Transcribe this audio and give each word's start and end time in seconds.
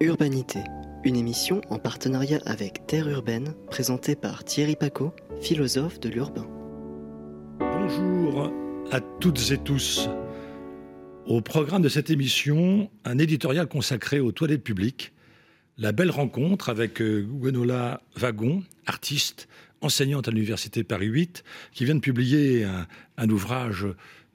Urbanité, 0.00 0.60
une 1.02 1.16
émission 1.16 1.60
en 1.70 1.80
partenariat 1.80 2.38
avec 2.46 2.86
Terre 2.86 3.08
Urbaine, 3.08 3.54
présentée 3.68 4.14
par 4.14 4.44
Thierry 4.44 4.76
Paco, 4.76 5.12
philosophe 5.40 5.98
de 5.98 6.08
l'urbain. 6.08 6.46
Bonjour 7.58 8.52
à 8.92 9.00
toutes 9.00 9.50
et 9.50 9.58
tous. 9.58 10.08
Au 11.26 11.40
programme 11.40 11.82
de 11.82 11.88
cette 11.88 12.10
émission, 12.10 12.88
un 13.04 13.18
éditorial 13.18 13.66
consacré 13.66 14.20
aux 14.20 14.30
toilettes 14.30 14.62
publiques, 14.62 15.12
la 15.78 15.90
belle 15.90 16.12
rencontre 16.12 16.68
avec 16.68 17.02
euh, 17.02 17.22
Gwenola 17.22 18.00
Wagon, 18.14 18.62
artiste, 18.86 19.48
enseignante 19.80 20.28
à 20.28 20.30
l'Université 20.30 20.84
Paris 20.84 21.06
8, 21.06 21.42
qui 21.72 21.84
vient 21.84 21.96
de 21.96 22.00
publier 22.00 22.64
un, 23.16 23.30
ouvrage 23.30 23.84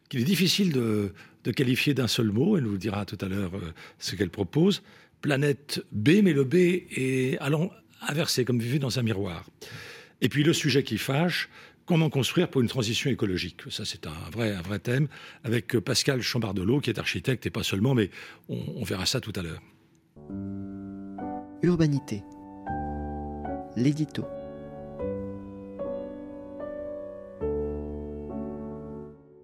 qu'il 0.09 0.20
est 0.20 0.25
difficile 0.25 0.73
de, 0.73 1.14
qualifier 1.55 1.93
d'un 1.93 2.07
seul 2.07 2.32
mot. 2.32 2.57
Elle 2.57 2.66
nous 2.66 2.77
dira 2.77 3.05
tout 3.05 3.18
à 3.21 3.30
l'heure 3.30 3.55
euh, 3.55 3.73
ce 3.98 4.18
qu'elle 4.18 4.30
propose 4.30 4.84
planète 5.23 5.81
B, 5.93 6.21
mais 6.21 6.33
le 6.33 6.43
B 6.43 6.55
est 6.95 7.37
allant 7.39 7.71
inversé, 8.07 8.43
comme 8.45 8.59
vu 8.59 8.77
dans 8.77 9.00
un 9.00 9.04
miroir. 9.04 9.50
Et 10.21 10.27
puis 10.29 10.43
le 10.43 10.51
sujet 10.54 10.83
qui 10.83 10.97
fâche, 10.97 11.50
comment 11.86 12.09
construire 12.09 12.50
pour 12.50 12.61
une 12.61 12.68
transition 12.68 13.09
écologique 13.09 13.61
Ça, 13.69 13.86
c'est 13.86 14.05
un 14.05 14.29
vrai, 14.31 14.54
un 14.54 14.61
vrai 14.61 14.79
thème, 14.79 15.07
avec 15.45 15.79
Pascal 15.79 16.21
Chambardelot, 16.21 16.81
qui 16.81 16.89
est 16.89 17.00
architecte, 17.00 17.45
et 17.45 17.50
pas 17.50 17.64
seulement, 17.64 17.95
mais 17.95 18.11
on, 18.50 18.61
on 18.75 18.83
verra 18.83 19.05
ça 19.05 19.21
tout 19.21 19.31
à 19.37 19.41
l'heure. 19.41 19.61
Urbanité. 21.64 22.21
L'édito. 23.78 24.25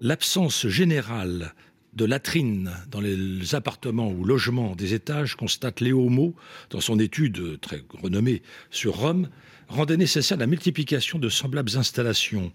L'absence 0.01 0.67
générale 0.67 1.53
de 1.93 2.05
latrines 2.05 2.71
dans 2.89 3.01
les 3.01 3.55
appartements 3.55 4.11
ou 4.11 4.23
logements 4.23 4.75
des 4.75 4.93
étages, 4.93 5.35
constate 5.35 5.81
Léo 5.81 6.09
Mo 6.09 6.35
dans 6.69 6.81
son 6.81 6.99
étude 6.99 7.59
très 7.61 7.83
renommée 8.01 8.41
sur 8.69 8.95
Rome, 8.95 9.29
rendait 9.67 9.97
nécessaire 9.97 10.37
la 10.37 10.47
multiplication 10.47 11.19
de 11.19 11.29
semblables 11.29 11.77
installations 11.77 12.51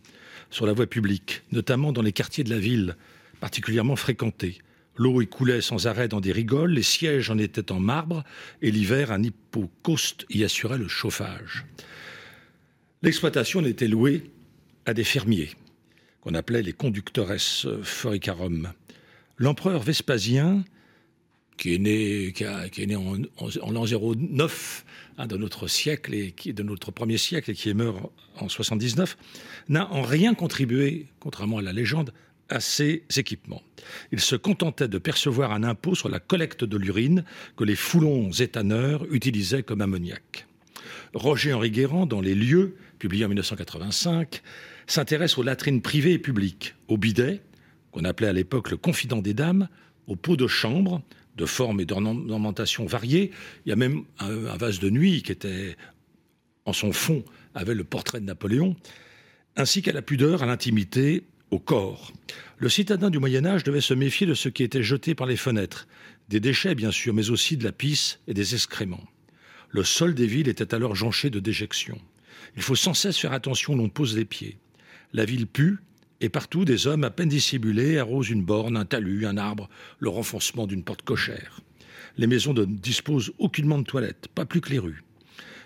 sur 0.50 0.66
la 0.66 0.72
voie 0.72 0.86
publique, 0.86 1.42
notamment 1.52 1.92
dans 1.92 2.02
les 2.02 2.12
quartiers 2.12 2.44
de 2.44 2.50
la 2.50 2.58
ville, 2.58 2.96
particulièrement 3.40 3.96
fréquentés. 3.96 4.58
L'eau 4.96 5.20
y 5.20 5.26
coulait 5.26 5.60
sans 5.60 5.88
arrêt 5.88 6.06
dans 6.06 6.20
des 6.20 6.32
rigoles, 6.32 6.72
les 6.72 6.82
sièges 6.82 7.30
en 7.30 7.38
étaient 7.38 7.72
en 7.72 7.80
marbre, 7.80 8.22
et 8.62 8.70
l'hiver, 8.70 9.10
un 9.10 9.22
hippocauste 9.22 10.24
y 10.30 10.44
assurait 10.44 10.78
le 10.78 10.86
chauffage. 10.86 11.66
L'exploitation 13.02 13.60
n'était 13.60 13.88
louée 13.88 14.30
à 14.86 14.94
des 14.94 15.04
fermiers, 15.04 15.50
qu'on 16.20 16.34
appelait 16.34 16.62
les 16.62 16.72
conductores 16.72 17.32
foricarum 17.82 18.72
l'empereur 19.36 19.82
Vespasien, 19.82 20.64
qui 21.56 21.74
est 21.74 21.78
né, 21.78 22.96
en, 22.96 23.70
l'an 23.70 23.84
09 23.86 24.84
hein, 25.18 25.26
de 25.26 25.36
notre 25.36 25.68
siècle 25.68 26.14
et 26.14 26.32
qui 26.32 26.52
de 26.52 26.62
notre 26.62 26.90
premier 26.90 27.18
siècle 27.18 27.50
et 27.50 27.54
qui 27.54 27.68
est 27.68 27.74
mort 27.74 28.12
en 28.36 28.48
79, 28.48 29.16
n'a 29.68 29.90
en 29.92 30.02
rien 30.02 30.34
contribué, 30.34 31.06
contrairement 31.20 31.58
à 31.58 31.62
la 31.62 31.72
légende, 31.72 32.12
à 32.48 32.60
ces 32.60 33.04
équipements. 33.16 33.62
Il 34.12 34.20
se 34.20 34.36
contentait 34.36 34.88
de 34.88 34.98
percevoir 34.98 35.52
un 35.52 35.62
impôt 35.62 35.94
sur 35.94 36.08
la 36.08 36.20
collecte 36.20 36.64
de 36.64 36.76
l'urine 36.76 37.24
que 37.56 37.64
les 37.64 37.76
foulons 37.76 38.30
éthaneurs 38.32 39.06
utilisaient 39.10 39.62
comme 39.62 39.80
ammoniac. 39.80 40.46
Roger-Henri 41.14 41.70
Guérand, 41.70 42.06
dans 42.06 42.20
Les 42.20 42.34
lieux, 42.34 42.76
publié 42.98 43.24
en 43.24 43.28
1985, 43.28 44.42
s'intéresse 44.86 45.38
aux 45.38 45.42
latrines 45.42 45.80
privées 45.80 46.14
et 46.14 46.18
publiques, 46.18 46.74
aux 46.88 46.98
bidets, 46.98 47.40
qu'on 47.94 48.04
appelait 48.04 48.26
à 48.26 48.32
l'époque 48.32 48.72
le 48.72 48.76
confident 48.76 49.22
des 49.22 49.34
dames, 49.34 49.68
aux 50.08 50.16
pots 50.16 50.36
de 50.36 50.48
chambre, 50.48 51.00
de 51.36 51.46
forme 51.46 51.80
et 51.80 51.84
d'ornementation 51.84 52.86
variées. 52.86 53.30
Il 53.64 53.68
y 53.68 53.72
a 53.72 53.76
même 53.76 54.02
un, 54.18 54.56
vase 54.56 54.80
de 54.80 54.90
nuit 54.90 55.22
qui 55.22 55.30
était, 55.30 55.76
en 56.64 56.72
son 56.72 56.92
fond, 56.92 57.24
avait 57.54 57.74
le 57.74 57.84
portrait 57.84 58.18
de 58.18 58.24
Napoléon, 58.24 58.74
ainsi 59.54 59.80
qu'à 59.80 59.92
la 59.92 60.02
pudeur, 60.02 60.42
à 60.42 60.46
l'intimité, 60.46 61.22
au 61.52 61.60
corps. 61.60 62.12
Le 62.58 62.68
citadin 62.68 63.10
du 63.10 63.20
Moyen 63.20 63.46
Âge 63.46 63.62
devait 63.62 63.80
se 63.80 63.94
méfier 63.94 64.26
de 64.26 64.34
ce 64.34 64.48
qui 64.48 64.64
était 64.64 64.82
jeté 64.82 65.14
par 65.14 65.28
les 65.28 65.36
fenêtres, 65.36 65.86
des 66.28 66.40
déchets 66.40 66.74
bien 66.74 66.90
sûr, 66.90 67.14
mais 67.14 67.30
aussi 67.30 67.56
de 67.56 67.62
la 67.62 67.70
pisse 67.70 68.18
et 68.26 68.34
des 68.34 68.56
excréments. 68.56 69.04
Le 69.70 69.84
sol 69.84 70.14
des 70.14 70.26
villes 70.26 70.48
était 70.48 70.74
alors 70.74 70.96
jonché 70.96 71.30
de 71.30 71.38
déjections. 71.38 72.00
Il 72.56 72.62
faut 72.62 72.74
sans 72.74 72.94
cesse 72.94 73.18
faire 73.18 73.32
attention 73.32 73.74
où 73.74 73.76
l'on 73.76 73.88
pose 73.88 74.16
les 74.16 74.24
pieds. 74.24 74.58
La 75.12 75.24
ville 75.24 75.46
pue, 75.46 75.78
et 76.24 76.30
partout, 76.30 76.64
des 76.64 76.86
hommes 76.86 77.04
à 77.04 77.10
peine 77.10 77.28
dissimulés 77.28 77.98
arrosent 77.98 78.30
une 78.30 78.42
borne, 78.42 78.78
un 78.78 78.86
talus, 78.86 79.26
un 79.26 79.36
arbre, 79.36 79.68
le 79.98 80.08
renfoncement 80.08 80.66
d'une 80.66 80.82
porte 80.82 81.02
cochère. 81.02 81.60
Les 82.16 82.26
maisons 82.26 82.54
ne 82.54 82.64
disposent 82.64 83.34
aucunement 83.38 83.78
de 83.78 83.84
toilettes, 83.84 84.28
pas 84.34 84.46
plus 84.46 84.62
que 84.62 84.70
les 84.70 84.78
rues. 84.78 85.04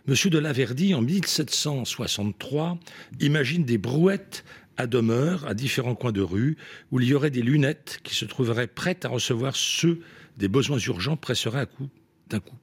Monsieur 0.08 0.30
de 0.30 0.38
Laverdy, 0.38 0.94
en 0.94 1.00
1763, 1.00 2.76
imagine 3.20 3.64
des 3.64 3.78
brouettes 3.78 4.44
à 4.76 4.88
demeure 4.88 5.46
à 5.46 5.54
différents 5.54 5.94
coins 5.94 6.10
de 6.10 6.22
rue 6.22 6.56
où 6.90 6.98
il 6.98 7.06
y 7.06 7.14
aurait 7.14 7.30
des 7.30 7.42
lunettes 7.42 8.00
qui 8.02 8.16
se 8.16 8.24
trouveraient 8.24 8.66
prêtes 8.66 9.04
à 9.04 9.10
recevoir 9.10 9.54
ceux 9.54 10.00
des 10.38 10.48
besoins 10.48 10.78
urgents 10.78 11.16
presseraient 11.16 11.60
à 11.60 11.66
coup 11.66 11.88
d'un 12.30 12.40
coup. 12.40 12.58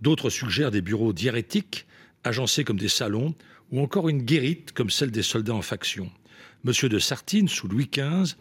D'autres 0.00 0.30
suggèrent 0.30 0.72
des 0.72 0.82
bureaux 0.82 1.12
diarrhétiques 1.12 1.86
agencés 2.24 2.64
comme 2.64 2.78
des 2.78 2.88
salons 2.88 3.36
ou 3.70 3.80
encore 3.80 4.08
une 4.08 4.22
guérite 4.22 4.72
comme 4.72 4.90
celle 4.90 5.12
des 5.12 5.22
soldats 5.22 5.54
en 5.54 5.62
faction. 5.62 6.10
M. 6.68 6.88
de 6.88 6.98
Sartine, 6.98 7.48
sous 7.48 7.66
Louis 7.66 7.88
XV, 7.90 8.36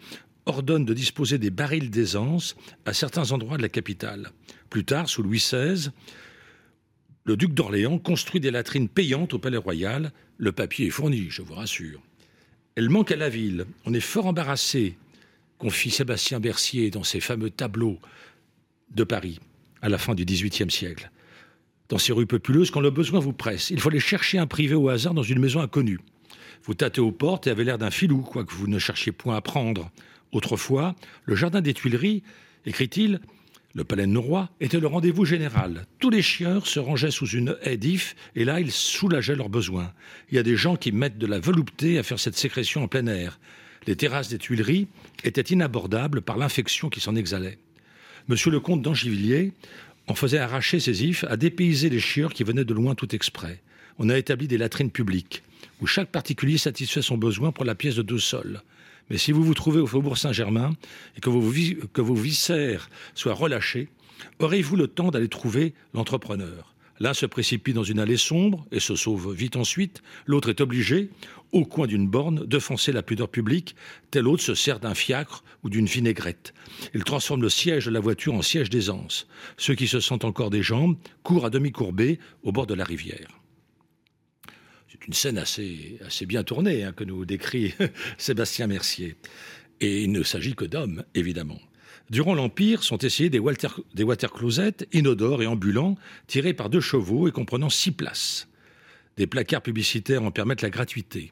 ordonne 0.45 0.85
de 0.85 0.93
disposer 0.93 1.38
des 1.38 1.49
barils 1.49 1.89
d'aisance 1.89 2.55
à 2.85 2.93
certains 2.93 3.31
endroits 3.31 3.57
de 3.57 3.61
la 3.61 3.69
capitale. 3.69 4.31
Plus 4.69 4.83
tard, 4.83 5.07
sous 5.07 5.23
Louis 5.23 5.38
XVI, 5.38 5.91
le 7.23 7.37
duc 7.37 7.53
d'Orléans 7.53 7.99
construit 7.99 8.39
des 8.39 8.51
latrines 8.51 8.89
payantes 8.89 9.33
au 9.33 9.39
Palais 9.39 9.57
Royal. 9.57 10.11
Le 10.37 10.51
papier 10.51 10.87
est 10.87 10.91
fourni, 10.91 11.27
je 11.29 11.41
vous 11.41 11.53
rassure. 11.53 12.01
Elle 12.75 12.89
manque 12.89 13.11
à 13.11 13.16
la 13.16 13.29
ville. 13.29 13.66
On 13.85 13.93
est 13.93 13.99
fort 13.99 14.27
embarrassé, 14.27 14.97
confie 15.57 15.89
Sébastien 15.89 16.39
Bercier 16.39 16.91
dans 16.91 17.03
ses 17.03 17.19
fameux 17.19 17.49
tableaux 17.49 17.99
de 18.93 19.03
Paris 19.03 19.39
à 19.81 19.89
la 19.89 19.97
fin 19.97 20.16
du 20.16 20.25
XVIIIe 20.25 20.71
siècle. 20.71 21.11
Dans 21.89 21.97
ces 21.97 22.11
rues 22.11 22.25
populeuses, 22.25 22.71
quand 22.71 22.81
le 22.81 22.91
besoin 22.91 23.19
vous 23.19 23.33
presse, 23.33 23.69
il 23.69 23.79
faut 23.79 23.89
aller 23.89 23.99
chercher 23.99 24.37
un 24.37 24.47
privé 24.47 24.75
au 24.75 24.89
hasard 24.89 25.13
dans 25.13 25.23
une 25.23 25.39
maison 25.39 25.61
inconnue. 25.61 25.99
Vous 26.63 26.73
tâtez 26.73 27.01
aux 27.01 27.11
portes 27.11 27.47
et 27.47 27.49
avez 27.49 27.63
l'air 27.63 27.77
d'un 27.77 27.91
filou, 27.91 28.21
quoique 28.21 28.53
vous 28.53 28.67
ne 28.67 28.79
cherchiez 28.79 29.11
point 29.11 29.35
à 29.35 29.41
prendre. 29.41 29.91
Autrefois, 30.31 30.95
le 31.25 31.35
jardin 31.35 31.61
des 31.61 31.73
Tuileries, 31.73 32.23
écrit-il, 32.65 33.21
le 33.73 33.83
palais 33.83 34.07
de 34.07 34.11
Noroy, 34.11 34.49
était 34.59 34.79
le 34.79 34.87
rendez-vous 34.87 35.23
général. 35.23 35.85
Tous 35.99 36.09
les 36.09 36.21
chieurs 36.21 36.66
se 36.66 36.79
rangeaient 36.79 37.11
sous 37.11 37.27
une 37.27 37.57
haie 37.61 37.77
d'if, 37.77 38.16
et 38.35 38.43
là, 38.43 38.59
ils 38.59 38.71
soulageaient 38.71 39.35
leurs 39.35 39.49
besoins. 39.49 39.93
Il 40.31 40.35
y 40.35 40.39
a 40.39 40.43
des 40.43 40.57
gens 40.57 40.75
qui 40.75 40.91
mettent 40.91 41.17
de 41.17 41.27
la 41.27 41.39
velouteté 41.39 41.99
à 41.99 42.03
faire 42.03 42.19
cette 42.19 42.37
sécrétion 42.37 42.83
en 42.83 42.87
plein 42.87 43.05
air. 43.07 43.39
Les 43.85 43.95
terrasses 43.95 44.29
des 44.29 44.39
Tuileries 44.39 44.87
étaient 45.23 45.41
inabordables 45.41 46.21
par 46.21 46.37
l'infection 46.37 46.89
qui 46.89 46.99
s'en 46.99 47.16
exhalait. 47.16 47.59
Monsieur 48.27 48.51
le 48.51 48.59
comte 48.59 48.81
d'Angivilliers 48.81 49.53
en 50.07 50.16
faisait 50.16 50.39
arracher 50.39 50.79
ses 50.79 51.05
ifs 51.05 51.23
à 51.25 51.37
dépayser 51.37 51.89
les 51.89 51.99
chieurs 51.99 52.33
qui 52.33 52.43
venaient 52.43 52.66
de 52.66 52.73
loin 52.73 52.95
tout 52.95 53.16
exprès. 53.16 53.61
On 53.99 54.09
a 54.09 54.17
établi 54.17 54.47
des 54.47 54.57
latrines 54.57 54.91
publiques 54.91 55.43
où 55.81 55.88
chaque 55.88 56.11
particulier 56.11 56.57
satisfait 56.57 57.01
son 57.01 57.17
besoin 57.17 57.51
pour 57.51 57.65
la 57.65 57.75
pièce 57.75 57.95
de 57.95 58.01
deux 58.01 58.19
sols. 58.19 58.61
Mais 59.09 59.17
si 59.17 59.31
vous 59.31 59.43
vous 59.43 59.53
trouvez 59.53 59.79
au 59.79 59.88
Faubourg 59.88 60.17
Saint-Germain 60.17 60.73
et 61.15 61.21
que 61.21 61.29
vos, 61.29 62.15
viscères 62.15 62.89
soient 63.15 63.33
relâchés, 63.33 63.89
aurez-vous 64.39 64.75
le 64.75 64.87
temps 64.87 65.11
d'aller 65.11 65.29
trouver 65.29 65.73
l'entrepreneur? 65.93 66.73
L'un 66.99 67.13
se 67.13 67.27
précipite 67.27 67.75
dans 67.75 67.83
une 67.83 67.99
allée 67.99 68.17
sombre 68.17 68.66
et 68.71 68.79
se 68.79 68.95
sauve 68.95 69.31
vite 69.31 69.55
ensuite. 69.55 70.01
L'autre 70.25 70.49
est 70.49 70.61
obligé, 70.61 71.11
au 71.51 71.63
coin 71.63 71.85
d'une 71.85 72.07
borne, 72.07 72.43
d'offenser 72.45 72.91
la 72.91 73.03
pudeur 73.03 73.29
publique. 73.29 73.75
Tel 74.09 74.27
autre 74.27 74.41
se 74.41 74.55
sert 74.55 74.79
d'un 74.79 74.95
fiacre 74.95 75.43
ou 75.63 75.69
d'une 75.69 75.85
vinaigrette. 75.85 76.55
Il 76.95 77.03
transforme 77.03 77.43
le 77.43 77.49
siège 77.49 77.85
de 77.85 77.91
la 77.91 77.99
voiture 77.99 78.33
en 78.33 78.41
siège 78.41 78.71
d'aisance. 78.71 79.27
Ceux 79.57 79.75
qui 79.75 79.87
se 79.87 79.99
sentent 79.99 80.25
encore 80.25 80.49
des 80.49 80.63
jambes 80.63 80.97
courent 81.22 81.46
à 81.46 81.52
demi 81.52 81.72
courbés 81.72 82.19
au 82.41 82.52
bord 82.52 82.66
de 82.66 82.73
la 82.73 82.84
rivière 82.84 83.29
une 85.08 85.14
scène 85.14 85.38
assez, 85.38 85.99
bien 86.28 86.44
tournée 86.44 86.84
hein, 86.84 86.94
que 86.94 87.03
nous 87.03 87.26
décrit 87.26 87.73
Sébastien 88.17 88.67
Mercier. 88.67 89.16
Et 89.79 90.03
il 90.03 90.11
ne 90.11 90.23
s'agit 90.23 90.55
que 90.55 90.66
d'hommes, 90.66 91.03
évidemment. 91.14 91.59
Durant 92.09 92.34
l'Empire 92.34 92.84
sont 92.84 92.97
essayés 92.99 93.29
des, 93.29 93.40
water, 93.40 93.82
des 93.94 94.03
water 94.03 94.32
closets 94.32 94.88
inodores 94.94 95.44
et 95.44 95.47
ambulants, 95.47 95.96
tirés 96.28 96.53
par 96.53 96.70
deux 96.70 96.79
chevaux 96.79 97.28
et 97.28 97.32
comprenant 97.32 97.70
six 97.70 97.91
places. 97.91 98.47
Des 99.17 99.28
placards 99.28 99.61
publicitaires 99.61 100.23
en 100.23 100.32
permettent 100.32 100.61
la 100.61 100.70
gratuité. 100.70 101.32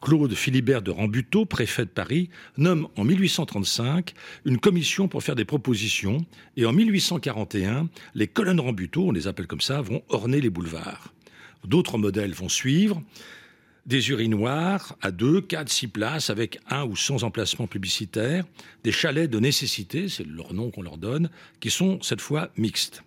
Claude 0.00 0.34
Philibert 0.34 0.82
de 0.82 0.90
Rambuteau, 0.90 1.44
préfet 1.44 1.84
de 1.84 1.90
Paris, 1.90 2.30
nomme 2.56 2.88
en 2.96 3.04
1835 3.04 4.14
une 4.44 4.58
commission 4.58 5.08
pour 5.08 5.22
faire 5.22 5.34
des 5.34 5.44
propositions 5.44 6.24
et 6.56 6.66
en 6.66 6.72
1841, 6.72 7.88
les 8.14 8.28
colonnes 8.28 8.60
Rambuteau, 8.60 9.08
on 9.08 9.12
les 9.12 9.26
appelle 9.26 9.46
comme 9.46 9.60
ça, 9.60 9.80
vont 9.80 10.02
orner 10.08 10.40
les 10.40 10.50
boulevards. 10.50 11.12
D'autres 11.64 11.98
modèles 11.98 12.32
vont 12.32 12.48
suivre. 12.48 13.02
Des 13.86 14.10
urinoirs 14.10 14.96
à 15.00 15.10
deux, 15.10 15.40
quatre, 15.40 15.70
six 15.70 15.88
places 15.88 16.28
avec 16.28 16.60
un 16.68 16.84
ou 16.84 16.94
sans 16.94 17.24
emplacement 17.24 17.66
publicitaire. 17.66 18.44
Des 18.84 18.92
chalets 18.92 19.30
de 19.30 19.40
nécessité, 19.40 20.08
c'est 20.08 20.26
leur 20.26 20.52
nom 20.52 20.70
qu'on 20.70 20.82
leur 20.82 20.98
donne, 20.98 21.30
qui 21.60 21.70
sont 21.70 21.98
cette 22.02 22.20
fois 22.20 22.50
mixtes. 22.56 23.02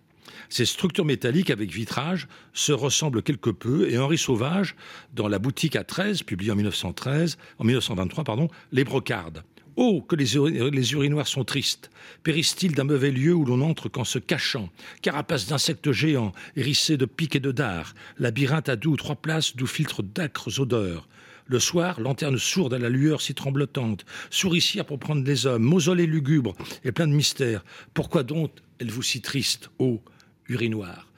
Ces 0.48 0.66
structures 0.66 1.04
métalliques 1.04 1.50
avec 1.50 1.70
vitrage 1.70 2.28
se 2.52 2.72
ressemblent 2.72 3.22
quelque 3.22 3.50
peu 3.50 3.88
et 3.90 3.98
Henri 3.98 4.18
Sauvage, 4.18 4.74
dans 5.14 5.28
La 5.28 5.38
boutique 5.38 5.76
à 5.76 5.84
13, 5.84 6.24
publié 6.24 6.50
en 6.50 6.56
1913, 6.56 7.38
en 7.58 7.64
1923, 7.64 8.24
pardon, 8.24 8.48
les 8.72 8.84
brocarde. 8.84 9.44
Oh, 9.76 10.02
que 10.02 10.16
les, 10.16 10.92
urinoirs 10.92 11.28
sont 11.28 11.44
tristes. 11.44 11.90
Périssent-ils 12.22 12.74
d'un 12.74 12.84
mauvais 12.84 13.10
lieu 13.10 13.34
où 13.34 13.44
l'on 13.44 13.62
entre 13.62 13.88
qu'en 13.88 14.04
se 14.04 14.18
cachant? 14.18 14.68
Carapace 15.00 15.46
d'insectes 15.46 15.92
géants, 15.92 16.32
hérissés 16.56 16.96
de 16.96 17.06
piques 17.06 17.36
et 17.36 17.40
de 17.40 17.52
dards, 17.52 17.94
labyrinthe 18.18 18.68
à 18.68 18.76
deux 18.76 18.90
ou 18.90 18.96
trois 18.96 19.16
places 19.16 19.56
d'où 19.56 19.66
filtrent 19.66 20.02
d'âcres 20.02 20.60
odeurs. 20.60 21.08
Le 21.46 21.58
soir, 21.58 22.00
lanterne 22.00 22.38
sourde 22.38 22.74
à 22.74 22.78
la 22.78 22.88
lueur 22.88 23.20
si 23.20 23.34
tremblotante, 23.34 24.04
souricière 24.30 24.84
pour 24.84 24.98
prendre 24.98 25.24
les 25.24 25.46
hommes, 25.46 25.62
mausolée 25.62 26.06
lugubre 26.06 26.54
et 26.84 26.92
plein 26.92 27.06
de 27.06 27.14
mystères. 27.14 27.64
Pourquoi 27.94 28.22
donc 28.22 28.52
êtes-vous 28.80 29.02
si 29.02 29.20
triste, 29.20 29.70
ô 29.78 30.02
urinoir 30.48 31.11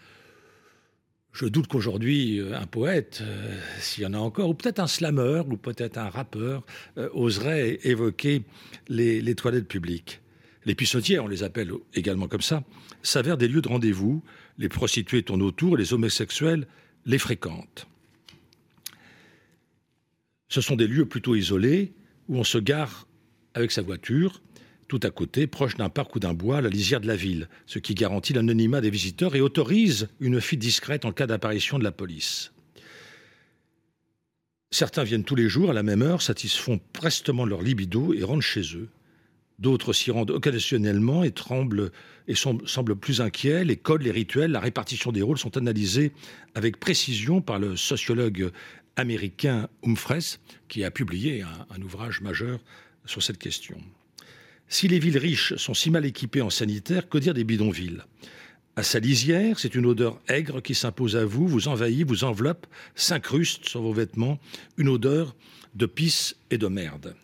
je 1.35 1.47
doute 1.47 1.67
qu'aujourd'hui, 1.67 2.39
euh, 2.39 2.57
un 2.57 2.67
poète, 2.67 3.19
euh, 3.23 3.59
s'il 3.81 4.05
y 4.05 4.07
en 4.07 4.15
a 4.15 4.19
encore, 4.19 4.49
ou 4.49 4.55
peut-être 4.55 4.79
un 4.79 4.87
slammer, 4.87 5.43
ou 5.51 5.57
peut-être 5.57 5.99
un 5.99 6.09
rappeur, 6.09 6.63
euh, 6.97 7.09
oserait 7.13 7.81
évoquer 7.83 8.45
les, 8.89 9.35
toilettes 9.35 9.67
publiques. 9.67 10.21
Les 10.65 10.77
pissotières, 10.77 11.25
on 11.25 11.29
les 11.29 11.43
appelle 11.43 11.73
également 11.95 12.29
comme 12.29 12.41
ça, 12.41 12.63
s'avèrent 13.03 13.37
des 13.37 13.49
lieux 13.49 13.61
de 13.61 13.69
rendez-vous. 13.69 14.23
Les 14.59 14.69
prostituées 14.69 15.25
tournent 15.25 15.43
autour 15.43 15.77
les 15.77 15.93
homosexuels 15.93 16.67
les 17.05 17.19
fréquentent. 17.19 17.89
Ce 20.49 20.61
sont 20.61 20.77
des 20.77 20.87
lieux 20.87 21.07
plutôt 21.07 21.35
isolés 21.35 21.93
où 22.29 22.39
on 22.39 22.45
se 22.45 22.59
gare 22.59 23.09
avec 23.55 23.73
sa 23.73 23.83
voiture, 23.83 24.41
tout 24.89 25.01
à 25.03 25.11
côté, 25.11 25.47
proche 25.47 25.77
d'un 25.77 25.89
parc 25.89 26.15
ou 26.17 26.21
d'un 26.21 26.35
bois, 26.35 26.61
la 26.61 26.69
lisière 26.69 27.01
de 27.01 27.07
la 27.07 27.17
ville, 27.17 27.49
ce 27.67 27.79
qui 27.79 27.95
garantit 27.95 28.33
l'anonymat 28.33 28.81
des 28.81 28.91
visiteurs 28.91 29.35
et 29.35 29.41
autorise 29.41 30.09
une 30.21 30.41
fuite 30.41 30.61
discrète 30.61 31.05
en 31.05 31.13
cas 31.13 31.27
d'apparition 31.27 31.79
de 31.79 31.85
la 31.85 31.93
police. 31.93 32.53
Certains 34.71 35.05
viennent 35.05 35.25
tous 35.25 35.37
les 35.37 35.49
jours 35.49 35.71
à 35.71 35.73
la 35.73 35.83
même 35.83 36.03
heure, 36.03 36.21
satisfont 36.21 36.81
prestement 36.93 37.45
leur 37.45 37.63
libido 37.63 38.13
et 38.13 38.25
rentrent 38.25 38.43
chez 38.43 38.77
eux. 38.77 38.89
D'autres 39.61 39.93
s'y 39.93 40.11
rendent 40.11 40.33
occasionnellement 40.33 41.23
et 41.23 41.33
semblent 42.35 42.97
plus 43.01 43.21
inquiets. 43.21 43.65
Les 43.65 43.77
codes, 43.77 44.03
les 44.03 44.11
rituels, 44.11 44.51
la 44.51 44.59
répartition 44.59 45.13
des 45.13 45.23
rôles 45.23 45.39
sont 45.39 45.57
analysés 45.57 46.13
avec 46.57 46.81
précision 46.81 47.41
par 47.41 47.61
le 47.61 47.77
sociologue 47.77 48.51
américain 48.97 49.69
Humphreys, 49.87 50.39
qui 50.69 50.83
a 50.83 50.91
publié 50.91 51.43
un 51.43 51.83
ouvrage 51.83 52.21
majeur 52.21 52.59
sur 53.07 53.23
cette 53.23 53.39
question. 53.39 53.79
Si 54.75 54.89
les 54.89 54.99
villes 54.99 55.19
riches 55.19 55.55
sont 55.55 55.73
si 55.73 55.89
mal 55.89 56.05
équipées 56.05 56.43
en 56.43 56.51
sanitaire, 56.51 57.09
que 57.09 57.19
dire 57.19 57.33
des 57.33 57.45
bidonvilles? 57.45 58.03
À 58.75 58.83
sa 58.83 58.99
lisière, 58.99 59.61
c'est 59.61 59.77
une 59.77 59.87
odeur 59.87 60.21
aigre 60.27 60.61
qui 60.61 60.75
s'impose 60.75 61.15
à 61.15 61.25
vous, 61.25 61.47
vous 61.47 61.69
envahit, 61.69 62.05
vous 62.05 62.25
enveloppe, 62.25 62.67
s'incruste 62.97 63.69
sur 63.69 63.83
vos 63.83 63.93
vêtements, 63.93 64.41
une 64.77 64.89
odeur 64.89 65.37
de 65.77 65.87
pisse 65.87 66.35
et 66.51 66.59
de 66.59 66.67
merde. 66.67 67.15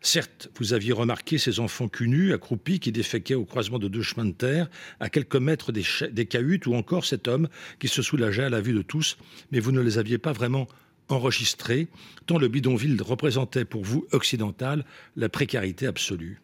Certes, 0.00 0.50
vous 0.60 0.72
aviez 0.72 0.92
remarqué 0.92 1.36
ces 1.36 1.58
enfants 1.58 1.88
cunus, 1.88 2.32
accroupis, 2.32 2.78
qui 2.78 2.92
déféquaient 2.92 3.34
au 3.34 3.44
croisement 3.44 3.80
de 3.80 3.88
deux 3.88 4.02
chemins 4.02 4.26
de 4.26 4.30
terre, 4.30 4.70
à 5.00 5.08
quelques 5.08 5.34
mètres 5.34 5.72
des, 5.72 5.82
des 6.12 6.26
cahutes, 6.26 6.68
ou 6.68 6.74
encore 6.74 7.04
cet 7.04 7.26
homme 7.26 7.48
qui 7.80 7.88
se 7.88 8.02
soulageait 8.02 8.44
à 8.44 8.50
la 8.50 8.60
vue 8.60 8.72
de 8.72 8.82
tous, 8.82 9.18
mais 9.50 9.58
vous 9.58 9.72
ne 9.72 9.80
les 9.80 9.98
aviez 9.98 10.18
pas 10.18 10.32
vraiment 10.32 10.68
enregistrés, 11.08 11.88
tant 12.26 12.38
le 12.38 12.46
bidonville 12.46 13.02
représentait 13.02 13.64
pour 13.64 13.82
vous, 13.82 14.06
occidental, 14.12 14.84
la 15.16 15.28
précarité 15.28 15.88
absolue. 15.88 16.40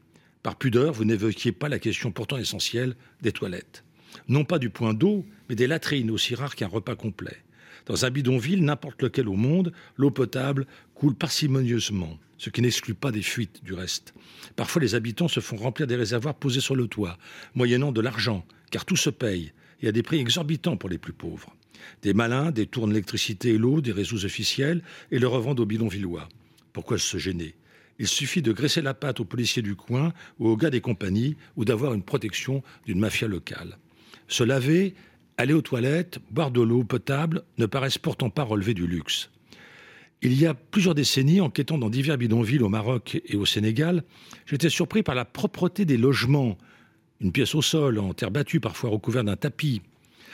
Par 0.47 0.55
pudeur, 0.55 0.93
vous 0.93 1.05
n'évoquiez 1.05 1.51
pas 1.51 1.69
la 1.69 1.81
question 1.81 2.13
pourtant 2.13 2.37
essentielle 2.37 2.95
des 3.21 3.33
toilettes. 3.33 3.83
Non 4.29 4.45
pas 4.45 4.61
du 4.61 4.71
point 4.71 4.95
d'eau, 4.95 5.27
mais 5.49 5.57
des 5.57 5.67
latrines 5.67 6.09
aussi 6.09 6.37
rares 6.37 6.55
qu'un 6.55 6.69
repas 6.69 6.95
complet. 6.95 7.39
Dans 7.87 8.05
un 8.05 8.11
bidonville, 8.11 8.63
n'importe 8.63 9.03
lequel 9.03 9.27
au 9.27 9.35
monde, 9.35 9.73
l'eau 9.97 10.13
potable 10.13 10.69
coule 10.95 11.17
parcimonieusement, 11.17 12.17
ce 12.39 12.51
qui 12.51 12.63
n'exclut 12.63 12.95
pas 12.95 13.11
des 13.11 13.23
fuites 13.23 13.65
du 13.65 13.75
reste. 13.75 14.15
Parfois, 14.55 14.81
les 14.81 14.95
habitants 14.95 15.27
se 15.27 15.41
font 15.41 15.57
remplir 15.57 15.89
des 15.89 15.97
réservoirs 15.97 16.37
posés 16.37 16.61
sur 16.61 16.77
le 16.77 16.87
toit, 16.87 17.19
moyennant 17.57 17.91
de 17.91 18.01
l'argent, 18.01 18.47
car 18.71 18.85
tout 18.85 18.95
se 18.95 19.11
paye, 19.11 19.53
et 19.83 19.89
à 19.89 19.93
des 19.93 20.05
prix 20.05 20.21
exorbitants 20.21 20.77
pour 20.77 20.89
les 20.89 20.99
plus 20.99 21.13
pauvres. 21.13 21.57
Des 22.03 22.15
malins 22.15 22.53
détournent 22.53 22.91
l'électricité 22.91 23.55
et 23.55 23.59
l'eau 23.59 23.81
des 23.81 23.91
réseaux 23.91 24.25
officiels 24.25 24.85
et 25.11 25.19
le 25.19 25.27
revendent 25.27 25.59
aux 25.59 25.67
bidonvillois. 25.67 26.29
Pourquoi 26.73 26.99
se 26.99 27.19
gêner? 27.19 27.57
Il 27.99 28.07
suffit 28.07 28.43
de 28.43 28.53
graisser 28.53 28.83
la 28.83 28.95
patte 28.95 29.21
aux 29.21 29.25
policiers 29.25 29.63
du 29.63 29.75
coin 29.75 30.13
ou 30.39 30.49
aux 30.49 30.57
gars 30.57 30.71
des 30.71 30.81
compagnies 30.81 31.37
ou 31.57 31.65
d'avoir 31.65 31.95
une 31.95 32.03
protection 32.03 32.63
d'une 32.87 32.99
mafia 32.99 33.29
locale. 33.29 33.79
Se 34.29 34.45
laver, 34.45 34.95
aller 35.39 35.55
aux 35.55 35.63
toilettes, 35.63 36.19
boire 36.31 36.51
de 36.51 36.61
l'eau 36.61 36.85
potable 36.85 37.43
ne 37.59 37.67
paraissent 37.67 37.99
pourtant 37.99 38.31
pas 38.31 38.43
relever 38.43 38.75
du 38.75 38.87
luxe. 38.87 39.31
Il 40.23 40.39
y 40.39 40.47
a 40.47 40.55
plusieurs 40.55 40.95
décennies, 40.95 41.41
enquêtant 41.41 41.79
dans 41.79 41.91
divers 41.91 42.17
bidonvilles 42.17 42.63
au 42.63 42.69
Maroc 42.69 43.21
et 43.27 43.37
au 43.37 43.45
Sénégal, 43.45 44.03
j'étais 44.47 44.71
surpris 44.71 45.03
par 45.03 45.15
la 45.15 45.25
propreté 45.25 45.85
des 45.85 45.99
logements. 45.99 46.57
Une 47.21 47.33
pièce 47.33 47.55
au 47.55 47.63
sol, 47.63 47.99
en 47.99 48.15
terre 48.15 48.31
battue, 48.31 48.61
parfois 48.61 48.91
recouverte 48.91 49.27
d'un 49.27 49.37
tapis. 49.37 49.83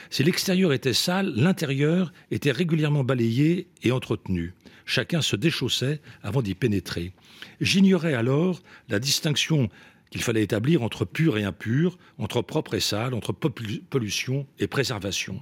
Si 0.09 0.23
l'extérieur 0.23 0.73
était 0.73 0.93
sale, 0.93 1.33
l'intérieur 1.35 2.13
était 2.31 2.51
régulièrement 2.51 3.03
balayé 3.03 3.67
et 3.83 3.91
entretenu. 3.91 4.53
Chacun 4.85 5.21
se 5.21 5.35
déchaussait 5.35 6.01
avant 6.21 6.41
d'y 6.41 6.55
pénétrer. 6.55 7.13
J'ignorais 7.61 8.13
alors 8.13 8.61
la 8.89 8.99
distinction 8.99 9.69
qu'il 10.11 10.21
fallait 10.21 10.43
établir 10.43 10.83
entre 10.83 11.05
pur 11.05 11.37
et 11.37 11.43
impur, 11.43 11.97
entre 12.19 12.41
propre 12.41 12.75
et 12.75 12.79
sale, 12.79 13.13
entre 13.13 13.31
pollution 13.33 14.45
et 14.59 14.67
préservation. 14.67 15.41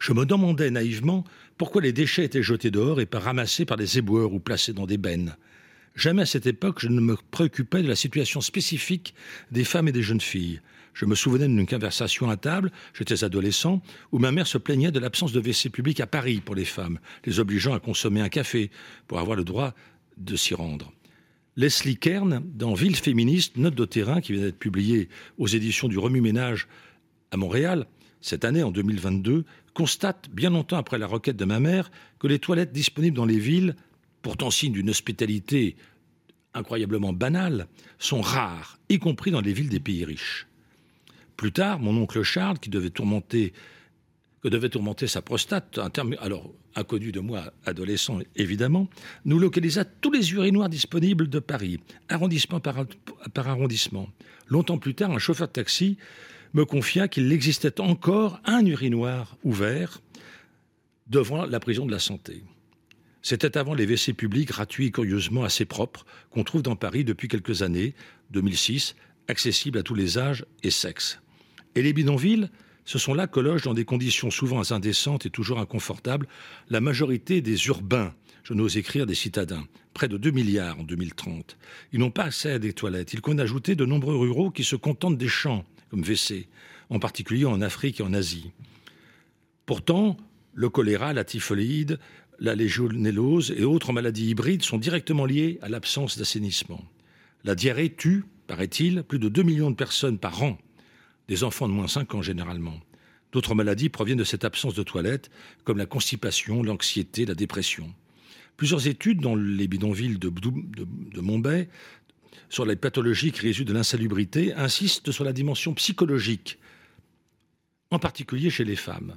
Je 0.00 0.12
me 0.12 0.26
demandais 0.26 0.70
naïvement 0.70 1.24
pourquoi 1.56 1.80
les 1.80 1.92
déchets 1.92 2.24
étaient 2.24 2.42
jetés 2.42 2.70
dehors 2.70 3.00
et 3.00 3.06
pas 3.06 3.20
ramassés 3.20 3.64
par 3.64 3.76
des 3.76 3.98
éboueurs 3.98 4.32
ou 4.32 4.40
placés 4.40 4.72
dans 4.72 4.86
des 4.86 4.98
bennes. 4.98 5.36
Jamais 5.94 6.22
à 6.22 6.26
cette 6.26 6.46
époque 6.46 6.80
je 6.80 6.88
ne 6.88 7.00
me 7.00 7.16
préoccupais 7.30 7.82
de 7.82 7.88
la 7.88 7.96
situation 7.96 8.40
spécifique 8.40 9.14
des 9.50 9.64
femmes 9.64 9.88
et 9.88 9.92
des 9.92 10.02
jeunes 10.02 10.20
filles. 10.20 10.60
Je 10.94 11.06
me 11.06 11.16
souvenais 11.16 11.48
d'une 11.48 11.66
conversation 11.66 12.30
à 12.30 12.36
table, 12.36 12.70
j'étais 12.96 13.24
adolescent, 13.24 13.82
où 14.12 14.20
ma 14.20 14.30
mère 14.30 14.46
se 14.46 14.58
plaignait 14.58 14.92
de 14.92 15.00
l'absence 15.00 15.32
de 15.32 15.40
WC 15.40 15.68
public 15.70 15.98
à 15.98 16.06
Paris 16.06 16.40
pour 16.40 16.54
les 16.54 16.64
femmes, 16.64 17.00
les 17.24 17.40
obligeant 17.40 17.74
à 17.74 17.80
consommer 17.80 18.20
un 18.20 18.28
café 18.28 18.70
pour 19.08 19.18
avoir 19.18 19.36
le 19.36 19.42
droit 19.44 19.74
de 20.16 20.36
s'y 20.36 20.54
rendre. 20.54 20.92
Leslie 21.56 21.96
Kern, 21.96 22.42
dans 22.54 22.74
Ville 22.74 22.96
féministe, 22.96 23.56
note 23.56 23.74
de 23.74 23.84
terrain 23.84 24.20
qui 24.20 24.32
vient 24.32 24.42
d'être 24.42 24.58
publiée 24.58 25.08
aux 25.36 25.48
éditions 25.48 25.88
du 25.88 25.98
Remue-Ménage 25.98 26.68
à 27.32 27.36
Montréal, 27.36 27.86
cette 28.20 28.44
année 28.44 28.62
en 28.62 28.70
2022, 28.70 29.44
constate, 29.74 30.30
bien 30.32 30.50
longtemps 30.50 30.78
après 30.78 30.98
la 30.98 31.06
requête 31.06 31.36
de 31.36 31.44
ma 31.44 31.58
mère, 31.58 31.90
que 32.20 32.28
les 32.28 32.38
toilettes 32.38 32.72
disponibles 32.72 33.16
dans 33.16 33.26
les 33.26 33.38
villes, 33.38 33.74
pourtant 34.22 34.50
signe 34.50 34.72
d'une 34.72 34.90
hospitalité 34.90 35.76
incroyablement 36.54 37.12
banale, 37.12 37.66
sont 37.98 38.20
rares, 38.20 38.78
y 38.88 39.00
compris 39.00 39.32
dans 39.32 39.40
les 39.40 39.52
villes 39.52 39.68
des 39.68 39.80
pays 39.80 40.04
riches. 40.04 40.46
Plus 41.36 41.52
tard, 41.52 41.80
mon 41.80 41.96
oncle 41.96 42.22
Charles, 42.22 42.58
qui 42.58 42.70
devait 42.70 42.90
tourmenter, 42.90 43.52
sa 45.06 45.22
prostate, 45.22 45.78
un 45.78 45.90
terme 45.90 46.16
alors 46.20 46.50
inconnu 46.76 47.12
de 47.12 47.20
moi, 47.20 47.52
adolescent 47.64 48.18
évidemment, 48.36 48.88
nous 49.24 49.38
localisa 49.38 49.84
tous 49.84 50.10
les 50.10 50.32
urinoirs 50.32 50.68
disponibles 50.68 51.28
de 51.28 51.38
Paris, 51.38 51.80
arrondissement 52.08 52.60
par, 52.60 52.84
par 53.32 53.48
arrondissement. 53.48 54.08
Longtemps 54.48 54.78
plus 54.78 54.94
tard, 54.94 55.10
un 55.10 55.18
chauffeur 55.18 55.48
de 55.48 55.52
taxi 55.52 55.98
me 56.52 56.64
confia 56.64 57.08
qu'il 57.08 57.32
existait 57.32 57.80
encore 57.80 58.40
un 58.44 58.64
urinoir 58.64 59.36
ouvert 59.42 60.00
devant 61.06 61.44
la 61.44 61.60
prison 61.60 61.86
de 61.86 61.92
la 61.92 61.98
santé. 61.98 62.42
C'était 63.22 63.56
avant 63.56 63.74
les 63.74 63.86
WC 63.86 64.12
publics 64.12 64.48
gratuits 64.48 64.86
et 64.86 64.90
curieusement 64.90 65.44
assez 65.44 65.64
propres 65.64 66.04
qu'on 66.30 66.44
trouve 66.44 66.62
dans 66.62 66.76
Paris 66.76 67.04
depuis 67.04 67.28
quelques 67.28 67.62
années, 67.62 67.94
2006, 68.30 68.94
accessibles 69.28 69.78
à 69.78 69.82
tous 69.82 69.94
les 69.94 70.18
âges 70.18 70.44
et 70.62 70.70
sexes. 70.70 71.20
Et 71.74 71.82
les 71.82 71.92
bidonvilles, 71.92 72.48
ce 72.84 72.98
sont 72.98 73.14
là 73.14 73.26
que 73.26 73.40
loge 73.40 73.62
dans 73.62 73.74
des 73.74 73.84
conditions 73.84 74.30
souvent 74.30 74.70
indécentes 74.70 75.26
et 75.26 75.30
toujours 75.30 75.58
inconfortables 75.58 76.26
la 76.68 76.80
majorité 76.80 77.40
des 77.40 77.66
urbains, 77.66 78.14
je 78.42 78.52
n'ose 78.52 78.76
écrire 78.76 79.06
des 79.06 79.14
citadins, 79.14 79.66
près 79.94 80.08
de 80.08 80.18
2 80.18 80.30
milliards 80.30 80.78
en 80.78 80.82
2030. 80.82 81.56
Ils 81.92 82.00
n'ont 82.00 82.10
pas 82.10 82.24
accès 82.24 82.52
à 82.52 82.58
des 82.58 82.74
toilettes. 82.74 83.14
Il 83.14 83.20
faut 83.24 83.38
ajouter 83.40 83.74
de 83.74 83.86
nombreux 83.86 84.16
ruraux 84.16 84.50
qui 84.50 84.64
se 84.64 84.76
contentent 84.76 85.16
des 85.16 85.28
champs, 85.28 85.64
comme 85.90 86.02
WC, 86.02 86.46
en 86.90 86.98
particulier 86.98 87.46
en 87.46 87.62
Afrique 87.62 88.00
et 88.00 88.02
en 88.02 88.12
Asie. 88.12 88.50
Pourtant, 89.64 90.18
le 90.52 90.68
choléra, 90.68 91.14
la 91.14 91.24
typhoïde, 91.24 91.98
la 92.38 92.54
légionellose 92.54 93.54
et 93.56 93.64
autres 93.64 93.92
maladies 93.92 94.28
hybrides 94.28 94.62
sont 94.62 94.78
directement 94.78 95.24
liées 95.24 95.58
à 95.62 95.68
l'absence 95.70 96.18
d'assainissement. 96.18 96.84
La 97.44 97.54
diarrhée 97.54 97.94
tue, 97.94 98.24
paraît-il, 98.46 99.04
plus 99.04 99.18
de 99.18 99.28
2 99.28 99.42
millions 99.42 99.70
de 99.70 99.76
personnes 99.76 100.18
par 100.18 100.42
an 100.42 100.58
des 101.28 101.44
enfants 101.44 101.68
de 101.68 101.72
moins 101.72 101.88
5 101.88 102.14
ans 102.14 102.22
généralement. 102.22 102.78
D'autres 103.32 103.54
maladies 103.54 103.88
proviennent 103.88 104.18
de 104.18 104.24
cette 104.24 104.44
absence 104.44 104.74
de 104.74 104.82
toilettes, 104.82 105.30
comme 105.64 105.78
la 105.78 105.86
constipation, 105.86 106.62
l'anxiété, 106.62 107.26
la 107.26 107.34
dépression. 107.34 107.92
Plusieurs 108.56 108.86
études 108.86 109.20
dans 109.20 109.34
les 109.34 109.66
bidonvilles 109.66 110.18
de, 110.18 110.28
de, 110.28 111.66
sur 112.48 112.64
les 112.64 112.76
pathologies 112.76 113.32
qui 113.32 113.40
résultent 113.40 113.68
de 113.68 113.74
l'insalubrité 113.74 114.54
insistent 114.54 115.10
sur 115.10 115.24
la 115.24 115.32
dimension 115.32 115.74
psychologique. 115.74 116.58
en 117.90 117.98
particulier 117.98 118.50
chez 118.50 118.64
les 118.64 118.76
femmes. 118.76 119.16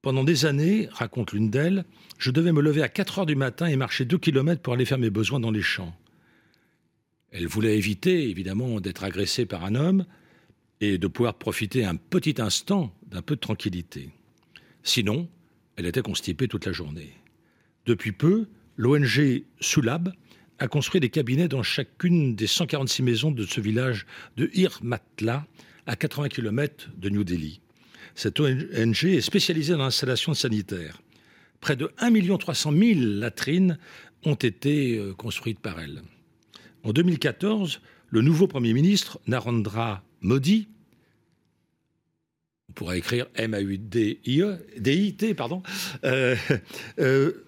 Pendant 0.00 0.24
des 0.24 0.46
années, 0.46 0.88
raconte 0.90 1.32
l'une 1.32 1.50
d'elles, 1.50 1.84
je 2.18 2.30
devais 2.30 2.52
me 2.52 2.62
lever 2.62 2.82
à 2.82 2.88
4 2.88 3.20
heures 3.20 3.26
du 3.26 3.36
matin 3.36 3.66
et 3.66 3.76
marcher 3.76 4.04
2 4.04 4.18
kilomètres 4.18 4.62
pour 4.62 4.72
aller 4.72 4.84
faire 4.84 4.98
mes 4.98 5.10
besoins 5.10 5.38
dans 5.38 5.50
les 5.50 5.62
champs. 5.62 5.94
Elle 7.30 7.46
voulait 7.46 7.76
éviter, 7.76 8.28
évidemment, 8.28 8.80
d'être 8.80 9.04
agressée 9.04 9.46
par 9.46 9.64
un 9.64 9.74
homme 9.74 10.06
et 10.82 10.98
de 10.98 11.06
pouvoir 11.06 11.34
profiter 11.34 11.84
un 11.84 11.94
petit 11.94 12.34
instant 12.42 12.92
d'un 13.08 13.22
peu 13.22 13.36
de 13.36 13.40
tranquillité. 13.40 14.10
Sinon, 14.82 15.28
elle 15.76 15.86
était 15.86 16.02
constipée 16.02 16.48
toute 16.48 16.66
la 16.66 16.72
journée. 16.72 17.12
Depuis 17.86 18.10
peu, 18.10 18.48
l'ONG 18.76 19.44
Sulab 19.60 20.12
a 20.58 20.66
construit 20.66 21.00
des 21.00 21.08
cabinets 21.08 21.46
dans 21.46 21.62
chacune 21.62 22.34
des 22.34 22.48
146 22.48 23.02
maisons 23.04 23.30
de 23.30 23.44
ce 23.44 23.60
village 23.60 24.06
de 24.36 24.50
Hirmatla, 24.54 25.46
à 25.86 25.94
80 25.94 26.28
km 26.28 26.90
de 26.96 27.10
New 27.10 27.22
Delhi. 27.22 27.60
Cette 28.16 28.40
ONG 28.40 29.04
est 29.04 29.20
spécialisée 29.20 29.74
dans 29.74 29.84
l'installation 29.84 30.34
sanitaire. 30.34 31.00
Près 31.60 31.76
de 31.76 31.92
1 31.98 32.38
300 32.38 32.72
000 32.72 33.00
latrines 33.00 33.78
ont 34.24 34.34
été 34.34 34.98
euh, 34.98 35.14
construites 35.14 35.60
par 35.60 35.78
elle. 35.78 36.02
En 36.82 36.92
2014, 36.92 37.80
le 38.08 38.20
nouveau 38.20 38.48
Premier 38.48 38.72
ministre, 38.72 39.20
Narendra 39.28 40.02
Modi, 40.20 40.68
on 42.72 42.74
pourrait 42.74 42.98
écrire 42.98 43.26
M-A-U-D-I-T, 43.34 45.34
pardon, 45.34 45.62
euh, 46.04 46.34
euh, 47.00 47.44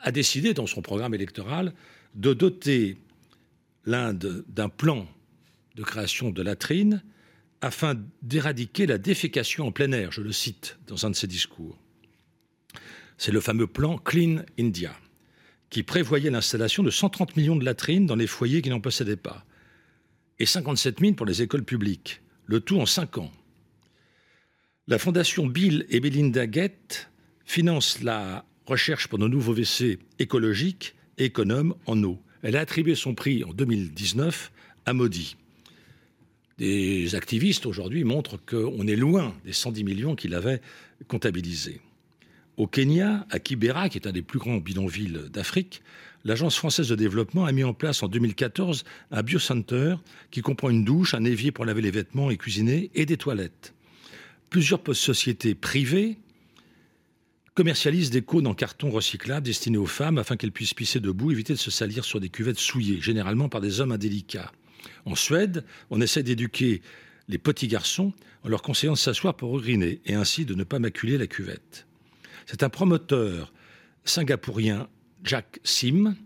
a 0.00 0.10
décidé 0.10 0.52
dans 0.52 0.66
son 0.66 0.82
programme 0.82 1.14
électoral 1.14 1.72
de 2.16 2.34
doter 2.34 2.96
l'Inde 3.84 4.44
d'un 4.48 4.68
plan 4.68 5.06
de 5.76 5.84
création 5.84 6.30
de 6.30 6.42
latrines 6.42 7.04
afin 7.60 7.94
d'éradiquer 8.22 8.86
la 8.86 8.98
défécation 8.98 9.68
en 9.68 9.70
plein 9.70 9.92
air, 9.92 10.10
je 10.10 10.22
le 10.22 10.32
cite 10.32 10.76
dans 10.88 11.06
un 11.06 11.10
de 11.10 11.14
ses 11.14 11.28
discours. 11.28 11.78
C'est 13.16 13.30
le 13.30 13.40
fameux 13.40 13.68
plan 13.68 13.96
Clean 13.96 14.42
India, 14.58 14.92
qui 15.68 15.84
prévoyait 15.84 16.30
l'installation 16.30 16.82
de 16.82 16.90
130 16.90 17.36
millions 17.36 17.54
de 17.54 17.64
latrines 17.64 18.06
dans 18.06 18.16
les 18.16 18.26
foyers 18.26 18.60
qui 18.60 18.70
n'en 18.70 18.80
possédaient 18.80 19.14
pas, 19.14 19.46
et 20.40 20.46
57 20.46 20.98
000 20.98 21.12
pour 21.12 21.26
les 21.26 21.42
écoles 21.42 21.64
publiques, 21.64 22.22
le 22.46 22.58
tout 22.58 22.80
en 22.80 22.86
cinq 22.86 23.18
ans. 23.18 23.30
La 24.90 24.98
fondation 24.98 25.46
Bill 25.46 25.86
et 25.88 26.00
Belinda 26.00 26.48
Gates 26.48 27.12
finance 27.44 28.02
la 28.02 28.44
recherche 28.66 29.06
pour 29.06 29.20
de 29.20 29.28
nouveaux 29.28 29.54
WC 29.54 30.00
écologiques 30.18 30.96
et 31.16 31.26
économes 31.26 31.76
en 31.86 32.02
eau. 32.02 32.18
Elle 32.42 32.56
a 32.56 32.60
attribué 32.60 32.96
son 32.96 33.14
prix 33.14 33.44
en 33.44 33.52
2019 33.52 34.50
à 34.86 34.92
Modi. 34.92 35.36
Des 36.58 37.14
activistes 37.14 37.66
aujourd'hui 37.66 38.02
montrent 38.02 38.36
qu'on 38.44 38.84
est 38.88 38.96
loin 38.96 39.32
des 39.44 39.52
110 39.52 39.84
millions 39.84 40.16
qu'il 40.16 40.34
avait 40.34 40.60
comptabilisés. 41.06 41.80
Au 42.56 42.66
Kenya, 42.66 43.28
à 43.30 43.38
Kibera, 43.38 43.90
qui 43.90 43.98
est 43.98 44.08
un 44.08 44.12
des 44.12 44.22
plus 44.22 44.40
grands 44.40 44.58
bidonvilles 44.58 45.20
d'Afrique, 45.32 45.82
l'Agence 46.24 46.56
française 46.56 46.88
de 46.88 46.96
développement 46.96 47.44
a 47.44 47.52
mis 47.52 47.62
en 47.62 47.74
place 47.74 48.02
en 48.02 48.08
2014 48.08 48.82
un 49.12 49.22
biocenter 49.22 49.94
qui 50.32 50.40
comprend 50.40 50.68
une 50.68 50.84
douche, 50.84 51.14
un 51.14 51.22
évier 51.22 51.52
pour 51.52 51.64
laver 51.64 51.80
les 51.80 51.92
vêtements 51.92 52.32
et 52.32 52.36
cuisiner 52.36 52.90
et 52.96 53.06
des 53.06 53.16
toilettes. 53.16 53.72
Plusieurs 54.50 54.82
sociétés 54.94 55.54
privées 55.54 56.18
commercialisent 57.54 58.10
des 58.10 58.22
cônes 58.22 58.48
en 58.48 58.54
carton 58.54 58.90
recyclable 58.90 59.46
destinés 59.46 59.78
aux 59.78 59.86
femmes 59.86 60.18
afin 60.18 60.36
qu'elles 60.36 60.50
puissent 60.50 60.74
pisser 60.74 60.98
debout, 60.98 61.30
éviter 61.30 61.52
de 61.52 61.58
se 61.58 61.70
salir 61.70 62.04
sur 62.04 62.20
des 62.20 62.30
cuvettes 62.30 62.58
souillées, 62.58 63.00
généralement 63.00 63.48
par 63.48 63.60
des 63.60 63.80
hommes 63.80 63.92
indélicats. 63.92 64.50
En 65.04 65.14
Suède, 65.14 65.64
on 65.90 66.00
essaie 66.00 66.24
d'éduquer 66.24 66.82
les 67.28 67.38
petits 67.38 67.68
garçons 67.68 68.12
en 68.42 68.48
leur 68.48 68.62
conseillant 68.62 68.94
de 68.94 68.98
s'asseoir 68.98 69.36
pour 69.36 69.56
uriner 69.56 70.00
et 70.04 70.14
ainsi 70.14 70.44
de 70.44 70.54
ne 70.54 70.64
pas 70.64 70.80
maculer 70.80 71.16
la 71.16 71.28
cuvette. 71.28 71.86
C'est 72.46 72.64
un 72.64 72.70
promoteur 72.70 73.52
singapourien, 74.04 74.88
Jack 75.22 75.60
Sim, 75.62 76.16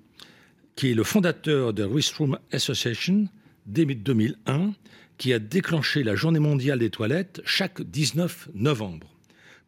qui 0.77 0.91
est 0.91 0.95
le 0.95 1.05
fondateur 1.05 1.75
de 1.75 1.83
Restroom 1.83 2.39
Association 2.53 3.29
dès 3.67 3.85
2001, 3.85 4.73
qui 5.19 5.33
a 5.33 5.39
déclenché 5.39 6.03
la 6.03 6.15
journée 6.15 6.39
mondiale 6.39 6.79
des 6.79 6.91
toilettes 6.91 7.41
chaque 7.45 7.83
19 7.83 8.49
novembre. 8.55 9.09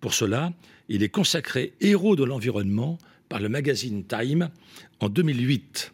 Pour 0.01 0.15
cela, 0.15 0.53
il 0.89 1.03
est 1.03 1.09
consacré 1.09 1.75
héros 1.81 2.17
de 2.17 2.25
l'environnement 2.25 2.99
par 3.29 3.41
le 3.41 3.49
magazine 3.49 4.05
Time 4.05 4.51
en 5.01 5.09
2008. 5.09 5.93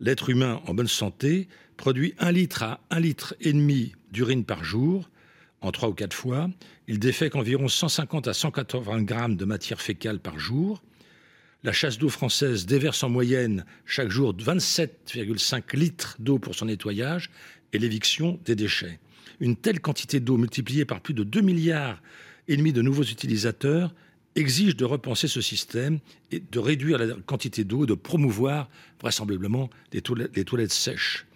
L'être 0.00 0.30
humain 0.30 0.62
en 0.66 0.74
bonne 0.74 0.88
santé 0.88 1.48
produit 1.76 2.14
un 2.18 2.32
litre 2.32 2.62
à 2.62 2.80
un 2.90 3.00
litre 3.00 3.34
et 3.40 3.52
demi 3.52 3.92
d'urine 4.12 4.44
par 4.44 4.64
jour, 4.64 5.10
en 5.60 5.72
trois 5.72 5.90
ou 5.90 5.94
quatre 5.94 6.16
fois. 6.16 6.48
Il 6.88 6.98
défèque 6.98 7.36
environ 7.36 7.68
150 7.68 8.28
à 8.28 8.32
180 8.32 9.02
grammes 9.02 9.36
de 9.36 9.44
matière 9.44 9.80
fécale 9.80 10.20
par 10.20 10.38
jour. 10.38 10.82
La 11.62 11.72
chasse 11.72 11.98
d'eau 11.98 12.08
française 12.08 12.64
déverse 12.64 13.02
en 13.02 13.10
moyenne 13.10 13.66
chaque 13.84 14.08
jour 14.08 14.34
27,5 14.34 15.76
litres 15.76 16.16
d'eau 16.18 16.38
pour 16.38 16.54
son 16.54 16.66
nettoyage 16.66 17.30
et 17.72 17.78
l'éviction 17.78 18.38
des 18.44 18.54
déchets. 18.54 18.98
Une 19.40 19.56
telle 19.56 19.80
quantité 19.80 20.20
d'eau 20.20 20.36
multipliée 20.36 20.84
par 20.84 21.00
plus 21.00 21.14
de 21.14 21.24
2 21.24 21.40
milliards 21.40 22.02
et 22.48 22.56
demi 22.56 22.72
de 22.72 22.82
nouveaux 22.82 23.04
utilisateurs 23.04 23.94
exige 24.36 24.76
de 24.76 24.84
repenser 24.84 25.28
ce 25.28 25.40
système 25.40 25.98
et 26.30 26.40
de 26.40 26.58
réduire 26.58 26.98
la 26.98 27.14
quantité 27.26 27.64
d'eau 27.64 27.84
et 27.84 27.86
de 27.86 27.94
promouvoir 27.94 28.68
vraisemblablement 29.00 29.70
les 29.92 30.02
toilettes 30.02 30.72
sèches 30.72 31.26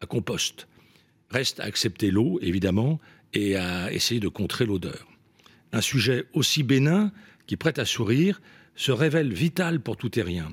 à 0.00 0.06
compost. 0.06 0.66
Reste 1.30 1.60
à 1.60 1.64
accepter 1.64 2.10
l'eau, 2.10 2.38
évidemment, 2.42 3.00
et 3.32 3.56
à 3.56 3.92
essayer 3.92 4.18
de 4.18 4.28
contrer 4.28 4.66
l'odeur. 4.66 5.06
Un 5.72 5.80
sujet 5.80 6.24
aussi 6.32 6.62
bénin 6.62 7.12
qui 7.46 7.56
prête 7.56 7.78
à 7.78 7.84
sourire 7.84 8.40
se 8.74 8.90
révèle 8.90 9.32
vital 9.32 9.80
pour 9.80 9.96
tout 9.96 10.18
et 10.18 10.22
rien. 10.22 10.52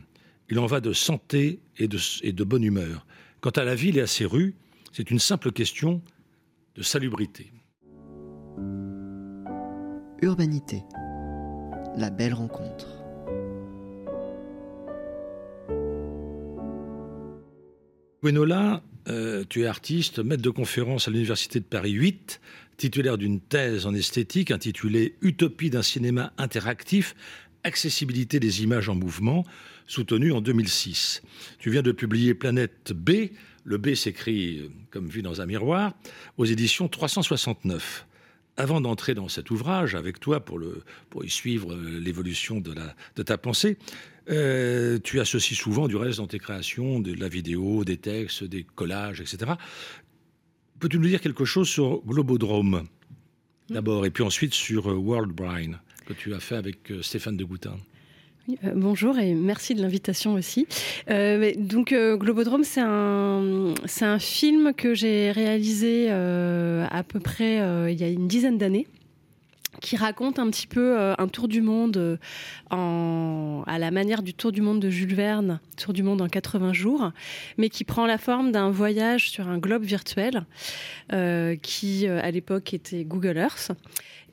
Il 0.50 0.60
en 0.60 0.68
va 0.68 0.80
de 0.80 0.94
santé 0.94 1.60
et 1.77 1.88
de 1.88 2.44
bonne 2.44 2.63
humeur. 2.63 3.06
Quant 3.42 3.51
à 3.51 3.63
la 3.63 3.75
ville 3.75 3.98
et 3.98 4.01
à 4.01 4.08
ses 4.08 4.25
rues, 4.25 4.54
c'est 4.98 5.12
une 5.12 5.20
simple 5.20 5.51
question 5.51 6.01
de 6.74 6.82
salubrité. 6.82 7.54
Urbanité. 10.24 10.82
La 11.96 12.10
belle 12.10 12.34
rencontre. 12.34 12.88
Gwenola 18.24 18.82
euh, 19.08 19.44
tu 19.48 19.62
es 19.62 19.66
artiste, 19.68 20.18
maître 20.18 20.42
de 20.42 20.50
conférence 20.50 21.08
à 21.08 21.12
l'Université 21.12 21.60
de 21.60 21.66
Paris 21.66 21.92
8, 21.92 22.42
titulaire 22.77 23.20
d'une 23.20 23.39
thèse 23.39 23.86
en 23.86 23.94
esthétique 23.94 24.50
intitulée 24.50 25.16
Utopie 25.22 25.70
d'un 25.70 25.84
cinéma 25.84 26.34
interactif, 26.39 27.13
accessibilité 27.63 28.39
des 28.39 28.63
images 28.63 28.89
en 28.89 28.96
mouvement, 28.96 29.46
soutenue 29.86 30.32
en 30.32 30.42
2006. 30.42 31.22
Tu 31.60 31.70
viens 31.70 31.84
de 31.84 31.92
publier 31.92 32.34
Planète 32.34 32.94
B, 32.94 33.30
le 33.68 33.78
B 33.78 33.94
s'écrit 33.96 34.60
euh, 34.60 34.70
comme 34.92 35.08
vu 35.08 35.22
dans 35.22 35.42
un 35.42 35.46
miroir, 35.46 35.94
aux 36.38 36.46
éditions 36.46 36.88
369 36.88 38.08
avant 38.56 38.82
d'entrer 38.82 39.14
dans 39.14 39.28
cet 39.28 39.52
ouvrage 39.52 39.94
avec 39.94 40.20
toi 40.20 40.40
pour, 40.40 40.58
le, 40.58 40.84
pour 41.10 41.26
y 41.26 41.30
suivre 41.30 41.74
euh, 41.74 42.00
l'évolution 42.00 42.62
de, 42.62 42.74
de 43.16 43.24
ta 43.24 43.38
pensée, 43.38 43.78
euh, 44.30 44.98
tu 45.04 45.20
associes 45.20 45.56
souvent 45.56 45.90
du 45.90 45.98
reste 45.98 46.18
dans 46.20 46.28
tes 46.28 46.40
créations 46.40 47.02
de 47.02 47.14
la 47.14 47.28
vidéo, 47.28 47.84
des 47.84 47.98
textes, 47.98 48.46
des 48.46 48.64
collages, 48.64 49.20
etc. 49.20 49.52
Peux-tu 50.80 50.98
nous 50.98 51.08
dire 51.08 51.22
quelque 51.22 51.46
chose 51.46 51.68
sur 51.68 52.02
Globodrome 52.06 52.88
d'abord, 53.70 54.06
et 54.06 54.12
puis 54.12 54.24
ensuite 54.24 54.54
sur 54.54 54.86
World 54.88 55.32
Brain 55.32 55.74
que 56.06 56.14
tu 56.14 56.34
as 56.34 56.40
fait 56.40 56.56
avec 56.56 56.94
Stéphane 57.02 57.36
de 57.36 57.44
Goutin? 57.44 57.76
Euh, 58.50 58.72
bonjour 58.75 59.20
et 59.20 59.34
merci 59.34 59.75
de 59.75 59.82
l'invitation 59.82 60.34
aussi. 60.34 60.68
Euh, 61.10 61.51
donc 61.58 61.92
euh, 61.92 62.16
Globodrome, 62.16 62.63
c'est 62.63 62.82
un, 62.82 64.20
film 64.20 64.74
que 64.74 64.94
j'ai 64.94 65.32
réalisé 65.32 66.10
à 66.10 67.04
peu 67.08 67.20
près 67.20 67.58
il 67.92 68.00
y 68.00 68.04
a 68.04 68.08
une 68.08 68.27
dizaine 68.27 68.58
d'années 68.58 68.88
qui 69.82 69.96
raconte 69.96 70.39
un 70.39 70.50
petit 70.50 70.66
peu 70.66 70.98
un 70.98 71.27
tour 71.27 71.48
du 71.48 71.62
monde 71.62 72.18
à 72.72 73.80
la 73.80 73.92
manière 73.92 74.24
du 74.24 74.34
tour 74.34 74.51
du 74.51 74.62
monde 74.62 74.80
de 74.80 74.89
Jules 74.89 75.13
Verne, 75.13 75.60
tour 75.77 75.94
du 75.94 76.04
monde 76.04 76.22
en 76.22 76.27
80 76.27 76.74
jours, 76.74 77.12
mais 77.58 77.70
qui 77.70 77.84
prend 77.84 78.08
la 78.08 78.18
forme 78.18 78.51
d'un 78.51 78.72
voyage 78.72 79.30
sur 79.30 79.48
un 79.48 79.58
globe 79.58 79.84
virtuel 79.84 80.46
qui 81.62 82.08
à 82.08 82.32
l'époque 82.32 82.74
était 82.74 83.04
Google 83.04 83.38
Earth 83.38 83.72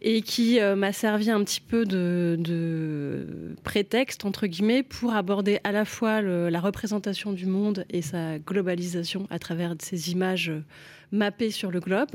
et 0.06 0.20
qui 0.20 0.60
euh, 0.60 0.76
m'a 0.76 0.92
servi 0.92 1.30
un 1.30 1.42
petit 1.42 1.62
peu 1.62 1.86
de, 1.86 3.56
prétexte, 3.64 4.26
entre 4.26 4.46
guillemets, 4.46 4.82
pour 4.82 5.14
aborder 5.14 5.60
à 5.64 5.72
la 5.72 5.86
fois 5.86 6.20
la 6.20 6.60
représentation 6.60 7.32
du 7.32 7.46
monde 7.46 7.86
et 7.88 8.02
sa 8.02 8.38
globalisation 8.38 9.26
à 9.30 9.38
travers 9.38 9.74
ces 9.78 10.12
images 10.12 10.50
euh, 10.50 10.62
mappées 11.10 11.50
sur 11.50 11.70
le 11.70 11.80
globe, 11.80 12.10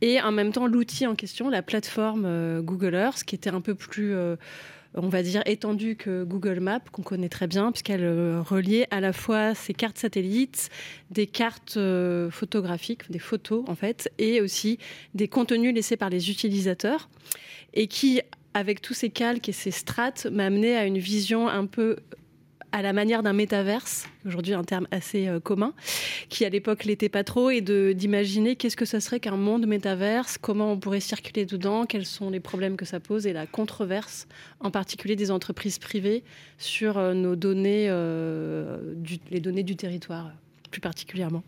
et 0.00 0.20
en 0.20 0.32
même 0.32 0.52
temps 0.52 0.66
l'outil 0.66 1.06
en 1.06 1.14
question, 1.14 1.48
la 1.48 1.62
plateforme 1.62 2.24
euh, 2.26 2.60
Google 2.60 2.94
Earth, 2.94 3.22
qui 3.24 3.36
était 3.36 3.50
un 3.50 3.60
peu 3.60 3.74
plus... 3.74 4.14
on 4.94 5.08
va 5.08 5.22
dire, 5.22 5.42
étendue 5.46 5.96
que 5.96 6.24
Google 6.24 6.60
Maps, 6.60 6.80
qu'on 6.92 7.02
connaît 7.02 7.28
très 7.28 7.46
bien, 7.46 7.72
puisqu'elle 7.72 8.38
reliait 8.40 8.86
à 8.90 9.00
la 9.00 9.12
fois 9.12 9.54
ces 9.54 9.74
cartes 9.74 9.98
satellites, 9.98 10.68
des 11.10 11.26
cartes 11.26 11.78
photographiques, 12.30 13.10
des 13.10 13.18
photos 13.18 13.64
en 13.68 13.74
fait, 13.74 14.10
et 14.18 14.40
aussi 14.40 14.78
des 15.14 15.28
contenus 15.28 15.74
laissés 15.74 15.96
par 15.96 16.10
les 16.10 16.30
utilisateurs, 16.30 17.08
et 17.74 17.86
qui, 17.86 18.20
avec 18.54 18.82
tous 18.82 18.94
ces 18.94 19.10
calques 19.10 19.48
et 19.48 19.52
ces 19.52 19.70
strates, 19.70 20.26
m'a 20.26 20.46
amené 20.46 20.76
à 20.76 20.84
une 20.84 20.98
vision 20.98 21.48
un 21.48 21.66
peu 21.66 21.96
à 22.72 22.80
la 22.80 22.92
manière 22.92 23.22
d'un 23.22 23.34
métaverse, 23.34 24.08
aujourd'hui 24.26 24.54
un 24.54 24.64
terme 24.64 24.88
assez 24.90 25.28
euh, 25.28 25.40
commun, 25.40 25.74
qui 26.30 26.44
à 26.44 26.48
l'époque 26.48 26.84
l'était 26.84 27.10
pas 27.10 27.22
trop, 27.22 27.50
et 27.50 27.60
d'imaginer 27.60 28.56
qu'est-ce 28.56 28.76
que 28.76 28.86
ça 28.86 29.00
serait 29.00 29.20
qu'un 29.20 29.36
monde 29.36 29.66
métaverse, 29.66 30.38
comment 30.38 30.72
on 30.72 30.78
pourrait 30.78 31.00
circuler 31.00 31.44
dedans, 31.44 31.84
quels 31.84 32.06
sont 32.06 32.30
les 32.30 32.40
problèmes 32.40 32.76
que 32.76 32.86
ça 32.86 32.98
pose, 32.98 33.26
et 33.26 33.32
la 33.32 33.46
controverse, 33.46 34.26
en 34.60 34.70
particulier 34.70 35.16
des 35.16 35.30
entreprises 35.30 35.78
privées, 35.78 36.24
sur 36.56 36.96
euh, 36.96 37.12
nos 37.12 37.36
données, 37.36 37.86
euh, 37.90 38.94
les 39.30 39.40
données 39.40 39.62
du 39.62 39.76
territoire, 39.76 40.32
plus 40.70 40.80
particulièrement. 40.80 41.44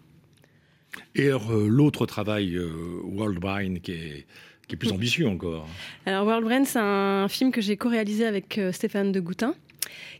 Et 1.16 1.30
l'autre 1.50 2.06
travail, 2.06 2.56
Worldbrain, 3.02 3.80
qui 3.82 3.92
est 3.92 4.26
qui 4.68 4.76
est 4.76 4.78
plus 4.78 4.92
ambitieux 4.92 5.28
encore. 5.28 5.68
Alors 6.06 6.24
World 6.24 6.44
Brain, 6.44 6.64
c'est 6.64 6.78
un 6.78 7.28
film 7.28 7.50
que 7.50 7.60
j'ai 7.60 7.76
co-réalisé 7.76 8.24
avec 8.24 8.58
Stéphane 8.72 9.12
de 9.12 9.20
Goutin 9.20 9.54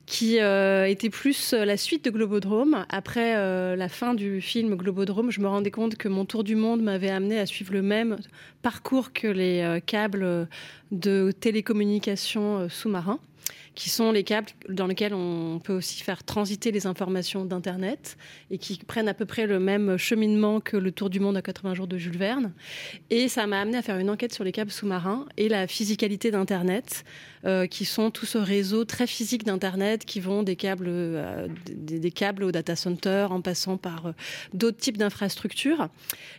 qui 0.07 0.41
euh, 0.41 0.87
était 0.87 1.11
plus 1.11 1.55
euh, 1.55 1.65
la 1.65 1.77
suite 1.77 2.05
de 2.05 2.11
Globodrome. 2.11 2.85
Après 2.89 3.37
euh, 3.37 3.77
la 3.77 3.89
fin 3.89 4.15
du 4.15 4.41
film 4.41 4.75
Globodrome, 4.77 5.31
je 5.31 5.41
me 5.41 5.49
rendais 5.49 5.71
compte 5.71 5.97
que 5.97 6.09
mon 6.09 6.25
tour 6.25 6.45
du 6.45 6.57
monde 6.57 6.83
m'avait 6.83 7.11
amené 7.11 7.39
à 7.39 7.47
suivre 7.47 7.73
le 7.73 7.83
même 7.83 8.19
parcours 8.63 9.13
que 9.13 9.29
les 9.29 9.81
câbles 9.87 10.49
de 10.91 11.33
télécommunication 11.33 12.69
sous-marins 12.69 13.19
qui 13.75 13.91
sont 13.91 14.13
les 14.13 14.25
câbles 14.25 14.51
dans 14.69 14.87
lesquels 14.87 15.15
on 15.15 15.59
peut 15.59 15.75
aussi 15.75 16.03
faire 16.03 16.23
transiter 16.25 16.71
les 16.71 16.87
informations 16.87 17.45
d'Internet 17.45 18.17
et 18.51 18.59
qui 18.59 18.79
prennent 18.79 19.09
à 19.09 19.15
peu 19.15 19.25
près 19.25 19.47
le 19.47 19.59
même 19.59 19.97
cheminement 19.97 20.61
que 20.61 20.77
le 20.77 20.93
Tour 20.93 21.11
du 21.11 21.21
monde 21.21 21.37
à 21.37 21.43
80 21.43 21.75
jours 21.75 21.87
de 21.87 21.99
Jules 21.99 22.17
Verne. 22.17 22.53
Et 23.11 23.29
ça 23.29 23.47
m'a 23.47 23.61
amené 23.61 23.79
à 23.79 23.83
faire 23.83 23.99
une 23.99 24.11
enquête 24.11 24.33
sur 24.33 24.45
les 24.45 24.53
câbles 24.53 24.71
sous-marins 24.71 25.27
et 25.37 25.49
la 25.49 25.67
physicalité 25.67 26.31
d'Internet, 26.31 27.05
euh, 27.47 27.67
qui 27.67 27.85
sont 27.85 28.11
tout 28.11 28.25
ce 28.25 28.39
réseau 28.39 28.87
très 28.87 29.07
physique 29.07 29.45
d'Internet 29.45 30.07
qui 30.07 30.19
vont 30.19 30.43
des 30.43 30.57
câbles, 30.57 30.87
euh, 30.89 31.47
des, 31.69 32.11
câbles 32.11 32.43
au 32.43 32.53
data 32.53 32.75
center 32.75 33.27
en 33.29 33.43
passant 33.43 33.77
par 33.77 34.07
euh, 34.07 34.13
d'autres 34.55 34.79
types 34.79 34.97
d'infrastructures 34.97 35.89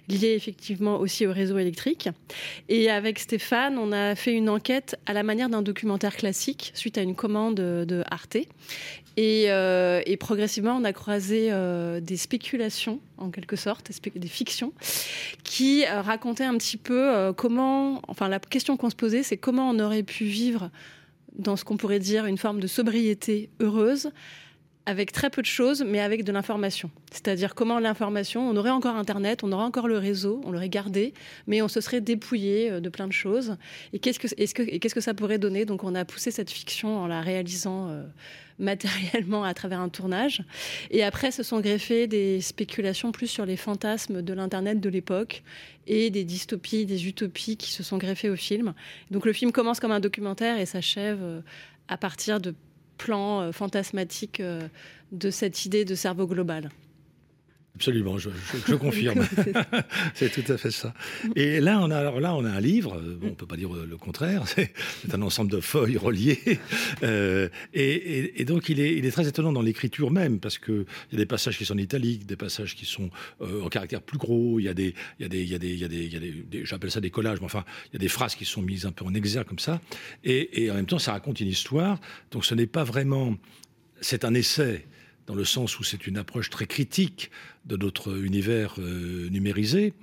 liées 0.07 0.33
effectivement 0.33 0.97
aussi 0.97 1.27
au 1.27 1.31
réseau 1.31 1.59
électrique. 1.59 2.09
Et 2.69 2.89
avec 2.89 3.19
Stéphane, 3.19 3.77
on 3.77 3.91
a 3.91 4.15
fait 4.15 4.33
une 4.33 4.49
enquête 4.49 4.97
à 5.05 5.13
la 5.13 5.21
manière 5.21 5.49
d'un 5.49 5.61
documentaire 5.61 6.15
classique 6.15 6.71
suite 6.73 6.97
à 6.97 7.01
une 7.01 7.15
de 7.27 8.03
Arte. 8.09 8.37
Et, 9.17 9.45
euh, 9.47 10.01
et, 10.05 10.17
progressivement, 10.17 10.75
on 10.75 10.83
a 10.83 10.91
croisé 10.91 11.47
euh, 11.51 12.01
des 12.01 12.17
spéculations, 12.17 12.99
en 13.17 13.29
quelque 13.29 13.55
sorte, 13.55 13.89
des 14.15 14.27
fictions, 14.27 14.73
qui 15.43 15.85
euh, 15.85 16.01
racontaient 16.01 16.43
un 16.43 16.57
petit 16.57 16.77
peu 16.77 17.31
comment, 17.37 18.01
enfin 18.09 18.27
la 18.27 18.39
question 18.39 18.75
qu'on 18.75 18.89
se 18.89 18.95
posait, 18.95 19.23
c'est 19.23 19.37
comment 19.37 19.69
on 19.69 19.79
aurait 19.79 20.03
pu 20.03 20.25
vivre 20.25 20.69
dans 21.37 21.55
ce 21.55 21.63
qu'on 21.63 21.77
pourrait 21.77 21.99
dire 21.99 22.25
une 22.25 22.37
forme 22.37 22.59
de 22.59 22.67
sobriété 22.67 23.49
heureuse, 23.61 24.09
avec 24.85 25.11
très 25.11 25.29
peu 25.29 25.41
de 25.41 25.47
choses, 25.47 25.83
mais 25.85 25.99
avec 25.99 26.23
de 26.23 26.31
l'information. 26.31 26.91
C'est-à-dire 27.11 27.55
comment 27.55 27.79
l'information, 27.79 28.47
on 28.47 28.55
aurait 28.55 28.69
encore 28.69 28.95
Internet, 28.95 29.43
on 29.43 29.51
aurait 29.51 29.63
encore 29.63 29.87
le 29.87 29.97
réseau, 29.97 30.41
on 30.45 30.51
l'aurait 30.51 30.69
gardé, 30.69 31.13
mais 31.47 31.61
on 31.61 31.67
se 31.67 31.81
serait 31.81 32.01
dépouillé 32.01 32.71
euh, 32.71 32.79
de 32.79 32.89
plein 32.89 33.07
de 33.07 33.13
choses. 33.13 33.57
Et 33.93 33.99
qu'est-ce 33.99 34.19
que, 34.19 35.01
ça 35.01 35.13
pourrait 35.13 35.39
donner? 35.39 35.65
Donc 35.65 35.83
on 35.83 35.95
a 35.95 36.05
poussé 36.05 36.29
cette 36.29 36.51
fiction 36.51 36.97
en 36.97 37.07
la 37.07 37.21
réalisant 37.21 37.89
euh, 37.89 38.03
matériellement 38.59 39.43
à 39.43 39.53
travers 39.53 39.79
un 39.79 39.89
tournage. 39.89 40.43
Et 40.91 41.03
après, 41.03 41.31
se 41.31 41.43
sont 41.43 41.59
greffées 41.59 42.07
des 42.07 42.39
spéculations 42.41 43.11
plus 43.11 43.27
sur 43.27 43.45
les 43.45 43.57
fantasmes 43.57 44.21
de 44.21 44.33
l'Internet 44.33 44.79
de 44.79 44.89
l'époque 44.89 45.43
et 45.87 46.09
des 46.09 46.23
dystopies, 46.23 46.85
des 46.85 47.07
utopies 47.07 47.57
qui 47.57 47.71
se 47.71 47.83
sont 47.83 47.97
greffées 47.97 48.29
au 48.29 48.35
film. 48.35 48.73
Donc 49.11 49.25
le 49.25 49.33
film 49.33 49.51
commence 49.51 49.79
comme 49.79 49.91
un 49.91 49.99
documentaire 49.99 50.59
et 50.59 50.65
s'achève 50.65 51.19
euh, 51.21 51.41
à 51.87 51.97
partir 51.97 52.39
de 52.39 52.53
plan 52.97 53.41
euh, 53.41 53.51
fantasmatique 53.51 54.39
euh, 54.39 54.67
de 55.11 55.29
cette 55.29 55.65
idée 55.65 55.85
de 55.85 55.95
cerveau 55.95 56.27
global. 56.27 56.69
Absolument, 57.75 58.17
je, 58.17 58.29
confirme. 58.75 59.25
c'est 60.13 60.31
tout 60.31 60.49
à 60.51 60.57
fait 60.57 60.71
ça. 60.71 60.93
Et 61.35 61.59
là, 61.59 61.79
on 61.81 61.91
a 61.91 61.97
alors 61.97 62.21
là, 62.21 62.33
on 62.33 62.45
a 62.45 62.49
un 62.49 62.61
livre. 62.61 63.01
Bon, 63.01 63.27
on 63.27 63.35
peut 63.35 63.45
pas 63.45 63.57
dire 63.57 63.69
le 63.73 63.97
contraire. 63.97 64.43
C'est 64.47 65.13
un 65.13 65.21
ensemble 65.21 65.51
de 65.51 65.59
feuilles 65.59 65.97
reliées. 65.97 66.59
Euh, 67.03 67.49
et, 67.73 68.45
donc, 68.45 68.69
il 68.69 68.79
est, 68.79 68.95
il 68.95 69.05
est 69.05 69.11
très 69.11 69.27
étonnant 69.27 69.51
dans 69.51 69.61
l'écriture 69.61 70.09
même 70.09 70.39
parce 70.39 70.57
que 70.57 70.85
il 71.11 71.13
y 71.13 71.15
a 71.15 71.17
des 71.17 71.25
passages 71.25 71.57
qui 71.57 71.65
sont 71.65 71.73
en 71.73 71.77
italique, 71.77 72.25
des 72.25 72.37
passages 72.37 72.75
qui 72.75 72.85
sont 72.85 73.09
euh, 73.41 73.63
en 73.63 73.67
caractère 73.67 74.01
plus 74.01 74.17
gros. 74.17 74.59
Il 74.59 74.63
y 74.63 74.69
a 74.69 74.73
des, 74.73 74.93
il 75.19 75.27
des, 75.27 76.63
j'appelle 76.63 76.91
ça 76.91 77.01
des 77.01 77.09
collages, 77.09 77.39
mais 77.39 77.45
enfin, 77.45 77.65
il 77.91 77.93
y 77.93 77.97
a 77.97 77.99
des 77.99 78.07
phrases 78.07 78.35
qui 78.35 78.45
sont 78.45 78.61
mises 78.61 78.85
un 78.85 78.91
peu 78.91 79.03
en 79.03 79.13
exergue 79.13 79.47
comme 79.47 79.59
ça. 79.59 79.81
Et, 80.23 80.63
et 80.63 80.71
en 80.71 80.75
même 80.75 80.85
temps, 80.85 80.99
ça 80.99 81.11
raconte 81.11 81.41
une 81.41 81.49
histoire. 81.49 81.99
Donc, 82.31 82.45
ce 82.45 82.55
n'est 82.55 82.67
pas 82.67 82.85
vraiment, 82.85 83.35
c'est 83.99 84.23
un 84.23 84.33
essai 84.33 84.85
dans 85.27 85.35
le 85.35 85.45
sens 85.45 85.79
où 85.79 85.83
c'est 85.83 86.07
une 86.07 86.17
approche 86.17 86.49
très 86.49 86.67
critique 86.67 87.31
de 87.65 87.77
notre 87.77 88.17
univers 88.23 88.75
euh, 88.79 89.29
numérisé. 89.29 89.93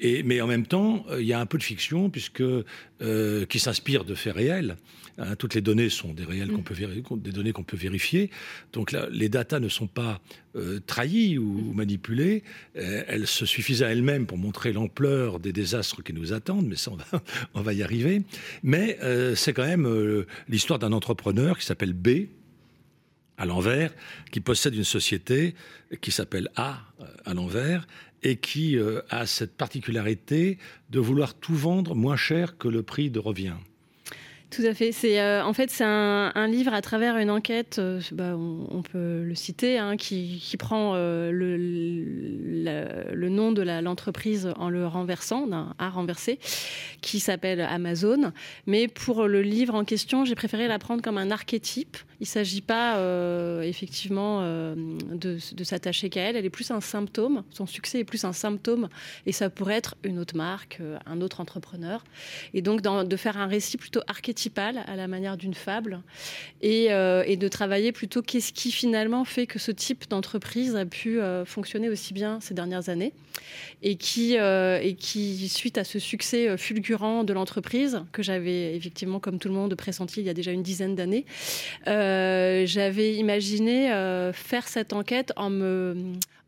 Et, 0.00 0.22
mais 0.22 0.40
en 0.40 0.46
même 0.46 0.66
temps, 0.66 1.04
euh, 1.10 1.20
il 1.20 1.26
y 1.26 1.32
a 1.32 1.40
un 1.40 1.46
peu 1.46 1.58
de 1.58 1.62
fiction 1.62 2.08
puisque 2.08 2.40
euh, 2.42 3.46
qui 3.46 3.58
s'inspire 3.58 4.04
de 4.04 4.14
faits 4.14 4.34
réels. 4.34 4.76
Hein, 5.16 5.34
toutes 5.34 5.54
les 5.54 5.60
données 5.60 5.88
sont 5.88 6.12
des 6.12 6.24
réels 6.24 6.52
qu'on 6.52 6.58
mm. 6.58 6.62
peut 6.62 7.16
des 7.16 7.32
données 7.32 7.52
qu'on 7.52 7.64
peut 7.64 7.76
vérifier. 7.76 8.30
Donc 8.72 8.92
là, 8.92 9.08
les 9.10 9.28
datas 9.28 9.58
ne 9.58 9.68
sont 9.68 9.88
pas 9.88 10.20
trahies 10.86 11.38
ou, 11.38 11.72
manipulées. 11.72 12.42
elles 12.74 13.28
se 13.28 13.46
suffisent 13.46 13.84
à 13.84 13.92
elles-mêmes 13.92 14.26
pour 14.26 14.38
montrer 14.38 14.72
l'ampleur 14.72 15.38
des 15.38 15.52
désastres 15.52 16.02
qui 16.02 16.12
nous 16.12 16.32
attendent. 16.32 16.66
Mais 16.66 16.74
ça, 16.74 16.90
on 16.90 16.96
va, 16.96 17.04
on 17.54 17.62
va 17.62 17.72
y 17.72 17.82
arriver. 17.82 18.22
Mais 18.64 18.98
c'est 19.36 19.52
quand 19.52 19.66
même 19.66 20.24
l'histoire 20.48 20.80
d'un 20.80 20.92
entrepreneur 20.92 21.58
qui 21.58 21.64
s'appelle 21.64 21.92
B 21.92 22.26
à 23.38 23.46
l'envers, 23.46 23.94
qui 24.30 24.40
possède 24.40 24.74
une 24.74 24.84
société 24.84 25.54
qui 26.00 26.10
s'appelle 26.10 26.50
A 26.56 26.80
à 27.24 27.34
l'envers 27.34 27.86
et 28.22 28.36
qui 28.36 28.76
euh, 28.76 29.00
a 29.10 29.26
cette 29.26 29.56
particularité 29.56 30.58
de 30.90 31.00
vouloir 31.00 31.34
tout 31.34 31.54
vendre 31.54 31.94
moins 31.94 32.16
cher 32.16 32.58
que 32.58 32.68
le 32.68 32.82
prix 32.82 33.10
de 33.10 33.20
revient. 33.20 33.54
Tout 34.50 34.62
à 34.62 34.72
fait. 34.72 34.92
C'est 34.92 35.20
euh, 35.20 35.44
en 35.44 35.52
fait 35.52 35.70
c'est 35.70 35.84
un, 35.84 36.46
livre 36.46 36.72
à 36.72 36.80
travers 36.80 37.18
une 37.18 37.30
enquête. 37.30 37.78
Euh, 37.78 38.00
on, 38.70 38.80
peut 38.80 39.22
le 39.22 39.34
citer, 39.34 39.78
hein, 39.78 39.98
qui, 39.98 40.40
prend 40.58 40.92
euh, 40.94 41.30
le, 41.30 43.28
nom 43.28 43.52
de 43.52 43.62
l'entreprise 43.62 44.50
en 44.56 44.70
le 44.70 44.86
renversant, 44.86 45.46
d'un 45.46 45.74
A 45.78 45.90
renversé, 45.90 46.38
qui 47.02 47.20
s'appelle 47.20 47.60
Amazon. 47.60 48.32
Mais 48.66 48.88
pour 48.88 49.26
le 49.26 49.42
livre 49.42 49.74
en 49.74 49.84
question, 49.84 50.24
j'ai 50.24 50.34
préféré 50.34 50.66
la 50.66 50.78
prendre 50.78 51.02
comme 51.02 51.18
un 51.18 51.30
archétype. 51.30 51.98
Il 52.20 52.24
ne 52.24 52.28
s'agit 52.28 52.62
pas 52.62 52.98
effectivement 53.62 54.40
de, 54.42 55.38
s'attacher 55.62 56.08
qu'à 56.08 56.22
elle. 56.22 56.36
Elle 56.36 56.46
est 56.46 56.50
plus 56.50 56.70
un 56.70 56.80
symptôme. 56.80 57.44
Son 57.50 57.66
succès 57.66 58.00
est 58.00 58.04
plus 58.04 58.24
un 58.24 58.32
symptôme, 58.32 58.88
et 59.26 59.32
ça 59.32 59.50
pourrait 59.50 59.76
être 59.76 59.94
une 60.04 60.18
autre 60.18 60.36
marque, 60.36 60.80
un 61.06 61.20
autre 61.20 61.40
entrepreneur. 61.40 62.02
Et 62.54 62.62
donc 62.62 62.80
de 62.80 63.16
faire 63.16 63.36
un 63.36 63.46
récit 63.46 63.76
plutôt 63.76 64.00
à 64.86 64.96
la 64.96 65.08
manière 65.08 65.36
d'une 65.36 65.54
fable 65.54 66.00
euh, 66.64 67.22
et, 67.26 67.36
de 67.36 67.48
travailler 67.48 67.92
plutôt 67.92 68.22
qu'est-ce 68.22 68.52
qui 68.52 68.70
finalement 68.70 69.24
fait 69.24 69.46
que 69.46 69.58
ce 69.58 69.70
type 69.72 70.08
d'entreprise 70.08 70.76
a 70.76 70.84
pu 70.84 71.20
euh, 71.20 71.44
fonctionner 71.44 71.88
aussi 71.88 72.14
bien 72.14 72.40
ces 72.40 72.54
dernières 72.54 72.88
années 72.88 73.12
et 73.82 73.96
qui, 73.96 74.36
euh, 74.38 74.80
et 74.82 74.94
qui, 74.94 75.48
suite 75.48 75.78
à 75.78 75.84
ce 75.84 75.98
succès 75.98 76.56
fulgurant 76.56 77.24
de 77.24 77.32
l'entreprise 77.32 78.02
que 78.12 78.22
j'avais 78.22 78.76
effectivement 78.76 79.20
comme 79.20 79.38
tout 79.38 79.48
le 79.48 79.54
monde 79.54 79.74
pressenti 79.74 80.20
il 80.20 80.26
y 80.26 80.30
a 80.30 80.34
déjà 80.34 80.52
une 80.52 80.62
dizaine 80.62 80.94
d'années, 80.94 81.24
j'avais 81.86 83.14
imaginé 83.14 83.88
faire 84.32 84.66
cette 84.68 84.92
enquête 84.92 85.32
en, 85.36 85.50
me, 85.50 85.96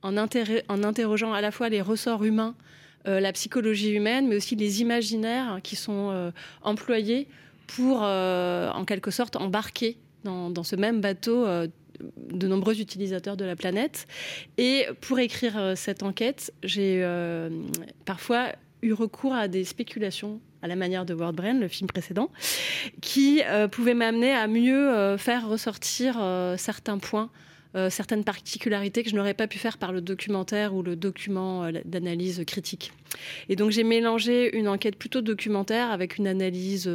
en 0.03 0.16
interrogeant 0.16 1.33
à 1.33 1.40
la 1.40 1.50
fois 1.50 1.68
les 1.68 1.81
ressorts 1.81 2.24
humains 2.24 2.55
la 3.07 3.33
psychologie 3.33 3.92
humaine, 3.92 4.29
mais 4.29 4.37
aussi 4.37 4.57
les 4.57 4.83
imaginaires 4.83 5.61
qui 5.62 5.74
sont 5.74 6.33
employés 6.62 7.29
pour, 7.77 8.01
euh, 8.03 8.69
en 8.71 8.85
quelque 8.85 9.11
sorte, 9.11 9.37
embarquer 9.37 9.97
dans, 10.25 10.65
ce 10.65 10.77
même 10.77 11.01
bateau 11.01 11.47
euh, 11.47 11.69
de 12.33 12.49
nombreux 12.49 12.81
utilisateurs 12.81 13.37
de 13.37 13.45
la 13.45 13.57
planète. 13.57 14.07
Et 14.59 14.87
pour 15.01 15.19
écrire 15.19 15.57
euh, 15.57 15.75
cette 15.77 16.03
enquête, 16.03 16.53
j'ai 16.63 17.07
parfois 18.05 18.49
eu 18.83 18.93
recours 18.93 19.35
à 19.35 19.49
des 19.49 19.65
spéculations 19.65 20.41
à 20.63 20.69
la 20.69 20.77
manière 20.77 21.07
de 21.07 21.15
Brain, 21.15 21.55
le 21.55 21.69
film 21.69 21.87
précédent, 21.87 22.31
qui 23.01 23.41
pouvaient 23.73 23.95
m'amener 23.95 24.33
à 24.33 24.47
mieux 24.47 25.17
faire 25.17 25.49
ressortir 25.49 26.23
certains 26.59 26.99
points 26.99 27.31
certaines 27.89 28.25
particularités 28.25 29.03
que 29.03 29.11
je 29.11 29.17
n'aurais 29.17 29.35
pas 29.35 29.47
pu 29.47 29.59
faire 29.59 29.79
par 29.79 29.93
le 29.93 30.01
documentaire 30.01 30.75
ou 30.75 30.83
le 30.83 30.97
document 30.97 31.71
d'analyse 31.85 32.43
critique. 32.47 32.93
Et 33.49 33.57
donc 33.57 33.71
j'ai 33.71 33.85
mélangé 33.85 34.57
une 34.57 34.69
enquête 34.69 34.97
plutôt 34.97 35.21
documentaire 35.21 35.91
avec 35.91 36.19
une 36.19 36.27
analyse 36.27 36.91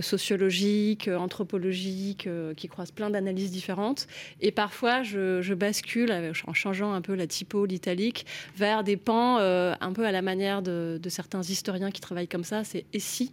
sociologique, 0.00 1.08
anthropologique, 1.08 2.28
qui 2.56 2.68
croise 2.68 2.90
plein 2.90 3.10
d'analyses 3.10 3.50
différentes. 3.50 4.06
Et 4.40 4.50
parfois, 4.50 5.02
je, 5.02 5.54
bascule, 5.54 6.12
en 6.46 6.54
changeant 6.54 6.92
un 6.92 7.00
peu 7.00 7.14
la 7.14 7.26
typo, 7.26 7.66
l'italique, 7.66 8.26
vers 8.56 8.84
des 8.84 8.96
pans 8.96 9.38
un 9.38 9.92
peu 9.92 10.04
à 10.04 10.12
la 10.12 10.22
manière 10.22 10.62
de, 10.62 10.98
de 11.00 11.08
certains 11.08 11.42
historiens 11.42 11.90
qui 11.90 12.00
travaillent 12.00 12.28
comme 12.28 12.44
ça. 12.44 12.64
C'est 12.64 12.84
et 12.92 13.00
si? 13.00 13.32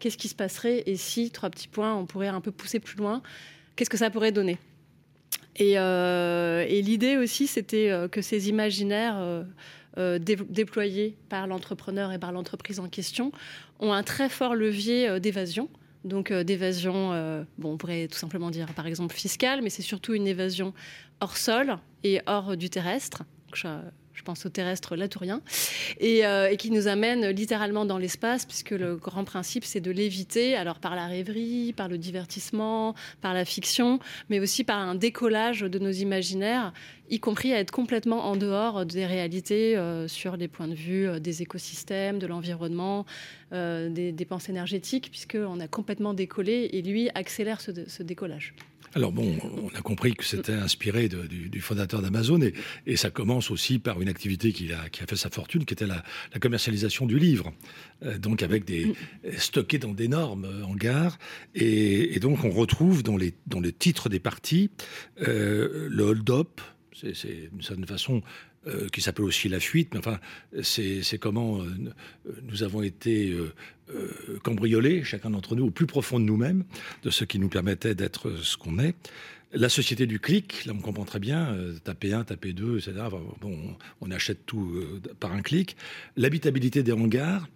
Qu'est-ce 0.00 0.16
qui 0.16 0.28
se 0.28 0.34
passerait? 0.34 0.82
Et 0.86 0.96
si, 0.96 1.30
trois 1.30 1.50
petits 1.50 1.68
points, 1.68 1.94
on 1.94 2.06
pourrait 2.06 2.28
un 2.28 2.40
peu 2.40 2.50
pousser 2.50 2.80
plus 2.80 2.96
loin 2.96 3.22
Qu'est-ce 3.76 3.90
que 3.90 3.96
ça 3.96 4.10
pourrait 4.10 4.32
donner? 4.32 4.58
Euh, 5.60 6.64
et, 6.68 6.82
l'idée 6.82 7.16
aussi, 7.16 7.46
c'était 7.46 7.90
euh, 7.90 8.08
que 8.08 8.22
ces 8.22 8.48
imaginaires 8.48 9.44
euh, 9.98 10.18
déployés 10.18 11.16
par 11.28 11.46
l'entrepreneur 11.46 12.12
et 12.12 12.18
par 12.18 12.32
l'entreprise 12.32 12.80
en 12.80 12.88
question 12.88 13.32
ont 13.80 13.92
un 13.92 14.02
très 14.02 14.28
fort 14.28 14.54
levier 14.54 15.20
d'évasion. 15.20 15.68
Donc 16.04 16.32
d'évasion, 16.32 17.10
bon, 17.58 17.72
on 17.72 17.76
pourrait 17.76 18.08
tout 18.08 18.16
simplement 18.16 18.50
dire 18.50 18.72
par 18.72 18.86
exemple 18.86 19.14
fiscale, 19.14 19.60
mais 19.62 19.68
c'est 19.68 19.82
surtout 19.82 20.14
une 20.14 20.26
évasion 20.26 20.72
hors 21.20 21.36
sol 21.36 21.76
et 22.04 22.20
hors 22.26 22.56
du 22.56 22.70
terrestre 22.70 23.24
je 24.14 24.22
pense 24.22 24.44
au 24.46 24.48
terrestre 24.48 24.96
latourien, 24.96 25.40
et, 25.98 26.26
euh, 26.26 26.50
et 26.50 26.56
qui 26.56 26.70
nous 26.70 26.88
amène 26.88 27.28
littéralement 27.30 27.84
dans 27.84 27.98
l'espace, 27.98 28.44
puisque 28.44 28.70
le 28.70 28.96
grand 28.96 29.24
principe, 29.24 29.64
c'est 29.64 29.80
de 29.80 29.90
l'éviter, 29.90 30.56
alors 30.56 30.78
par 30.78 30.94
la 30.94 31.06
rêverie, 31.06 31.72
par 31.72 31.88
le 31.88 31.98
divertissement, 31.98 32.94
par 33.20 33.34
la 33.34 33.44
fiction, 33.44 33.98
mais 34.28 34.40
aussi 34.40 34.64
par 34.64 34.78
un 34.78 34.94
décollage 34.94 35.60
de 35.60 35.78
nos 35.78 35.90
imaginaires, 35.90 36.72
y 37.10 37.20
compris 37.20 37.52
à 37.52 37.58
être 37.58 37.70
complètement 37.70 38.26
en 38.26 38.36
dehors 38.36 38.86
des 38.86 39.04
réalités 39.04 39.76
euh, 39.76 40.08
sur 40.08 40.36
les 40.36 40.48
points 40.48 40.68
de 40.68 40.74
vue 40.74 41.06
euh, 41.08 41.18
des 41.18 41.42
écosystèmes, 41.42 42.18
de 42.18 42.26
l'environnement, 42.26 43.04
des 43.52 44.12
dépenses 44.12 44.48
énergétiques, 44.48 45.10
puisqu'on 45.10 45.58
a 45.58 45.66
complètement 45.66 46.14
décollé, 46.14 46.70
et 46.72 46.82
lui 46.82 47.10
accélère 47.14 47.60
ce 47.60 48.02
décollage. 48.04 48.54
Alors 48.94 49.12
bon, 49.12 49.38
on 49.42 49.68
a 49.78 49.82
compris 49.82 50.14
que 50.14 50.24
c'était 50.24 50.52
inspiré 50.52 51.08
du, 51.08 51.60
fondateur 51.60 52.02
d'Amazon 52.02 52.40
et, 52.86 52.96
ça 52.96 53.10
commence 53.10 53.50
aussi 53.50 53.78
par 53.78 54.00
une 54.02 54.08
activité 54.08 54.52
qui 54.52 54.72
a, 54.72 54.88
qui 54.88 55.02
a 55.02 55.06
fait 55.06 55.16
sa 55.16 55.30
fortune, 55.30 55.64
qui 55.64 55.74
était 55.74 55.86
la, 55.86 56.02
commercialisation 56.40 57.06
du 57.06 57.18
livre. 57.18 57.52
Euh, 58.04 58.18
donc 58.18 58.42
avec 58.42 58.64
des 58.64 58.86
mm. 58.86 58.94
stockés 59.36 59.78
dans 59.78 59.92
d'énormes 59.92 60.48
hangars 60.66 61.18
et, 61.54 62.16
et, 62.16 62.18
donc 62.18 62.44
on 62.44 62.50
retrouve 62.50 63.02
dans 63.02 63.16
les 63.16 63.34
dans 63.46 63.60
les 63.60 63.72
titres 63.72 64.08
des 64.08 64.20
parties 64.20 64.70
euh, 65.22 65.86
le 65.88 66.02
hold-up. 66.02 66.60
C'est 66.92 67.50
d'une 67.50 67.62
certaine 67.62 67.86
façon 67.86 68.22
euh, 68.66 68.88
qui 68.88 69.00
s'appelle 69.00 69.24
aussi 69.24 69.48
La 69.48 69.60
Fuite, 69.60 69.90
mais 69.94 70.00
enfin, 70.00 70.18
c'est 70.62 71.18
comment 71.18 71.62
euh, 71.62 71.66
nous 72.42 72.62
avons 72.62 72.82
été 72.82 73.30
euh, 73.30 74.38
cambriolés, 74.42 75.02
chacun 75.02 75.30
d'entre 75.30 75.56
nous, 75.56 75.66
au 75.66 75.70
plus 75.70 75.86
profond 75.86 76.20
de 76.20 76.24
nous-mêmes, 76.24 76.64
de 77.02 77.10
ce 77.10 77.24
qui 77.24 77.38
nous 77.38 77.48
permettait 77.48 77.94
d'être 77.94 78.30
ce 78.36 78.56
qu'on 78.56 78.78
est. 78.78 78.94
La 79.52 79.68
société 79.68 80.06
du 80.06 80.20
clic, 80.20 80.64
là 80.66 80.74
on 80.76 80.80
comprend 80.80 81.04
très 81.04 81.18
bien, 81.18 81.56
taper 81.84 82.12
1, 82.12 82.24
taper 82.24 82.52
2, 82.52 82.78
etc. 82.78 82.92
Bon, 83.40 83.76
on 84.00 84.10
achète 84.10 84.46
tout 84.46 84.80
par 85.18 85.32
un 85.32 85.42
clic. 85.42 85.76
L'habitabilité 86.16 86.82
des 86.82 86.92
hangars, 86.92 87.48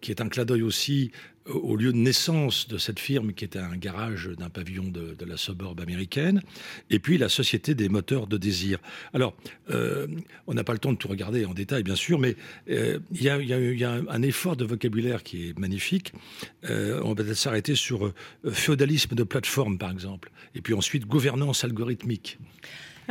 qui 0.00 0.10
est 0.10 0.20
un 0.20 0.28
clin 0.28 0.44
d'œil 0.44 0.62
aussi 0.62 1.10
au 1.50 1.76
lieu 1.76 1.92
de 1.92 1.98
naissance 1.98 2.68
de 2.68 2.78
cette 2.78 2.98
firme 2.98 3.32
qui 3.32 3.44
était 3.44 3.58
un 3.58 3.76
garage 3.76 4.28
d'un 4.38 4.48
pavillon 4.48 4.84
de, 4.84 5.16
la 5.24 5.36
suburb 5.36 5.80
américaine, 5.80 6.42
et 6.88 6.98
puis 6.98 7.18
la 7.18 7.28
société 7.28 7.74
des 7.74 7.88
moteurs 7.88 8.26
de 8.26 8.36
désir. 8.36 8.78
Alors, 9.12 9.34
euh, 9.70 10.06
on 10.46 10.54
n'a 10.54 10.64
pas 10.64 10.72
le 10.72 10.78
temps 10.78 10.92
de 10.92 10.98
tout 10.98 11.08
regarder 11.08 11.44
en 11.44 11.54
détail, 11.54 11.82
bien 11.82 11.94
sûr, 11.94 12.18
mais 12.18 12.36
euh, 12.70 12.98
il 13.12 13.22
y, 13.22 13.84
a 13.84 13.92
un 14.08 14.22
effort 14.22 14.56
de 14.56 14.64
vocabulaire 14.64 15.22
qui 15.22 15.48
est 15.48 15.58
magnifique. 15.58 16.12
Euh, 16.68 17.00
on 17.04 17.10
va 17.10 17.22
peut-être 17.22 17.36
s'arrêter 17.36 17.74
sur 17.74 18.12
féodalisme 18.50 19.14
de 19.14 19.22
plateforme, 19.22 19.78
par 19.78 19.90
exemple, 19.90 20.30
et 20.54 20.60
puis 20.60 20.74
ensuite 20.74 21.06
gouvernance 21.06 21.64
algorithmique. 21.64 22.38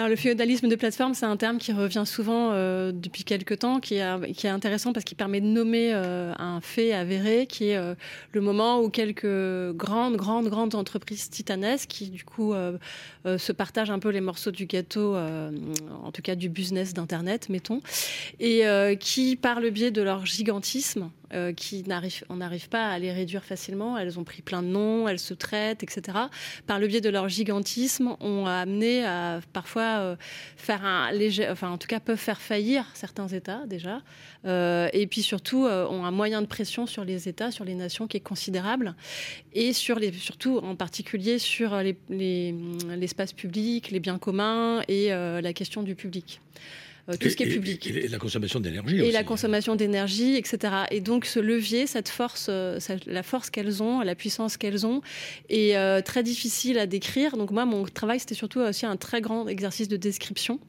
Le 0.08 0.16
féodalisme 0.16 0.70
de 0.70 0.76
plateforme, 0.76 1.14
c'est 1.14 1.26
un 1.26 1.36
terme 1.36 1.58
qui 1.58 1.74
revient 1.74 2.04
souvent 2.06 2.52
euh, 2.54 2.94
depuis 2.94 3.26
quelques 3.26 3.60
temps, 3.60 3.82
qui 3.82 3.96
est, 3.96 4.32
qui 4.34 4.48
est 4.48 4.50
intéressant 4.50 4.94
parce 4.94 5.04
qu'il 5.04 5.18
permet 5.18 5.42
de 5.42 5.46
nommer 5.46 5.92
euh, 5.94 6.32
un 6.38 6.62
fait 6.62 6.94
avéré, 6.94 7.48
qui 7.48 7.70
est 7.70 7.76
euh, 7.76 7.96
le 8.32 8.40
moment 8.40 8.80
où 8.82 8.90
quelques 8.90 9.74
grandes, 9.74 10.16
grandes, 10.16 10.48
grandes 10.48 10.76
entreprises 10.76 11.30
titanesques, 11.30 11.90
qui 11.90 12.10
du 12.10 12.24
coup 12.24 12.54
se 13.26 13.52
partagent 13.52 13.92
un 13.92 14.00
peu 14.00 14.10
les 14.10 14.22
morceaux 14.22 14.52
du 14.52 14.66
gâteau, 14.66 15.16
en 15.16 16.12
tout 16.14 16.22
cas 16.22 16.36
du 16.36 16.50
business 16.50 16.94
d'Internet, 16.94 17.50
mettons, 17.50 17.82
et 18.40 18.64
qui, 19.00 19.36
par 19.36 19.60
le 19.60 19.70
biais 19.70 19.92
de 19.92 20.02
leur 20.02 20.26
gigantisme, 20.26 21.10
euh, 21.34 21.54
qui 21.54 21.84
n'arrive, 21.84 22.24
on 22.30 22.38
n'arrive 22.38 22.70
pas 22.70 22.90
à 22.90 22.98
les 22.98 23.12
réduire 23.12 23.44
facilement. 23.44 23.98
Elles 23.98 24.20
ont 24.20 24.24
pris 24.24 24.42
plein 24.42 24.64
de 24.64 24.68
noms, 24.68 25.08
elles 25.08 25.20
se 25.20 25.34
traitent, 25.34 25.84
etc. 25.84 26.18
Par 26.66 26.80
le 26.80 26.88
biais 26.88 27.02
de 27.02 27.10
leur 27.10 27.30
gigantisme, 27.30 28.16
ont 28.20 28.46
amené 28.46 29.06
à 29.06 29.40
parfois 29.54 30.00
euh, 30.00 30.16
faire 30.58 30.84
un 30.84 31.12
léger, 31.12 31.48
enfin 31.50 31.70
en 31.70 31.78
tout 31.78 31.88
cas 31.88 32.00
peuvent 32.00 32.18
faire 32.18 32.42
faillir 32.42 32.86
certains 32.94 33.28
États 33.28 33.66
déjà, 33.68 34.02
euh, 34.46 34.90
et 34.94 35.06
puis 35.08 35.22
surtout 35.22 35.66
ont 35.66 36.04
un 36.04 36.12
moyen 36.12 36.42
de 36.42 36.48
pression 36.48 36.88
sur 36.88 37.06
les 37.06 37.28
États, 37.28 37.52
sur 37.52 37.66
les 37.66 37.76
nations 37.76 38.08
qui 38.08 38.18
est 38.18 38.22
considérable, 38.22 38.96
et 39.54 39.74
sur 39.74 40.00
les, 40.00 40.12
surtout 40.12 40.58
en 40.58 40.76
particulier 40.76 41.38
sur 41.38 41.80
l'espace 42.10 43.34
public, 43.34 43.92
les 43.92 44.00
biens 44.00 44.18
communs 44.18 44.82
et 44.88 45.10
la 45.10 45.54
question 45.54 45.84
du 45.84 45.96
public. 45.96 46.42
Euh, 47.10 47.16
tout 47.20 47.30
ce 47.30 47.36
qui 47.36 47.44
est 47.44 47.48
public. 47.48 47.88
Et, 47.88 48.08
la 48.08 48.20
consommation 48.20 48.60
d'énergie. 48.60 49.00
Et 49.00 49.12
la 49.12 49.24
consommation 49.24 49.76
d'énergie, 49.76 50.36
etc. 50.36 50.74
Et 50.92 51.02
donc 51.02 51.26
ce 51.26 51.40
levier, 51.40 51.88
cette 51.88 52.10
force, 52.10 52.48
euh, 52.50 52.80
la 53.08 53.24
force 53.24 53.50
qu'elles 53.50 53.82
ont, 53.82 54.02
la 54.02 54.16
puissance 54.16 54.58
qu'elles 54.58 54.86
ont, 54.86 55.02
est 55.50 55.76
euh, 55.76 56.02
très 56.02 56.24
difficile 56.24 56.78
à 56.78 56.86
décrire. 56.86 57.36
Donc 57.38 57.52
moi, 57.52 57.66
mon 57.66 57.86
travail, 57.86 58.20
c'était 58.20 58.36
surtout 58.36 58.60
aussi 58.60 58.86
un 58.86 58.98
très 58.98 59.22
grand 59.22 59.48
exercice 59.48 59.88
de 59.88 59.98
description. 59.98 60.60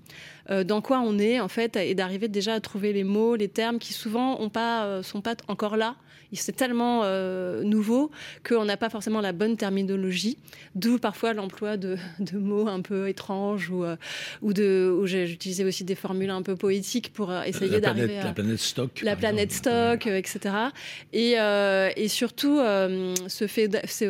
dans 0.48 0.80
quoi 0.80 1.00
on 1.00 1.18
est 1.18 1.38
en 1.38 1.48
fait 1.48 1.76
et 1.76 1.94
d'arriver 1.94 2.28
déjà 2.28 2.54
à 2.54 2.60
trouver 2.60 2.92
les 2.92 3.04
mots, 3.04 3.36
les 3.36 3.48
termes 3.48 3.78
qui 3.78 3.92
souvent 3.92 4.40
ont 4.40 4.48
pas, 4.48 5.02
sont 5.02 5.20
pas 5.20 5.36
encore 5.48 5.76
là 5.76 5.96
c'est 6.38 6.54
tellement 6.54 7.02
euh, 7.04 7.62
nouveau 7.62 8.10
qu'on 8.46 8.64
n'a 8.64 8.76
pas 8.76 8.88
forcément 8.88 9.20
la 9.20 9.32
bonne 9.32 9.56
terminologie, 9.56 10.38
d'où 10.74 10.98
parfois 10.98 11.32
l'emploi 11.32 11.76
de, 11.76 11.96
mots 12.32 12.68
un 12.68 12.80
peu 12.80 13.08
étranges 13.08 13.70
ou, 13.70 13.84
euh, 13.84 13.96
ou 14.42 14.52
de, 14.52 14.94
où 14.96 15.06
j'utilisais 15.06 15.64
aussi 15.64 15.84
des 15.84 15.94
formules 15.94 16.29
un 16.30 16.42
peu 16.42 16.56
poétiques 16.56 17.12
pour 17.12 17.30
euh, 17.30 17.42
essayer 17.42 17.80
d'arriver 17.80 18.18
à... 18.18 18.24
La 18.24 18.32
planète 18.32 18.58
stock. 18.58 19.00
La 19.02 19.16
planète 19.16 19.52
stock, 19.52 20.06
etc. 20.06 20.54
Et, 21.12 21.32
et 21.96 22.08
surtout, 22.08 22.58
ce, 22.58 23.46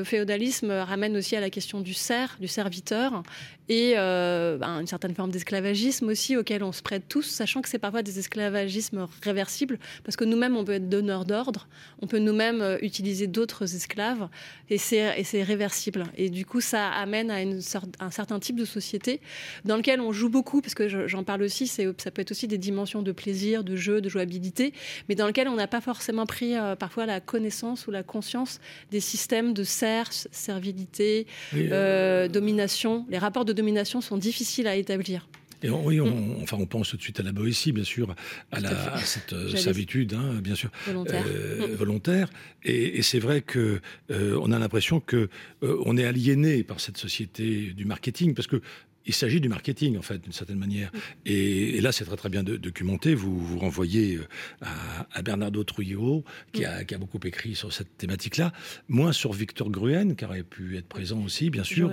féodalisme 0.05 0.71
ramène 0.71 1.17
aussi 1.17 1.37
à 1.37 1.41
la 1.41 1.51
question 1.51 1.81
du 1.81 1.95
serf, 1.95 2.39
du 2.41 2.49
serviteur, 2.49 3.23
et 3.71 3.95
ben, 3.95 4.81
une 4.81 4.87
certaine 4.87 5.15
forme 5.15 5.31
d'esclavagisme 5.31 6.09
aussi 6.09 6.37
auquel 6.37 6.65
on 6.65 6.73
se 6.73 6.83
prête 6.83 7.05
tous, 7.09 7.23
sachant 7.23 7.63
que 7.63 7.69
c'est 7.69 7.79
parfois 7.79 8.03
des 8.03 8.19
esclavagismes 8.19 9.07
réversibles, 9.23 9.79
parce 10.05 10.17
que 10.17 10.25
nous-mêmes, 10.25 10.57
on 10.57 10.65
peut 10.65 10.73
être 10.73 10.89
donneur 10.89 11.25
d'ordre, 11.25 11.69
on 12.03 12.07
peut 12.07 12.19
nous-mêmes 12.19 12.61
euh, 12.61 12.79
utiliser 12.83 13.27
d'autres 13.27 13.75
esclaves 13.75 14.29
et 14.69 14.79
c'est 14.79 15.43
réversible. 15.43 16.05
Et 16.17 16.31
du 16.31 16.45
coup, 16.45 16.61
ça 16.61 16.89
amène 16.89 17.31
à 17.31 17.43
une 17.43 17.61
sorte, 17.61 17.91
un 18.01 18.11
certain 18.11 18.39
type 18.39 18.57
de 18.57 18.65
société 18.65 19.21
dans 19.65 19.77
lequel 19.77 20.01
on 20.01 20.13
joue 20.13 20.29
beaucoup, 20.29 20.61
parce 20.61 20.75
que 20.75 21.07
j'en 21.07 21.25
parle 21.25 21.43
aussi, 21.43 21.67
ça 21.67 21.83
peut 21.85 22.23
être 22.23 22.31
aussi 22.31 22.49
des 22.49 22.59
dimensions 22.59 23.03
de 23.03 23.13
plaisir, 23.13 23.65
de 23.65 23.77
jeu, 23.77 24.01
de 24.01 24.09
jouabilité, 24.09 24.73
mais 25.09 25.15
dans 25.15 25.27
lequel 25.27 25.49
on 25.49 25.55
n'a 25.55 25.67
pas 25.67 25.81
forcément 25.81 26.27
pris 26.27 26.57
euh, 26.57 26.77
parfois 26.77 27.07
la 27.07 27.21
connaissance 27.21 27.87
ou 27.87 27.91
la 27.91 28.03
conscience 28.03 28.61
des 28.91 29.01
systèmes 29.01 29.53
de 29.53 29.65
serre, 29.65 30.11
servilité, 30.13 31.27
euh, 31.55 32.29
domination. 32.29 33.07
Les 33.09 33.19
rapports 33.19 33.45
de 33.45 33.53
domination 33.61 34.01
sont 34.01 34.17
difficiles 34.17 34.67
à 34.67 34.77
établir. 34.77 35.27
Et 35.63 35.69
oui, 35.69 36.01
on, 36.01 36.43
enfin, 36.43 36.57
on 36.59 36.65
pense 36.65 36.89
tout 36.89 36.97
de 36.97 37.03
suite 37.03 37.21
à 37.21 37.23
la 37.23 37.33
Boétie, 37.33 37.73
bien 37.73 37.85
sûr, 37.85 38.15
à, 38.51 38.61
la, 38.61 38.97
cette 39.05 39.35
euh, 39.35 39.55
servitude, 39.55 40.15
hein, 40.15 40.41
bien 40.43 40.55
sûr, 40.55 40.71
volontaire. 40.87 41.25
Euh, 41.29 41.69
mm. 41.69 41.75
volontaire. 41.75 42.31
Et, 42.63 43.03
c'est 43.03 43.19
vrai 43.19 43.43
que 43.43 43.81
euh, 44.11 44.39
on 44.43 44.53
a 44.53 44.59
l'impression 44.59 45.01
que 45.01 45.29
on 45.61 45.99
est 45.99 46.05
aliéné 46.05 46.63
par 46.63 46.81
cette 46.81 46.97
société 46.97 47.73
du 47.77 47.85
marketing, 47.85 48.33
parce 48.35 48.47
que 48.47 48.63
il 49.07 49.15
s'agit 49.15 49.41
du 49.41 49.49
marketing, 49.49 49.97
en 49.97 50.03
fait, 50.03 50.19
d'une 50.19 50.33
certaine 50.33 50.59
manière. 50.59 50.91
Et, 51.25 51.81
là, 51.81 51.93
c'est 51.93 52.05
très 52.05 52.17
très 52.17 52.29
bien 52.29 52.43
documenté. 52.43 53.15
Vous 53.15 53.39
vous 53.39 53.59
renvoyez 53.59 54.17
euh, 54.17 54.67
à, 55.13 55.23
Bernardo 55.23 55.65
Trujillo, 55.65 56.25
qui 56.53 56.65
a, 56.65 56.85
qui 56.85 56.95
a, 56.95 56.99
beaucoup 56.99 57.19
écrit 57.25 57.55
sur 57.55 57.73
cette 57.73 57.97
thématique-là, 57.97 58.53
moins 58.89 59.13
sur 59.13 59.33
Victor 59.33 59.71
Gruen, 59.71 60.15
qui 60.15 60.25
aurait 60.25 60.43
pu 60.43 60.77
être 60.77 60.87
présent 60.87 61.23
aussi, 61.23 61.51
bien 61.51 61.65
sûr, 61.65 61.91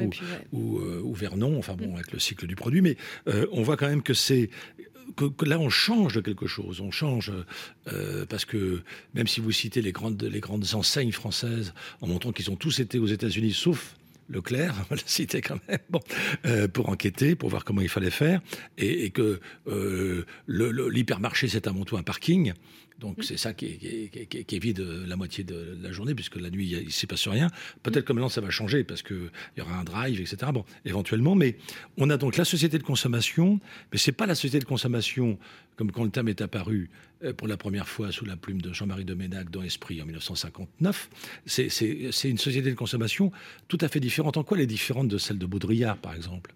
ou, 0.51 0.79
euh, 0.79 1.01
ou, 1.03 1.13
Vernon, 1.13 1.57
enfin 1.57 1.75
bon, 1.75 1.95
avec 1.95 2.11
le 2.11 2.19
cycle 2.19 2.45
du 2.45 2.55
produit. 2.55 2.81
Mais 2.81 2.97
euh, 3.27 3.47
on 3.51 3.63
voit 3.63 3.77
quand 3.77 3.87
même 3.87 4.03
que 4.03 4.13
c'est 4.13 4.49
que, 5.15 5.45
là 5.45 5.57
on 5.57 5.69
change 5.69 6.13
de 6.15 6.21
quelque 6.21 6.47
chose, 6.47 6.81
on 6.81 6.91
change 6.91 7.31
parce 8.29 8.43
que 8.43 8.81
même 9.15 9.25
si 9.25 9.39
vous 9.39 9.53
citez 9.53 9.81
les 9.81 9.93
grandes 9.93 10.21
les 10.21 10.41
grandes 10.41 10.65
enseignes 10.73 11.13
françaises 11.13 11.73
en 12.01 12.07
montrant 12.07 12.33
qu'ils 12.33 12.51
ont 12.51 12.57
tous 12.57 12.79
été 12.79 12.99
aux 12.99 13.07
États-Unis, 13.07 13.53
sauf 13.53 13.95
Leclerc, 14.29 14.73
on 14.79 14.83
va 14.89 14.95
le 14.95 15.01
citer 15.05 15.41
quand 15.41 15.59
même, 15.67 15.79
bon, 15.89 15.99
pour 16.73 16.89
enquêter, 16.89 17.35
pour 17.35 17.49
voir 17.49 17.63
comment 17.63 17.81
il 17.81 17.89
fallait 17.89 18.11
faire, 18.11 18.41
et, 18.77 19.09
que 19.11 19.39
l'hypermarché 20.47 21.47
c'est 21.47 21.67
avant 21.67 21.85
tout 21.85 21.97
un 21.97 22.03
parking. 22.03 22.53
Donc 22.99 23.19
mm. 23.19 23.23
c'est 23.23 23.37
ça 23.37 23.53
qui 23.53 23.65
est, 23.65 24.59
vide 24.59 24.79
la 24.79 25.15
moitié 25.15 25.43
de 25.43 25.77
la 25.81 25.91
journée, 25.91 26.15
puisque 26.15 26.37
la 26.37 26.49
nuit, 26.49 26.69
il 26.69 26.85
ne 26.85 26.89
s'y 26.89 27.07
passe 27.07 27.27
rien. 27.27 27.49
Peut-être 27.83 28.05
que 28.05 28.13
maintenant, 28.13 28.29
ça 28.29 28.41
va 28.41 28.49
changer, 28.49 28.83
parce 28.83 29.03
qu'il 29.03 29.29
y 29.57 29.61
aura 29.61 29.77
un 29.77 29.83
drive, 29.83 30.19
etc. 30.19 30.51
Bon, 30.53 30.65
éventuellement, 30.85 31.35
mais 31.35 31.57
on 31.97 32.09
a 32.09 32.17
donc 32.17 32.37
la 32.37 32.45
société 32.45 32.77
de 32.77 32.83
consommation, 32.83 33.59
mais 33.91 33.97
ce 33.97 34.09
n'est 34.09 34.15
pas 34.15 34.25
la 34.25 34.35
société 34.35 34.59
de 34.59 34.65
consommation, 34.65 35.37
comme 35.75 35.91
quand 35.91 36.03
le 36.03 36.09
terme 36.09 36.29
est 36.29 36.41
apparu 36.41 36.89
euh, 37.23 37.33
pour 37.33 37.47
la 37.47 37.57
première 37.57 37.87
fois 37.87 38.11
sous 38.11 38.25
la 38.25 38.35
plume 38.35 38.61
de 38.61 38.73
Jean-Marie 38.73 39.05
de 39.05 39.13
Ménac 39.13 39.49
dans 39.49 39.63
Esprit 39.63 40.01
en 40.01 40.05
1959. 40.05 41.09
C'est 41.45 42.29
une 42.29 42.37
société 42.37 42.69
de 42.69 42.75
consommation 42.75 43.31
tout 43.67 43.77
à 43.81 43.87
fait 43.87 43.99
différente. 43.99 44.37
En 44.37 44.43
quoi 44.43 44.57
elle 44.57 44.63
est 44.63 44.67
différente 44.67 45.07
de 45.07 45.17
celle 45.17 45.37
de 45.37 45.45
Baudrillard, 45.45 45.97
par 45.97 46.15
exemple? 46.15 46.53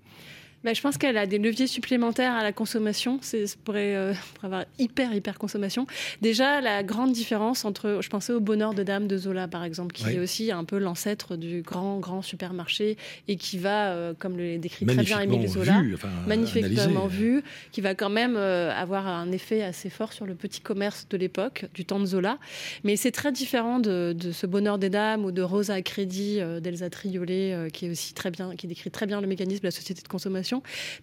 Bah, 0.63 0.73
je 0.73 0.81
pense 0.81 0.97
qu'elle 0.97 1.17
a 1.17 1.25
des 1.25 1.39
leviers 1.39 1.67
supplémentaires 1.67 2.33
à 2.33 2.43
la 2.43 2.51
consommation. 2.51 3.19
C'est 3.21 3.45
euh, 3.69 4.13
pour 4.35 4.45
avoir 4.45 4.65
hyper, 4.77 5.13
hyper 5.13 5.37
consommation. 5.39 5.87
Déjà, 6.21 6.61
la 6.61 6.83
grande 6.83 7.13
différence 7.13 7.65
entre, 7.65 7.99
je 8.01 8.09
pensais 8.09 8.33
au 8.33 8.39
Bonheur 8.39 8.73
de 8.73 8.83
Dame 8.83 9.07
de 9.07 9.17
Zola, 9.17 9.47
par 9.47 9.63
exemple, 9.63 9.93
qui 9.93 10.09
est 10.09 10.19
aussi 10.19 10.51
un 10.51 10.63
peu 10.63 10.77
l'ancêtre 10.77 11.35
du 11.35 11.61
grand, 11.61 11.99
grand 11.99 12.21
supermarché 12.21 12.97
et 13.27 13.35
qui 13.37 13.57
va, 13.57 13.91
euh, 13.91 14.13
comme 14.17 14.37
le 14.37 14.57
décrit 14.57 14.85
très 14.85 15.03
bien 15.03 15.19
Émile 15.19 15.47
Zola, 15.47 15.81
magnifiquement 16.27 17.07
vu, 17.07 17.43
qui 17.71 17.81
va 17.81 17.95
quand 17.95 18.09
même 18.09 18.35
euh, 18.37 18.71
avoir 18.71 19.07
un 19.07 19.31
effet 19.31 19.63
assez 19.63 19.89
fort 19.89 20.13
sur 20.13 20.25
le 20.25 20.35
petit 20.35 20.61
commerce 20.61 21.07
de 21.09 21.17
l'époque, 21.17 21.65
du 21.73 21.85
temps 21.85 21.99
de 21.99 22.05
Zola. 22.05 22.37
Mais 22.83 22.95
c'est 22.95 23.11
très 23.11 23.31
différent 23.31 23.79
de, 23.79 24.13
de, 24.13 24.31
ce 24.31 24.45
Bonheur 24.45 24.77
des 24.77 24.89
Dames 24.89 25.25
ou 25.25 25.31
de 25.31 25.41
Rosa 25.41 25.73
à 25.75 25.81
crédit 25.81 26.39
d'Elsa 26.61 26.89
Triolet, 26.89 27.69
qui 27.71 27.85
est 27.85 27.89
aussi 27.89 28.13
très 28.13 28.29
bien, 28.29 28.55
qui 28.55 28.67
décrit 28.67 28.91
très 28.91 29.05
bien 29.05 29.21
le 29.21 29.27
mécanisme 29.27 29.61
de 29.61 29.67
la 29.67 29.71
société 29.71 30.01
de 30.01 30.07
consommation 30.07 30.50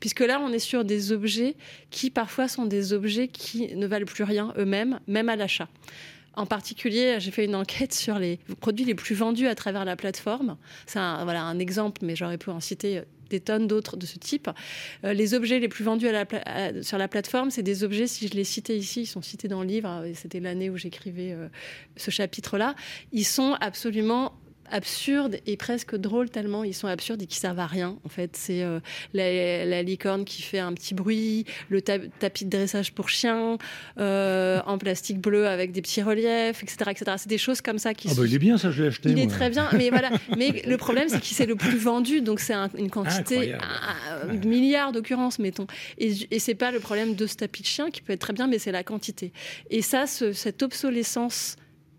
puisque 0.00 0.20
là, 0.20 0.40
on 0.40 0.52
est 0.52 0.58
sur 0.58 0.84
des 0.84 1.12
objets 1.12 1.56
qui 1.90 2.10
parfois 2.10 2.48
sont 2.48 2.66
des 2.66 2.92
objets 2.92 3.28
qui 3.28 3.74
ne 3.74 3.86
valent 3.86 4.06
plus 4.06 4.24
rien 4.24 4.52
eux-mêmes, 4.58 5.00
même 5.06 5.28
à 5.28 5.36
l'achat. 5.36 5.68
En 6.34 6.46
particulier, 6.46 7.16
j'ai 7.18 7.32
fait 7.32 7.46
une 7.46 7.56
enquête 7.56 7.92
sur 7.92 8.18
les 8.18 8.38
produits 8.60 8.84
les 8.84 8.94
plus 8.94 9.14
vendus 9.14 9.48
à 9.48 9.56
travers 9.56 9.84
la 9.84 9.96
plateforme. 9.96 10.56
C'est 10.86 11.00
un, 11.00 11.24
voilà, 11.24 11.42
un 11.42 11.58
exemple, 11.58 12.02
mais 12.04 12.14
j'aurais 12.14 12.38
pu 12.38 12.50
en 12.50 12.60
citer 12.60 13.02
des 13.28 13.40
tonnes 13.40 13.66
d'autres 13.66 13.96
de 13.96 14.06
ce 14.06 14.18
type. 14.18 14.48
Euh, 15.04 15.12
les 15.12 15.34
objets 15.34 15.58
les 15.58 15.68
plus 15.68 15.84
vendus 15.84 16.08
sur 16.82 16.98
la 16.98 17.08
plateforme, 17.08 17.50
c'est 17.50 17.62
des 17.62 17.84
objets, 17.84 18.06
si 18.06 18.28
je 18.28 18.34
les 18.34 18.44
citais 18.44 18.76
ici, 18.76 19.02
ils 19.02 19.06
sont 19.06 19.22
cités 19.22 19.48
dans 19.48 19.62
le 19.62 19.68
livre, 19.68 20.04
c'était 20.14 20.40
l'année 20.40 20.70
où 20.70 20.76
j'écrivais 20.76 21.32
euh, 21.32 21.48
ce 21.96 22.10
chapitre-là, 22.10 22.74
ils 23.12 23.24
sont 23.24 23.56
absolument 23.60 24.38
absurdes 24.70 25.38
et 25.46 25.56
presque 25.56 25.96
drôles 25.96 26.30
tellement 26.30 26.64
ils 26.64 26.74
sont 26.74 26.88
absurdes 26.88 27.22
et 27.22 27.26
qui 27.26 27.36
servent 27.36 27.58
à 27.58 27.66
rien. 27.66 27.96
En 28.04 28.08
fait, 28.08 28.36
c'est 28.36 28.62
euh, 28.62 28.80
la, 29.14 29.82
licorne 29.82 30.24
qui 30.24 30.42
fait 30.42 30.58
un 30.58 30.72
petit 30.72 30.94
bruit, 30.94 31.44
le 31.68 31.80
tapis 31.82 32.44
de 32.44 32.50
dressage 32.50 32.92
pour 32.92 33.08
chien, 33.08 33.58
euh, 33.98 34.60
en 34.66 34.78
plastique 34.78 35.20
bleu 35.20 35.46
avec 35.46 35.72
des 35.72 35.82
petits 35.82 36.02
reliefs, 36.02 36.62
etc., 36.62 36.76
etc. 36.90 37.12
C'est 37.16 37.28
des 37.28 37.38
choses 37.38 37.60
comme 37.60 37.78
ça 37.78 37.94
qui. 37.94 38.08
Ah 38.10 38.14
bah 38.16 38.22
il 38.26 38.34
est 38.34 38.38
bien 38.38 38.58
ça, 38.58 38.70
je 38.70 38.82
l'ai 38.82 38.88
acheté. 38.88 39.10
Il 39.10 39.18
est 39.18 39.28
très 39.28 39.50
bien, 39.50 39.68
mais 39.72 39.90
voilà. 39.90 40.10
Mais 40.36 40.62
le 40.66 40.76
problème, 40.76 41.08
c'est 41.08 41.20
qu'il 41.20 41.36
c'est 41.36 41.46
le 41.46 41.56
plus 41.56 41.78
vendu, 41.78 42.20
donc 42.20 42.40
c'est 42.40 42.54
une 42.76 42.90
quantité, 42.90 43.54
un, 43.54 44.34
milliard 44.34 44.92
d'occurrences, 44.92 45.38
mettons. 45.38 45.66
Et, 45.98 46.12
et 46.30 46.38
c'est 46.38 46.54
pas 46.54 46.70
le 46.70 46.80
problème 46.80 47.14
de 47.14 47.26
ce 47.26 47.36
tapis 47.36 47.62
de 47.62 47.66
chien 47.66 47.90
qui 47.90 48.02
peut 48.02 48.12
être 48.12 48.20
très 48.20 48.32
bien, 48.32 48.46
mais 48.46 48.58
c'est 48.58 48.72
la 48.72 48.82
quantité. 48.82 49.32
Et 49.70 49.82
ça, 49.82 50.06
cette 50.06 50.62
obsolescence 50.62 51.56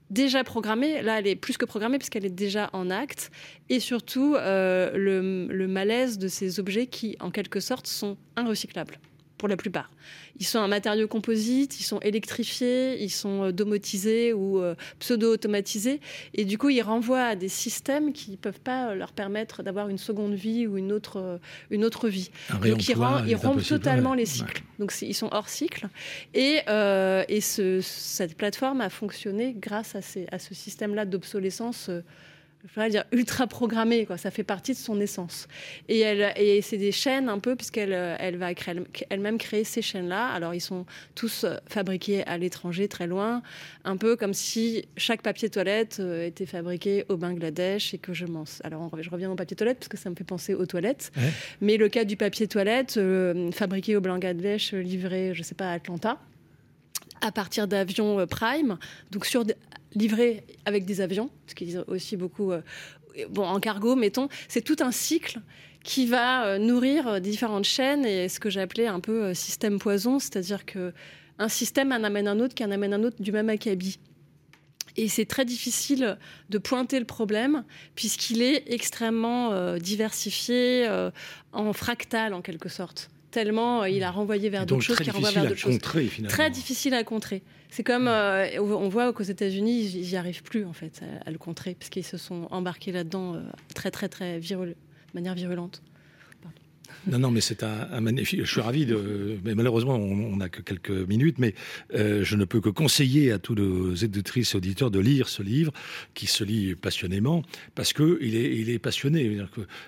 déjà 0.10 0.44
programmée. 0.44 1.02
Là, 1.02 1.20
elle 1.20 1.28
est 1.28 1.36
plus 1.36 1.58
que 1.58 1.66
programmée 1.66 1.98
puisqu'elle 1.98 2.26
est 2.26 2.30
déjà 2.30 2.70
en 2.74 2.90
acte. 2.90 3.32
Et 3.70 3.80
surtout, 3.80 4.36
euh, 4.36 4.92
le, 4.96 5.68
malaise 5.68 6.18
de 6.18 6.28
ces 6.28 6.60
objets 6.60 6.88
qui, 6.88 7.16
en 7.20 7.32
quelque 7.32 7.60
sorte, 7.60 7.88
sont 7.88 8.18
inrecyclables 8.36 9.00
pour 9.40 9.48
la 9.48 9.58
plupart. 9.58 9.90
Ils 10.38 10.46
sont 10.46 10.60
un 10.60 10.68
matériau 10.68 11.08
composite, 11.08 11.80
ils 11.80 11.84
sont 11.84 12.00
électrifiés, 12.02 13.02
ils 13.02 13.10
sont 13.10 13.46
euh, 13.46 13.52
domotisés 13.52 14.34
ou 14.34 14.60
euh, 14.60 14.76
pseudo-automatisés. 15.00 16.02
Et 16.36 16.46
du 16.46 16.60
coup, 16.60 16.70
ils 16.70 16.82
renvoient 16.82 17.24
à 17.24 17.36
des 17.36 17.48
systèmes 17.48 18.14
qui 18.14 18.32
ne 18.32 18.36
peuvent 18.36 18.60
pas 18.60 18.94
leur 18.94 19.14
permettre 19.14 19.64
d'avoir 19.64 19.90
une 19.90 19.98
seconde 19.98 20.34
vie 20.34 20.68
ou 20.68 20.78
une 20.78 20.92
autre, 20.92 21.40
une 21.72 21.84
autre 21.84 22.10
vie. 22.10 22.30
Donc, 22.62 22.88
ils, 22.88 23.36
rompent 23.36 23.64
totalement 23.64 24.14
les 24.14 24.26
cycles. 24.26 24.62
Donc, 24.78 24.94
ils 25.02 25.16
sont 25.16 25.30
hors 25.32 25.50
cycle. 25.50 25.88
Et, 26.34 26.60
et 26.68 27.42
ce, 27.42 27.80
cette 27.82 28.36
plateforme 28.36 28.82
a 28.82 28.90
fonctionné 28.90 29.56
grâce 29.58 29.96
à, 29.96 30.02
ces, 30.02 30.28
à 30.32 30.38
ce 30.38 30.54
système-là 30.54 31.06
d'obsolescence 31.06 31.90
je 32.66 32.90
dire 32.90 33.06
ultra 33.12 33.48
programmée 33.48 34.06
quoi. 34.06 34.18
Ça 34.18 34.32
fait 34.32 34.44
partie 34.44 34.74
de 34.74 34.78
son 34.78 35.00
essence. 35.00 35.48
Et 35.88 36.00
elle 36.00 36.34
et 36.36 36.62
c'est 36.62 36.78
des 36.78 36.92
chaînes 36.92 37.30
un 37.30 37.40
peu 37.40 37.56
puisqu'elle 37.56 37.94
elle 37.94 38.38
va 38.38 38.50
elle-même 39.10 39.38
créer 39.38 39.64
ces 39.64 39.82
chaînes 39.82 40.10
là 40.10 40.28
alors 40.28 40.54
ils 40.54 40.62
sont 40.62 40.86
tous 41.16 41.44
euh, 41.44 41.56
fabriqués 41.68 42.26
à 42.26 42.38
l'étranger 42.38 42.88
très 42.88 43.08
loin. 43.08 43.42
Un 43.86 43.98
peu 43.98 44.16
comme 44.16 44.34
si 44.34 44.86
chaque 44.98 45.22
papier 45.22 45.50
toilette 45.50 45.98
euh, 46.00 46.26
était 46.26 46.46
fabriqué 46.46 47.06
au 47.10 47.18
Bangladesh 47.18 47.94
et 47.94 47.98
que 47.98 48.14
je 48.14 48.26
m'en 48.26 48.44
alors 48.64 48.92
je 49.00 49.10
reviens 49.10 49.32
au 49.32 49.36
papier 49.36 49.56
toilette 49.56 49.80
parce 49.80 49.90
que 49.90 49.98
ça 49.98 50.10
me 50.10 50.16
fait 50.16 50.24
penser 50.24 50.54
aux 50.54 50.66
toilettes. 50.66 51.12
Mais 51.62 51.78
le 51.78 51.88
cas 51.88 52.04
du 52.04 52.18
papier 52.18 52.48
toilette 52.48 52.98
euh, 52.98 53.52
fabriqué 53.52 53.96
au 53.96 54.02
Bangladesh 54.02 54.74
livré 54.74 55.34
je 55.34 55.44
sais 55.44 55.56
pas 55.56 55.72
à 55.72 55.74
Atlanta 55.74 56.20
à 57.22 57.32
partir 57.32 57.68
d'avions 57.68 58.26
Prime, 58.28 58.78
donc 59.12 59.26
sur 59.26 59.44
livrés 59.94 60.44
avec 60.66 60.86
des 60.86 61.02
avions, 61.02 61.30
ce 61.48 61.56
qui 61.56 61.72
est 61.72 61.78
aussi 61.88 62.18
beaucoup 62.18 62.52
euh, 62.52 62.62
bon, 63.30 63.46
en 63.46 63.60
cargo, 63.60 63.96
mettons. 63.96 64.30
C'est 64.48 64.62
tout 64.62 64.78
un 64.80 64.92
cycle 64.92 65.40
qui 65.84 66.06
va 66.06 66.46
euh, 66.46 66.58
nourrir 66.58 67.08
euh, 67.08 67.20
différentes 67.20 67.66
chaînes 67.66 68.06
et 68.06 68.30
ce 68.30 68.40
que 68.40 68.50
j'ai 68.50 68.62
appelé 68.62 68.88
un 68.88 69.00
peu 69.00 69.34
système 69.34 69.80
poison, 69.80 70.20
c'est-à-dire 70.20 70.66
que 70.66 70.94
un 71.38 71.50
système 71.50 71.92
en 71.92 72.04
amène 72.04 72.28
un 72.28 72.40
autre 72.40 72.54
qui 72.54 72.66
en 72.66 72.72
amène 72.72 72.94
un 72.94 73.04
autre 73.04 73.22
du 73.22 73.32
même 73.32 73.50
acabit. 73.50 74.00
Et 74.98 75.08
c'est 75.08 75.26
très 75.26 75.46
difficile 75.46 76.18
de 76.50 76.58
pointer 76.58 77.00
le 77.00 77.06
problème 77.06 77.64
puisqu'il 77.96 78.42
est 78.42 78.64
extrêmement 78.68 79.78
diversifié, 79.78 80.90
en 81.54 81.72
fractal 81.72 82.34
en 82.34 82.42
quelque 82.42 82.68
sorte 82.68 83.10
tellement 83.32 83.86
il 83.86 84.04
a 84.04 84.12
renvoyé 84.12 84.50
vers 84.50 84.66
d'autres 84.66 84.82
choses 84.82 85.00
qui 85.00 85.10
renvoient 85.10 85.32
vers 85.32 85.44
d'autres 85.44 85.58
choses. 85.58 85.80
Très 85.80 86.50
difficile 86.50 86.94
à 86.94 87.04
contrer. 87.04 87.42
C'est 87.70 87.84
comme 87.84 88.08
euh, 88.08 88.48
on 88.60 88.90
voit 88.90 89.14
qu'aux 89.14 89.24
États-Unis, 89.24 89.92
ils 89.94 90.10
n'y 90.10 90.16
arrivent 90.16 90.44
plus 90.44 90.66
en 90.66 90.74
fait 90.74 91.02
à, 91.26 91.30
le 91.30 91.38
contrer 91.38 91.76
parce 91.76 91.90
qu'ils 91.90 92.04
se 92.04 92.18
sont 92.18 92.48
embarqués 92.50 92.92
là-dedans 92.92 93.36
euh, 93.36 93.42
très 93.76 93.92
très 93.92 94.10
très 94.10 94.40
de 94.40 94.76
manière 95.14 95.36
virulente. 95.36 95.82
Non, 97.08 97.20
non, 97.20 97.32
mais 97.32 97.42
c'est 97.42 97.64
un, 97.64 98.02
magnifique. 98.02 98.42
Je 98.44 98.52
suis 98.52 98.62
ravi 98.62 98.86
de. 98.86 99.38
Mais 99.44 99.56
malheureusement, 99.56 99.96
on 99.96 100.36
n'a 100.36 100.50
que 100.50 100.62
quelques 100.62 100.90
minutes, 100.90 101.38
mais 101.40 101.56
euh, 101.94 102.24
je 102.24 102.36
ne 102.36 102.46
peux 102.46 102.62
que 102.62 102.70
conseiller 102.70 103.32
à 103.32 103.40
tous 103.40 103.56
nos 103.56 103.96
éditrices 103.96 104.54
et 104.54 104.58
auditeurs 104.58 104.92
de 104.92 105.00
lire 105.00 105.30
ce 105.30 105.42
livre, 105.42 105.72
qui 106.14 106.28
se 106.28 106.44
lit 106.44 106.76
passionnément, 106.76 107.44
parce 107.76 107.94
que 107.94 108.20
il 108.22 108.36
est, 108.36 108.58
il 108.58 108.70
est 108.70 108.80
passionné. 108.80 109.40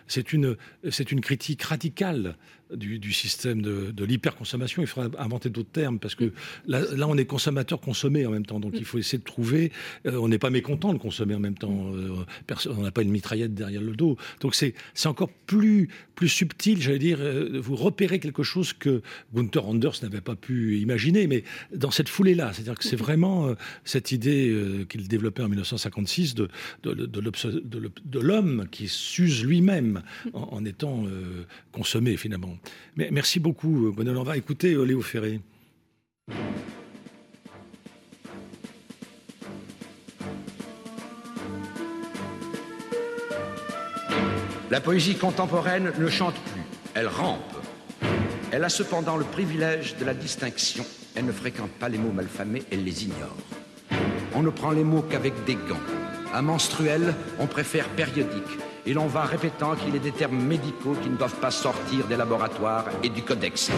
C'est 0.07 0.31
une, 0.31 0.55
c'est 0.89 1.11
une 1.11 1.21
critique 1.21 1.61
radicale 1.63 2.37
du, 2.75 3.13
système 3.13 3.61
de, 3.61 3.91
de 3.91 4.05
l'hyperconsommation. 4.05 4.81
Il 4.81 4.87
faudra 4.87 5.09
inventer 5.21 5.49
d'autres 5.49 5.71
termes 5.71 5.99
parce 5.99 6.15
que 6.15 6.31
là, 6.65 6.81
là, 6.95 7.07
on 7.07 7.17
est 7.17 7.25
consommateur 7.25 7.79
consommé 7.79 8.25
en 8.25 8.31
même 8.31 8.45
temps. 8.45 8.59
Donc 8.59 8.73
il 8.77 8.85
faut 8.85 8.97
essayer 8.97 9.17
de 9.17 9.23
trouver. 9.23 9.71
Euh, 10.05 10.15
on 10.17 10.27
n'est 10.27 10.39
pas 10.39 10.49
mécontent 10.49 10.93
de 10.93 10.99
consommer 10.99 11.35
en 11.35 11.39
même 11.39 11.57
temps. 11.57 11.91
Euh, 11.93 12.25
on 12.67 12.81
n'a 12.81 12.91
pas 12.91 13.01
une 13.01 13.11
mitraillette 13.11 13.53
derrière 13.53 13.81
le 13.81 13.95
dos. 13.95 14.17
Donc 14.39 14.55
c'est 14.55 14.73
encore 15.05 15.29
plus, 15.29 15.89
plus 16.15 16.29
subtil, 16.29 16.81
j'allais 16.81 16.99
dire. 16.99 17.17
Euh, 17.21 17.59
vous 17.61 17.75
repérez 17.75 18.19
quelque 18.19 18.43
chose 18.43 18.73
que 18.73 19.01
Gunther 19.33 19.65
Anders 19.67 19.93
n'avait 20.01 20.21
pas 20.21 20.35
pu 20.35 20.79
imaginer, 20.79 21.27
mais 21.27 21.43
dans 21.73 21.91
cette 21.91 22.09
foulée-là. 22.09 22.51
C'est-à-dire 22.53 22.75
que 22.75 22.83
c'est 22.83 22.95
vraiment 22.95 23.53
cette 23.83 24.11
idée 24.11 24.55
qu'il 24.89 25.07
développait 25.07 25.43
en 25.43 25.49
1956 25.49 26.35
de, 26.35 26.49
de, 26.83 26.93
de 26.93 28.19
l'homme 28.19 28.67
qui 28.71 28.87
s'use 28.87 29.43
lui-même 29.43 30.01
en, 30.33 30.41
en, 30.51 30.65
étant 30.65 31.03
consommé 31.71 32.17
finalement 32.17 32.57
merci 32.95 33.39
beaucoup, 33.39 33.91
Bonheur. 33.95 34.19
On 34.19 34.23
va 34.23 34.37
écouter 34.37 34.75
Léo 34.85 35.01
Ferré. 35.01 35.39
La 44.71 44.79
poésie 44.79 45.15
contemporaine 45.15 45.91
ne 45.99 46.07
chante 46.07 46.35
plus, 46.35 46.61
elle 46.93 47.07
rampe. 47.07 47.41
Elle 48.53 48.63
a 48.63 48.69
cependant 48.69 49.17
le 49.17 49.25
privilège 49.25 49.97
de 49.97 50.05
la 50.05 50.13
distinction. 50.13 50.85
Elle 51.13 51.25
ne 51.25 51.33
fréquente 51.33 51.71
pas 51.71 51.89
les 51.89 51.97
mots 51.97 52.13
malfamés, 52.13 52.63
elle 52.71 52.85
les 52.85 53.03
ignore. 53.03 53.35
On 54.33 54.41
ne 54.41 54.49
prend 54.49 54.71
les 54.71 54.85
mots 54.85 55.01
qu'avec 55.01 55.33
des 55.43 55.55
gants. 55.55 56.00
À 56.33 56.41
menstruel, 56.41 57.13
on 57.39 57.47
préfère 57.47 57.89
périodique 57.89 58.57
et 58.85 58.93
l'on 58.93 59.07
va 59.07 59.23
répétant 59.23 59.75
qu'il 59.75 59.95
est 59.95 59.99
des 59.99 60.13
termes 60.13 60.41
médicaux 60.41 60.95
qui 61.01 61.09
ne 61.09 61.17
doivent 61.17 61.39
pas 61.39 61.51
sortir 61.51 62.07
des 62.07 62.15
laboratoires 62.15 62.85
et 63.03 63.09
du 63.09 63.21
codex. 63.21 63.69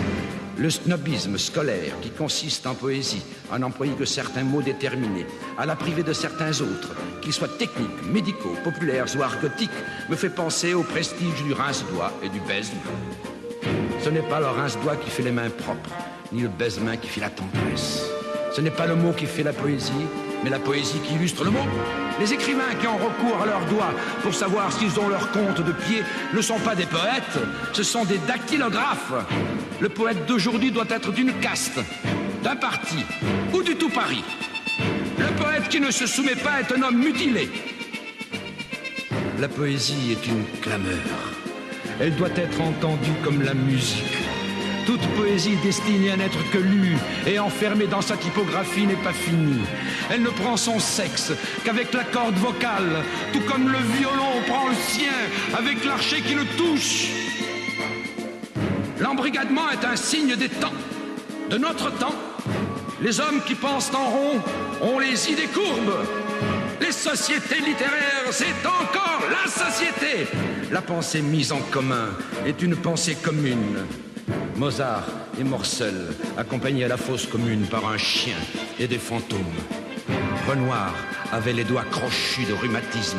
Le 0.58 0.70
snobisme 0.70 1.38
scolaire 1.38 1.96
qui 2.02 2.12
consiste 2.12 2.68
en 2.68 2.76
poésie 2.76 3.24
à 3.52 3.58
n'employer 3.58 3.94
que 3.94 4.06
certains 4.06 4.44
mots 4.44 4.62
déterminés, 4.62 5.26
à 5.58 5.66
la 5.66 5.76
priver 5.76 6.04
de 6.04 6.14
certains 6.14 6.62
autres, 6.62 6.94
qu'ils 7.22 7.34
soient 7.34 7.48
techniques, 7.48 8.06
médicaux, 8.12 8.56
populaires 8.64 9.08
ou 9.18 9.24
argotiques, 9.24 9.72
me 10.10 10.16
fait 10.16 10.30
penser 10.30 10.76
au 10.76 10.84
prestige 10.84 11.44
du 11.44 11.54
rince-doigt 11.54 12.14
et 12.22 12.30
du 12.30 12.40
baise-main. 12.42 13.70
Ce 14.04 14.10
n'est 14.10 14.22
pas 14.22 14.40
le 14.40 14.48
rince-doigt 14.48 14.98
qui 14.98 15.10
fait 15.10 15.24
les 15.24 15.32
mains 15.32 15.50
propres, 15.50 15.90
ni 16.32 16.44
le 16.44 16.50
baise-main 16.50 16.98
qui 16.98 17.08
fait 17.08 17.22
la 17.22 17.30
tendresse. 17.30 18.04
Ce 18.52 18.62
n'est 18.62 18.70
pas 18.70 18.86
le 18.86 18.96
mot 18.96 19.12
qui 19.12 19.26
fait 19.26 19.44
la 19.44 19.54
poésie, 19.54 19.92
mais 20.44 20.50
la 20.50 20.60
poésie 20.60 21.00
qui 21.00 21.16
illustre 21.16 21.44
le 21.44 21.52
mot. 21.52 21.66
Les 22.20 22.34
écrivains 22.34 22.76
qui 22.80 22.88
ont 22.88 22.98
recours 22.98 23.42
à 23.42 23.46
leurs 23.46 23.66
doigts 23.66 23.94
pour 24.22 24.34
savoir 24.34 24.72
s'ils 24.72 25.00
ont 25.00 25.10
leur 25.10 25.32
compte 25.32 25.62
de 25.62 25.72
pied 25.72 26.04
ne 26.34 26.42
sont 26.42 26.60
pas 26.60 26.76
des 26.76 26.86
poètes, 26.86 27.40
ce 27.72 27.84
sont 27.84 28.06
des 28.06 28.20
dactylographes. 28.20 29.14
Le 29.80 29.90
poète 29.90 30.26
d'aujourd'hui 30.26 30.72
doit 30.72 30.86
être 30.90 31.12
d'une 31.12 31.34
caste, 31.40 31.80
d'un 32.44 32.56
parti 32.56 32.98
ou 33.54 33.64
du 33.64 33.76
tout 33.76 33.90
Paris. 33.90 34.24
Le 35.18 35.28
poète 35.42 35.70
qui 35.70 35.80
ne 35.80 35.92
se 35.92 36.06
soumet 36.06 36.36
pas 36.36 36.62
est 36.62 36.72
un 36.78 36.82
homme 36.82 36.98
mutilé. 36.98 37.50
La 39.40 39.48
poésie 39.48 40.12
est 40.12 40.28
une 40.28 40.46
clameur. 40.62 41.34
Elle 42.00 42.16
doit 42.16 42.30
être 42.36 42.62
entendue 42.62 43.12
comme 43.24 43.42
la 43.42 43.54
musique. 43.54 44.23
Toute 44.86 45.08
poésie 45.16 45.56
destinée 45.64 46.12
à 46.12 46.18
n'être 46.18 46.50
que 46.52 46.58
lue 46.58 46.98
et 47.26 47.40
enfermée 47.40 47.88
dans 47.88 48.02
sa 48.02 48.18
typographie 48.18 48.86
n'est 48.86 48.96
pas 48.96 49.14
finie. 49.14 49.62
Elle 50.12 50.22
ne 50.22 50.30
prend 50.30 50.58
son 50.58 50.80
sexe 50.80 51.32
qu'avec 51.64 51.94
la 51.94 52.04
corde 52.04 52.36
vocale, 52.36 53.04
tout 53.32 53.40
comme 53.42 53.70
le 53.70 53.78
violon 53.98 54.42
prend 54.48 54.68
le 54.68 54.76
sien 54.76 55.14
avec 55.58 55.86
l'archet 55.86 56.22
qui 56.22 56.36
le 56.36 56.46
touche. 56.58 57.08
L'embrigadement 59.00 59.70
est 59.72 59.86
un 59.86 59.96
signe 59.96 60.36
des 60.36 60.50
temps, 60.50 60.74
de 61.50 61.58
notre 61.58 61.90
temps. 61.98 62.16
Les 63.02 63.20
hommes 63.20 63.42
qui 63.46 63.56
pensent 63.56 63.92
en 63.94 64.10
rond 64.10 64.42
ont 64.82 65.00
les 65.00 65.32
idées 65.32 65.48
courbes. 65.54 66.06
Les 66.82 66.92
sociétés 66.92 67.60
littéraires, 67.60 68.32
c'est 68.32 68.66
encore 68.66 69.22
la 69.30 69.50
société. 69.50 70.28
La 70.72 70.82
pensée 70.82 71.22
mise 71.22 71.54
en 71.54 71.60
commun 71.72 72.10
est 72.46 72.62
une 72.62 72.76
pensée 72.76 73.16
commune. 73.16 73.86
Mozart 74.56 75.06
et 75.40 75.44
Morcel, 75.44 75.96
accompagnés 76.38 76.86
à 76.86 76.88
la 76.88 76.98
fosse 76.98 77.26
commune 77.26 77.66
par 77.66 77.88
un 77.88 77.98
chien 77.98 78.36
et 78.80 78.88
des 78.88 79.00
fantômes. 79.00 79.40
Renoir 80.48 80.94
avait 81.32 81.54
les 81.54 81.64
doigts 81.64 81.86
crochus 81.90 82.46
de 82.46 82.54
rhumatisme. 82.54 83.18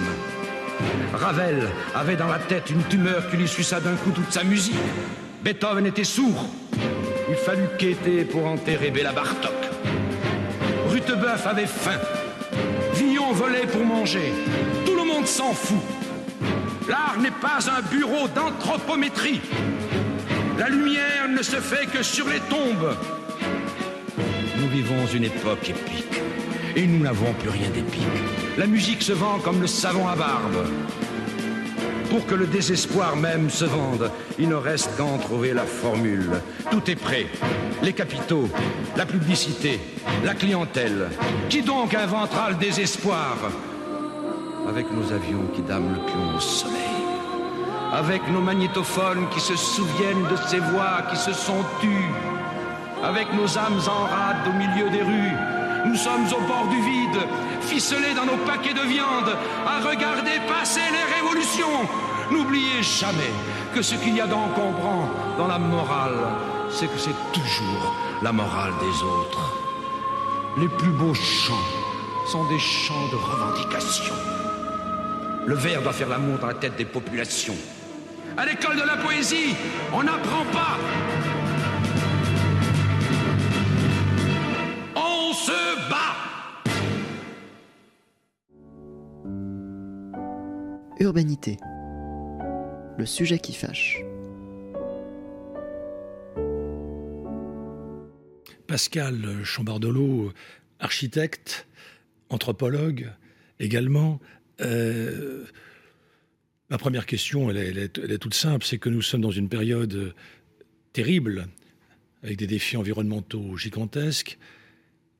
Ravel 1.13 1.69
avait 1.95 2.17
dans 2.17 2.29
la 2.29 2.39
tête 2.39 2.71
une 2.71 2.83
tumeur 2.85 3.31
qui 3.31 3.37
lui 3.37 3.49
suça 3.49 3.81
d'un 3.81 3.97
coup 3.97 4.11
toute 4.11 4.33
sa 4.33 4.45
musique. 4.45 4.75
Beethoven 5.43 5.87
était 5.87 6.05
sourd. 6.05 6.47
Il 7.29 7.37
fallut 7.37 7.69
quêter 7.79 8.25
pour 8.25 8.47
enterrer 8.47 8.91
Béla 8.91 9.13
Bartok. 9.13 9.53
Rutebeuf 10.89 11.47
avait 11.47 11.67
faim. 11.67 11.99
Villon 12.95 13.33
volait 13.33 13.67
pour 13.67 13.85
manger. 13.85 14.33
Tout 14.87 14.95
le 14.95 15.05
monde 15.05 15.27
s'en 15.27 15.53
fout. 15.53 15.83
L'art 16.89 17.17
n'est 17.21 17.31
pas 17.31 17.59
un 17.71 17.83
bureau 17.91 18.29
d'anthropométrie. 18.29 19.41
La 20.59 20.69
lumière 20.69 21.29
ne 21.29 21.43
se 21.43 21.57
fait 21.57 21.87
que 21.87 22.03
sur 22.03 22.29
les 22.29 22.39
tombes. 22.41 22.95
Nous 24.57 24.69
vivons 24.69 25.07
une 25.13 25.25
époque 25.25 25.69
épique 25.69 26.21
et 26.77 26.87
nous 26.87 27.03
n'avons 27.03 27.33
plus 27.35 27.51
rien 27.51 27.69
d'épique. 27.71 28.03
La 28.57 28.67
musique 28.67 29.03
se 29.03 29.13
vend 29.13 29.41
comme 29.41 29.61
le 29.61 29.67
savon 29.67 30.07
à 30.07 30.15
barbe. 30.15 30.67
Pour 32.09 32.25
que 32.27 32.37
le 32.37 32.47
désespoir 32.47 33.17
même 33.17 33.51
se 33.51 33.65
vende, 33.65 34.13
il 34.39 34.49
ne 34.49 34.55
reste 34.55 34.97
qu'à 34.97 35.03
en 35.03 35.19
trouver 35.19 35.53
la 35.53 35.65
formule. 35.65 36.41
Tout 36.71 36.89
est 36.89 36.95
prêt. 36.95 37.27
Les 37.83 37.93
capitaux, 37.93 38.49
la 38.97 39.07
publicité, 39.07 39.81
la 40.25 40.35
clientèle. 40.35 41.09
Qui 41.49 41.63
donc 41.63 41.95
inventera 41.95 42.51
le 42.51 42.57
désespoir? 42.57 43.37
Avec 44.69 44.87
nos 44.93 45.13
avions 45.13 45.49
qui 45.53 45.63
dament 45.63 45.95
le 45.95 46.07
pion 46.07 46.37
au 46.37 46.41
soleil 46.41 46.94
avec 47.95 48.29
nos 48.29 48.41
magnétophones 48.41 49.29
qui 49.31 49.39
se 49.39 49.55
souviennent 49.55 50.25
de 50.25 50.37
ces 50.49 50.59
voix 50.59 51.03
qui 51.11 51.17
se 51.17 51.33
sont 51.33 51.65
tues, 51.81 52.11
avec 53.05 53.33
nos 53.33 53.57
âmes 53.57 53.81
en 53.87 54.05
rade 54.05 54.49
au 54.49 54.53
milieu 54.53 54.91
des 54.91 55.03
rues. 55.03 55.37
Nous 55.87 55.95
sommes 55.95 56.27
au 56.27 56.41
bord 56.49 56.67
du 56.71 56.81
vide, 56.83 57.21
ficelés 57.61 58.15
dans 58.17 58.25
nos 58.25 58.39
paquets 58.45 58.75
de 58.75 58.81
viande, 58.81 59.37
à 59.65 59.89
regarder 59.89 60.41
passer 60.49 60.81
les 60.91 61.15
révolutions. 61.15 61.89
N'oubliez 62.33 62.83
jamais 62.83 63.33
que 63.73 63.83
ce 63.83 63.95
qu'il 63.95 64.17
y 64.17 64.21
a 64.21 64.27
d'encombrant 64.27 65.09
dans 65.39 65.47
la 65.47 65.59
morale, 65.59 66.19
c'est 66.71 66.87
que 66.87 66.99
c'est 66.99 67.33
toujours 67.33 67.95
la 68.23 68.33
morale 68.33 68.73
des 68.81 69.05
autres. 69.05 69.53
Les 70.57 70.69
plus 70.69 70.91
beaux 70.91 71.15
chants 71.15 71.55
sont 72.27 72.45
des 72.49 72.59
chants 72.59 73.09
de 73.13 73.17
revendication. 73.17 74.15
Le 75.47 75.55
verre 75.55 75.83
doit 75.83 75.93
faire 75.93 76.09
l'amour 76.09 76.39
dans 76.39 76.47
la 76.47 76.55
tête 76.55 76.77
des 76.77 76.87
populations. 76.87 77.57
À 78.37 78.45
l'école 78.47 78.77
de 78.77 78.83
la 78.83 78.97
poésie, 78.97 79.55
on 79.93 80.03
n'apprend 80.03 80.45
pas. 80.47 80.77
On 84.97 85.33
se 85.33 85.89
bat. 85.89 86.17
Urbanité. 90.99 91.59
Le 92.99 93.07
sujet 93.07 93.39
qui 93.39 93.53
fâche. 93.53 94.01
Pascal 98.67 99.45
Chambardelot, 99.45 100.33
architecte, 100.81 101.69
anthropologue 102.31 103.13
également. 103.61 104.19
Euh, 104.61 105.45
Ma 106.75 106.79
première 106.79 107.07
question, 107.07 107.51
elle 107.51 107.79
est, 107.79 108.19
toute 108.19 108.35
simple, 108.35 108.67
c'est 108.67 108.79
que 108.79 108.89
nous 108.89 109.01
sommes 109.01 109.21
dans 109.21 109.31
une 109.31 109.49
période 109.49 110.13
terrible, 110.93 111.47
avec 112.25 112.37
des 112.37 112.49
défis 112.49 112.77
environnementaux 112.77 113.57
gigantesques, 113.57 114.39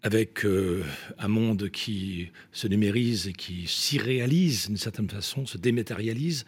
avec 0.03 0.45
euh, 0.45 0.83
un 1.17 1.29
monde 1.29 1.71
qui 1.71 2.33
se 2.51 2.67
numérise 2.67 3.29
et 3.29 3.33
qui 3.33 3.69
s'irréalise 3.69 4.67
d'une 4.67 4.77
certaine 4.77 5.09
façon, 5.09 5.47
se 5.47 5.57
dématérialise. 5.57 6.45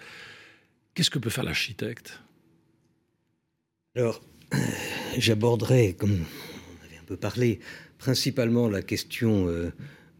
Qu'est-ce 0.94 1.10
que 1.10 1.20
peut 1.20 1.30
faire 1.30 1.44
l'architecte? 1.44 2.20
Alors, 3.94 4.20
j'aborderai, 5.18 5.94
comme 5.94 6.14
on 6.14 6.84
avait 6.84 6.98
un 6.98 7.06
peu 7.06 7.16
parlé, 7.16 7.60
principalement 7.98 8.68
la 8.68 8.82
question 8.82 9.46
euh, 9.46 9.70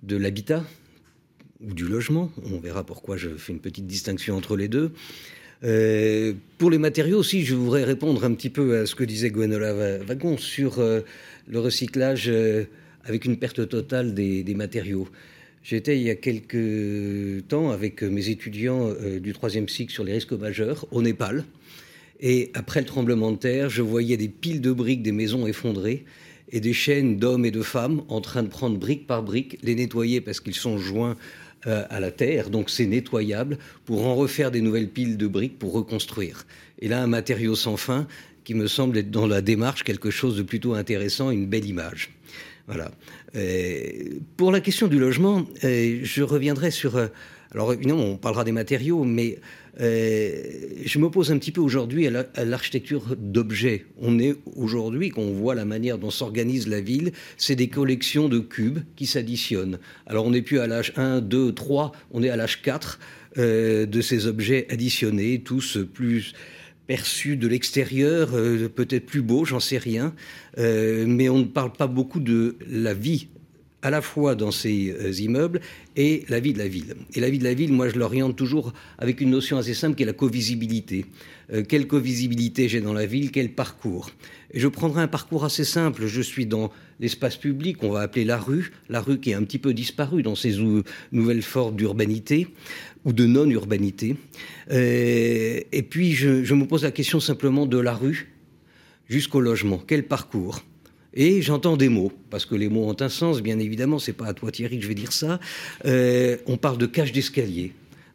de 0.05 0.17
l'habitat, 0.17 0.65
ou 1.61 1.75
du 1.75 1.87
logement. 1.87 2.31
On 2.53 2.59
verra 2.59 2.85
pourquoi 2.85 3.17
je 3.17 3.31
fais 3.31 3.53
une 3.53 3.61
petite 3.61 3.87
distinction 3.87 4.37
entre 4.37 4.57
les 4.57 4.69
deux. 4.69 4.93
Euh, 5.65 6.35
pour 6.59 6.71
les 6.71 6.79
matériaux 6.79 7.19
aussi, 7.19 7.45
je 7.45 7.55
voudrais 7.55 7.85
répondre 7.85 8.25
un 8.25 8.35
petit 8.35 8.51
peu 8.51 8.79
à 8.79 8.87
ce 8.87 8.95
que 8.95 9.05
disait 9.05 9.31
Gwenola 9.31 9.99
Wagon 9.99 10.37
sur 10.37 10.79
euh, 10.79 11.01
le 11.49 11.61
recyclage 11.61 12.29
euh, 12.29 12.65
avec 13.05 13.25
une 13.25 13.39
perte 13.39 13.69
totale 13.69 14.15
des, 14.15 14.43
des 14.43 14.55
matériaux. 14.55 15.09
J'étais 15.63 15.97
il 15.97 16.03
y 16.03 16.11
a 16.11 16.15
quelques 16.15 17.47
temps 17.49 17.71
avec 17.71 18.03
mes 18.03 18.29
étudiants 18.29 18.95
du 19.21 19.33
troisième 19.33 19.69
cycle 19.69 19.93
sur 19.93 20.05
les 20.05 20.13
risques 20.13 20.33
majeurs 20.33 20.87
au 20.93 21.03
Népal. 21.03 21.45
Et 22.21 22.53
après 22.55 22.79
le 22.79 22.87
tremblement 22.87 23.33
de 23.33 23.37
terre, 23.37 23.69
je 23.69 23.83
voyais 23.83 24.17
des 24.17 24.29
piles 24.29 24.61
de 24.61 24.71
briques 24.71 25.03
des 25.03 25.11
maisons 25.11 25.45
effondrées 25.45 26.05
et 26.51 26.61
des 26.61 26.73
chaînes 26.73 27.19
d'hommes 27.19 27.45
et 27.45 27.51
de 27.51 27.63
femmes 27.63 28.03
en 28.09 28.21
train 28.21 28.45
de 28.45 28.49
prendre 28.49 28.79
brique 28.79 29.09
par 29.09 29.25
brique, 29.25 29.59
les 29.63 29.75
nettoyer 29.75 30.21
parce 30.21 30.39
qu'ils 30.39 30.55
sont 30.55 30.79
joints 30.79 31.17
euh, 31.67 31.85
à 31.91 32.01
la 32.01 32.11
terre, 32.11 32.51
donc 32.51 32.71
c'est 32.71 32.87
nettoyable, 32.87 33.59
pour 33.85 34.07
en 34.07 34.15
refaire 34.15 34.51
des 34.51 34.61
nouvelles 34.61 34.89
piles 34.89 35.17
de 35.17 35.27
briques 35.27 35.59
pour 35.59 35.73
reconstruire. 35.73 36.47
Et 36.79 36.89
là, 36.89 37.03
un 37.03 37.07
matériau 37.07 37.55
sans 37.55 37.77
fin 37.77 38.07
qui 38.45 38.55
me 38.55 38.67
semble 38.67 38.99
être 38.99 39.11
dans 39.11 39.27
la 39.27 39.41
démarche 39.41 39.83
quelque 39.83 40.11
chose 40.11 40.37
de 40.37 40.43
plutôt 40.43 40.75
intéressant, 40.75 41.31
une 41.31 41.47
belle 41.47 41.67
image. 41.67 42.11
Voilà. 42.67 42.91
Euh, 43.35 43.81
pour 44.37 44.53
la 44.53 44.61
question 44.61 44.87
du 44.87 44.99
logement, 44.99 45.45
euh, 45.65 46.01
je 46.03 46.23
reviendrai 46.23 46.71
sur 46.71 46.99
alors 47.53 47.73
évidemment, 47.73 48.05
on 48.05 48.17
parlera 48.17 48.45
des 48.45 48.53
matériaux, 48.53 49.05
mais 49.05 49.39
je 49.79 50.99
m'oppose 50.99 51.31
un 51.31 51.39
petit 51.39 51.53
peu 51.53 51.61
aujourd'hui 51.61 52.07
à 52.07 52.45
l'architecture 52.45 53.15
d'objets. 53.17 53.87
On 53.99 54.19
est 54.19 54.37
aujourd'hui, 54.57 55.11
quand 55.11 55.23
on 55.23 55.33
voit 55.33 55.55
la 55.55 55.65
manière 55.65 55.99
dont 55.99 56.11
s'organise 56.11 56.69
la 56.69 56.81
ville, 56.81 57.13
c'est 57.37 57.57
des 57.57 57.69
collections 57.69 58.29
de 58.29 58.39
cubes 58.39 58.81
qui 58.97 59.07
s'additionnent. 59.07 59.79
Alors 60.07 60.27
on 60.27 60.31
n'est 60.31 60.43
plus 60.43 60.61
à 60.61 60.67
l'âge 60.67 60.93
1, 60.97 61.21
2, 61.21 61.53
3, 61.53 61.93
on 62.11 62.23
est 62.23 62.31
à 62.31 62.37
l'âge 62.37 62.63
4 62.63 62.99
euh, 63.39 63.87
de 63.87 64.01
ces 64.01 64.27
objets 64.27 64.67
additionnés, 64.71 65.43
tous 65.43 65.79
plus 65.93 66.33
perçus 66.87 67.37
de 67.37 67.49
l'extérieur, 67.49 68.31
euh, 68.35 68.69
peut-être 68.69 69.07
plus 69.07 69.23
beaux, 69.23 69.45
j'en 69.45 69.61
sais 69.61 69.79
rien, 69.79 70.15
mais 70.57 71.29
on 71.29 71.41
ne 71.41 71.45
parle 71.45 71.73
pas 71.73 71.87
beaucoup 71.87 72.21
de 72.21 72.57
la 72.67 72.95
vie 72.95 73.29
à 73.87 73.91
la 73.91 74.03
fois 74.03 74.35
dans 74.35 74.51
ces 74.51 74.91
euh, 74.91 75.13
immeubles 75.13 75.61
et 75.95 76.25
la 76.29 76.41
vie 76.41 76.53
de 76.53 76.59
la 76.59 76.67
ville. 76.67 76.97
Et 77.15 77.21
la 77.21 77.31
vie 77.31 77.39
de 77.39 77.45
la 77.45 77.55
ville, 77.55 77.73
moi, 77.73 77.89
je 77.89 77.97
l'oriente 77.97 78.35
toujours 78.35 78.73
avec 78.99 79.21
une 79.21 79.31
notion 79.31 79.59
assez 79.59 79.75
simple 79.75 79.95
qui 79.95 80.03
est 80.03 80.07
la 80.07 80.13
covisibilité. 80.13 81.07
Euh, 81.53 81.63
quelle 81.63 81.87
covisibilité 81.87 82.69
j'ai 82.69 82.81
dans 82.81 82.93
la 82.93 83.07
ville 83.07 83.31
Quel 83.31 83.51
parcours? 83.51 84.11
Et 84.53 84.59
je 84.59 84.67
prendrai 84.67 85.03
un 85.03 85.07
parcours 85.07 85.45
assez 85.45 85.63
simple. 85.63 86.07
Je 86.07 86.21
suis 86.21 86.47
dans 86.47 86.73
l'espace 86.99 87.37
public, 87.37 87.85
on 87.85 87.91
va 87.91 88.01
appeler 88.01 88.25
la 88.25 88.39
rue, 88.39 88.73
la 88.89 89.01
rue 89.01 89.21
qui 89.21 89.31
est 89.31 89.35
un 89.35 89.45
petit 89.45 89.61
peu 89.61 89.73
disparue 89.73 90.25
dans 90.25 90.35
ces 90.35 90.57
nouvelles 91.13 91.43
formes 91.43 91.77
d'urbanité 91.77 92.49
ou 93.05 93.13
de 93.13 93.25
non-urbanité. 93.25 94.17
Euh, 94.73 95.61
et 95.71 95.83
puis, 95.83 96.11
je, 96.11 96.43
je 96.43 96.55
me 96.55 96.67
pose 96.67 96.83
la 96.83 96.91
question 96.91 97.21
simplement 97.21 97.67
de 97.67 97.79
la 97.79 97.95
rue 97.95 98.33
jusqu'au 99.09 99.41
logement. 99.41 99.81
Quel 99.87 100.03
parcours? 100.09 100.65
Et 101.17 101.41
j'entends 101.41 101.77
des 101.77 101.89
mots, 101.89 102.13
parce 102.31 102.45
que 102.45 102.55
les 102.55 102.69
mots 102.69 102.89
ont 102.89 102.97
un 103.01 103.09
sens, 103.09 103.41
bien 103.41 103.59
évidemment, 103.59 103.99
c'est 103.99 104.13
pas 104.13 104.27
à 104.27 104.35
toi 104.35 104.53
Thierry 104.53 104.77
que 104.77 104.83
je 104.83 104.89
vais 104.89 104.95
dire 104.95 105.13
ça. 105.13 105.41
Euh, 105.87 106.37
on 106.47 106.59
parle 106.59 106.77
de 106.77 106.87
cage 106.87 107.11
d'escalier. 107.11 107.73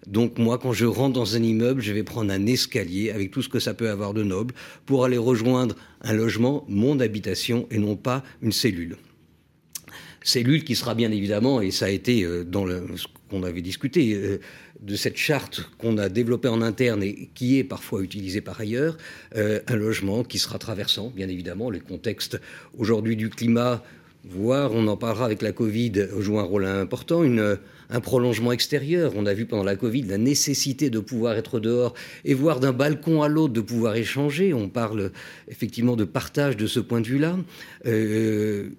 Donc 0.08 0.38
moi, 0.38 0.60
quand 0.60 0.72
je 0.72 0.86
rentre 0.86 1.14
dans 1.14 1.36
un 1.36 1.42
immeuble, 1.42 1.82
je 1.82 1.94
vais 1.94 2.04
prendre 2.04 2.32
un 2.32 2.46
escalier 2.46 3.12
avec 3.12 3.32
tout 3.32 3.42
ce 3.42 3.50
que 3.50 3.60
ça 3.60 3.74
peut 3.74 3.90
avoir 3.90 4.14
de 4.14 4.24
noble 4.24 4.54
pour 4.86 5.04
aller 5.04 5.18
rejoindre 5.18 5.76
un 6.02 6.14
logement, 6.14 6.64
mon 6.70 7.00
habitation, 7.00 7.68
et 7.72 7.80
non 7.80 7.96
pas 7.96 8.24
une 8.42 8.52
cellule. 8.52 8.98
Cellule 10.24 10.64
qui 10.64 10.76
sera 10.76 10.94
bien 10.94 11.12
évidemment, 11.12 11.62
et 11.62 11.72
ça 11.72 11.86
a 11.86 11.90
été 11.90 12.24
euh, 12.24 12.44
dans 12.44 12.68
ce 12.68 13.08
qu'on 13.30 13.42
avait 13.42 13.64
discuté, 13.64 14.14
euh, 14.14 14.40
de 14.82 14.96
cette 14.96 15.18
charte 15.18 15.70
qu'on 15.78 15.98
a 15.98 16.10
développée 16.10 16.48
en 16.48 16.62
interne 16.62 17.04
et 17.04 17.30
qui 17.36 17.60
est 17.60 17.64
parfois 17.64 18.02
utilisée 18.02 18.42
par 18.42 18.60
ailleurs, 18.60 18.98
euh, 19.36 19.60
un 19.68 19.76
logement 19.76 20.24
qui 20.24 20.40
sera 20.40 20.58
traversant, 20.58 21.12
bien 21.16 21.30
évidemment. 21.30 21.70
Les 21.70 21.80
contextes 21.80 22.40
aujourd'hui 22.78 23.16
du 23.16 23.30
climat, 23.30 23.84
voire, 24.24 24.72
on 24.74 24.88
en 24.88 24.98
parlera 24.98 25.26
avec 25.26 25.42
la 25.42 25.52
Covid, 25.52 26.08
jouent 26.20 26.40
un 26.40 26.44
rôle 26.44 26.66
important. 26.66 27.24
Une, 27.24 27.58
un 27.92 28.00
prolongement 28.00 28.52
extérieur. 28.52 29.14
On 29.16 29.26
a 29.26 29.34
vu 29.34 29.46
pendant 29.46 29.64
la 29.64 29.76
Covid 29.76 30.04
la 30.04 30.18
nécessité 30.18 30.90
de 30.90 31.00
pouvoir 31.00 31.36
être 31.36 31.60
dehors 31.60 31.94
et 32.26 32.34
voir 32.34 32.60
d'un 32.60 32.72
balcon 32.72 33.22
à 33.22 33.28
l'autre 33.28 33.54
de 33.54 33.62
pouvoir 33.62 33.96
échanger. 33.96 34.54
On 34.54 34.70
parle 34.70 35.12
effectivement 35.48 35.96
de 35.96 36.06
partage 36.06 36.58
de 36.58 36.68
ce 36.68 36.80
point 36.80 37.02
de 37.02 37.08
vue-là. 37.08 37.38
Euh, 37.86 38.70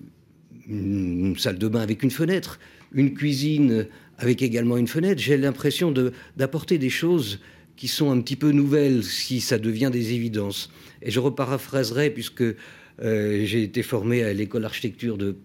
une 0.67 1.37
salle 1.39 1.59
de 1.59 1.69
bain 1.69 1.81
avec 1.81 2.03
une 2.03 2.11
fenêtre, 2.11 2.59
une 2.93 3.15
cuisine 3.15 3.87
avec 4.19 4.43
également 4.43 4.77
une 4.77 4.89
fenêtre, 4.89 5.21
j'ai 5.21 5.37
l'impression 5.37 5.93
d'apporter 6.37 6.79
des 6.79 6.91
choses 6.91 7.41
qui 7.77 7.89
sont 7.89 8.11
un 8.11 8.21
petit 8.21 8.37
peu 8.37 8.53
nouvelles 8.53 9.03
si 9.03 9.41
ça 9.41 9.59
devient 9.59 9.91
des 9.93 10.13
évidences. 10.13 10.71
Et 11.01 11.11
je 11.11 11.19
reparaphraserai, 11.19 12.11
puisque 12.11 12.43
euh, 12.43 13.45
j'ai 13.45 13.63
été 13.63 13.83
formé 13.83 14.23
à 14.23 14.33
l'école 14.33 14.63
d'architecture 14.63 15.19
de 15.19 15.37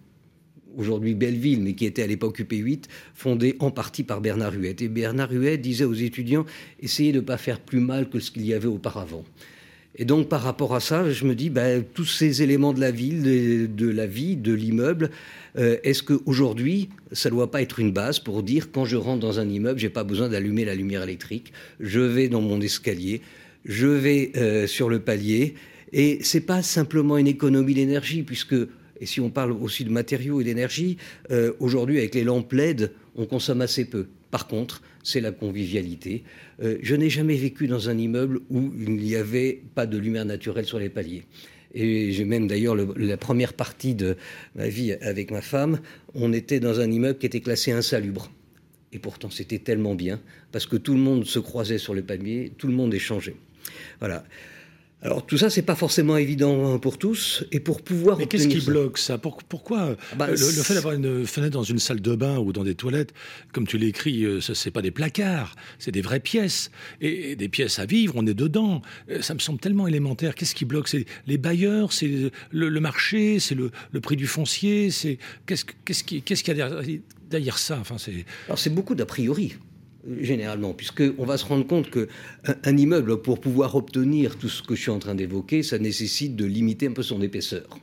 aujourd'hui 0.78 1.15
Belleville, 1.15 1.61
mais 1.61 1.74
qui 1.74 1.86
était 1.86 2.03
à 2.03 2.07
l'époque 2.07 2.39
UP8, 2.39 2.84
fondée 3.15 3.55
en 3.59 3.72
partie 3.72 4.03
par 4.03 4.22
Bernard 4.22 4.53
Huet. 4.53 4.76
Et 4.82 4.88
Bernard 4.88 5.32
Huet 5.32 5.57
disait 5.57 5.86
aux 5.86 5.93
étudiants, 5.93 6.45
essayez 6.80 7.11
de 7.11 7.18
ne 7.20 7.26
pas 7.26 7.38
faire 7.38 7.59
plus 7.59 7.80
mal 7.80 8.09
que 8.09 8.20
ce 8.20 8.30
qu'il 8.30 8.45
y 8.45 8.53
avait 8.53 8.68
auparavant. 8.68 9.26
Et 9.99 10.05
donc 10.05 10.30
par 10.30 10.43
rapport 10.43 10.76
à 10.76 10.80
ça, 10.80 11.09
je 11.11 11.26
me 11.26 11.34
dis, 11.34 11.49
ben, 11.49 11.84
tous 11.84 12.05
ces 12.05 12.43
éléments 12.43 12.74
de 12.74 12.80
la 12.80 12.91
ville, 12.91 13.76
de, 13.76 13.89
la 13.89 14.05
vie, 14.05 14.36
de 14.36 14.53
l'immeuble, 14.53 15.09
euh, 15.58 15.78
est-ce 15.84 16.03
qu'aujourd'hui, 16.03 16.89
ça 17.12 17.30
ne 17.30 17.36
doit 17.36 17.51
pas 17.51 17.62
être 17.62 17.80
une 17.80 17.91
base 17.91 18.20
pour 18.20 18.43
dire, 18.43 18.72
quand 18.72 18.86
je 18.86 18.95
rentre 18.95 19.20
dans 19.20 19.39
un 19.39 19.49
immeuble, 19.49 19.80
j'ai 19.80 19.89
pas 19.89 20.03
besoin 20.03 20.30
d'allumer 20.30 20.66
la 20.66 20.76
lumière 20.76 21.03
électrique, 21.03 21.51
je 21.80 21.99
vais 21.99 22.28
dans 22.28 22.41
mon 22.41 22.62
escalier, 22.62 23.22
je 23.66 23.88
vais 23.88 24.32
euh, 24.38 24.68
sur 24.68 24.89
le 24.89 24.99
palier, 24.99 25.55
et 25.93 26.20
c'est 26.22 26.41
pas 26.41 26.62
simplement 26.62 27.18
une 27.18 27.28
économie 27.28 27.74
d'énergie, 27.74 28.24
puisque 28.24 28.55
et 28.99 29.05
si 29.05 29.22
on 29.22 29.30
parle 29.30 29.51
aussi 29.51 29.84
de 29.86 29.91
matériaux 29.91 30.41
et 30.41 30.43
d'énergie, 30.43 30.97
euh, 31.30 31.53
aujourd'hui 31.60 31.99
avec 31.99 32.16
les 32.16 32.24
lampes 32.24 32.51
LED, 32.51 32.91
on 33.16 33.26
consomme 33.26 33.62
assez 33.62 33.86
peu. 33.86 34.08
Par 34.32 34.47
contre, 34.47 34.82
c'est 35.03 35.22
la 35.22 35.32
convivialité. 35.32 36.24
Je 36.60 36.95
n'ai 36.95 37.10
jamais 37.10 37.36
vécu 37.36 37.68
dans 37.68 37.89
un 37.89 37.97
immeuble 37.97 38.41
où 38.49 38.74
il 38.78 38.97
n'y 38.97 39.16
avait 39.16 39.62
pas 39.74 39.86
de 39.86 39.97
lumière 39.97 40.26
naturelle 40.26 40.66
sur 40.66 40.80
les 40.80 40.89
paliers. 40.89 41.24
Et 41.74 42.11
j'ai 42.11 42.26
même 42.26 42.47
d'ailleurs 42.47 42.76
la 42.76 43.18
première 43.18 43.53
partie 43.53 43.95
de 43.95 44.18
ma 44.55 44.68
vie 44.68 44.93
avec 44.93 45.32
ma 45.32 45.41
femme, 45.41 45.80
on 46.15 46.34
était 46.34 46.59
dans 46.59 46.80
un 46.80 46.89
immeuble 46.89 47.20
qui 47.20 47.26
était 47.26 47.41
classé 47.41 47.72
insalubre. 47.72 48.32
Et 48.93 48.99
pourtant, 48.99 49.30
c'était 49.30 49.59
tellement 49.59 49.95
bien, 49.95 50.22
parce 50.51 50.65
que 50.65 50.78
tout 50.78 50.93
le 50.93 50.99
monde 50.99 51.26
se 51.26 51.39
croisait 51.39 51.78
sur 51.78 51.93
les 51.93 52.01
paliers, 52.01 52.53
tout 52.57 52.68
le 52.68 52.74
monde 52.74 52.93
échangeait. 52.93 53.36
Voilà. 53.99 54.24
Alors 55.03 55.23
tout 55.23 55.37
ça, 55.37 55.51
c'est 55.51 55.61
pas 55.61 55.75
forcément 55.75 56.17
évident 56.17 56.79
pour 56.79 56.97
tous, 56.97 57.45
et 57.51 57.59
pour 57.59 57.83
pouvoir. 57.83 58.17
Mais 58.17 58.25
qu'est-ce 58.25 58.47
qui 58.47 58.61
bloque 58.61 58.97
ça? 58.97 59.19
Pourquoi 59.19 59.95
ah 60.11 60.15
bah, 60.15 60.27
le, 60.27 60.35
fait 60.35 60.73
d'avoir 60.73 60.95
une 60.95 61.25
fenêtre 61.27 61.53
dans 61.53 61.63
une 61.63 61.77
salle 61.77 62.01
de 62.01 62.15
bain 62.15 62.39
ou 62.39 62.51
dans 62.51 62.63
des 62.63 62.73
toilettes, 62.73 63.13
comme 63.53 63.67
tu 63.67 63.77
l'écris, 63.77 64.23
euh, 64.23 64.41
ce 64.41 64.55
c'est 64.55 64.71
pas 64.71 64.81
des 64.81 64.89
placards, 64.89 65.55
c'est 65.77 65.91
des 65.91 66.01
vraies 66.01 66.19
pièces 66.19 66.71
et, 66.99 67.35
des 67.35 67.47
pièces 67.47 67.77
à 67.77 67.85
vivre. 67.85 68.15
On 68.17 68.25
est 68.25 68.33
dedans. 68.33 68.81
Euh, 69.11 69.21
ça 69.21 69.35
me 69.35 69.39
semble 69.39 69.59
tellement 69.59 69.87
élémentaire. 69.87 70.33
Qu'est-ce 70.33 70.55
qui 70.55 70.65
bloque? 70.65 70.87
C'est 70.87 71.05
les 71.27 71.37
bailleurs, 71.37 71.93
c'est 71.93 72.31
le, 72.49 72.79
marché, 72.79 73.39
c'est 73.39 73.55
le, 73.55 73.71
prix 74.01 74.15
du 74.15 74.25
foncier. 74.25 74.89
C'est 74.89 75.19
qu'est-ce 75.45 75.65
qu'est-ce 75.85 76.03
qui 76.03 76.23
qu'est-ce 76.23 76.43
qu'il 76.43 76.57
y 76.57 76.61
a 76.61 76.81
derrière 77.29 77.59
ça? 77.59 77.77
Enfin, 77.79 77.99
c'est. 77.99 78.25
Alors 78.47 78.57
c'est 78.57 78.71
beaucoup 78.71 78.95
d'a 78.95 79.05
priori 79.05 79.57
généralement, 80.19 80.73
puisqu'on 80.73 81.25
va 81.25 81.37
se 81.37 81.45
rendre 81.45 81.65
compte 81.65 81.89
qu'un 81.89 82.05
un 82.63 82.77
immeuble, 82.77 83.21
pour 83.21 83.39
pouvoir 83.39 83.75
obtenir 83.75 84.37
tout 84.37 84.49
ce 84.49 84.63
que 84.63 84.75
je 84.75 84.81
suis 84.81 84.91
en 84.91 84.99
train 84.99 85.15
d'évoquer, 85.15 85.63
ça 85.63 85.79
nécessite 85.79 86.35
de 86.35 86.45
limiter 86.45 86.87
un 86.87 86.93
peu 86.93 87.03
son 87.03 87.21
épaisseur. 87.21 87.79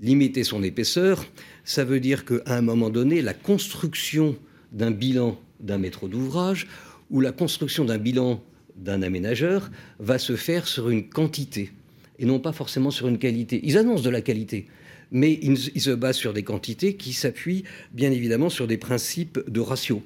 Limiter 0.00 0.44
son 0.44 0.62
épaisseur, 0.62 1.24
ça 1.64 1.84
veut 1.84 2.00
dire 2.00 2.24
qu'à 2.24 2.56
un 2.56 2.62
moment 2.62 2.90
donné, 2.90 3.20
la 3.20 3.34
construction 3.34 4.36
d'un 4.72 4.90
bilan 4.90 5.38
d'un 5.60 5.78
maître 5.78 6.08
d'ouvrage 6.08 6.68
ou 7.10 7.20
la 7.20 7.32
construction 7.32 7.84
d'un 7.84 7.98
bilan 7.98 8.42
d'un 8.76 9.02
aménageur 9.02 9.70
va 9.98 10.18
se 10.18 10.36
faire 10.36 10.68
sur 10.68 10.88
une 10.88 11.08
quantité 11.08 11.72
et 12.18 12.26
non 12.26 12.38
pas 12.38 12.52
forcément 12.52 12.90
sur 12.90 13.08
une 13.08 13.18
qualité. 13.18 13.60
Ils 13.64 13.78
annoncent 13.78 14.02
de 14.02 14.10
la 14.10 14.20
qualité, 14.20 14.66
mais 15.10 15.38
ils, 15.42 15.70
ils 15.74 15.80
se 15.80 15.90
basent 15.90 16.16
sur 16.16 16.32
des 16.32 16.42
quantités 16.42 16.94
qui 16.94 17.12
s'appuient 17.12 17.64
bien 17.92 18.10
évidemment 18.12 18.50
sur 18.50 18.66
des 18.66 18.78
principes 18.78 19.40
de 19.48 19.60
ratio. 19.60 20.02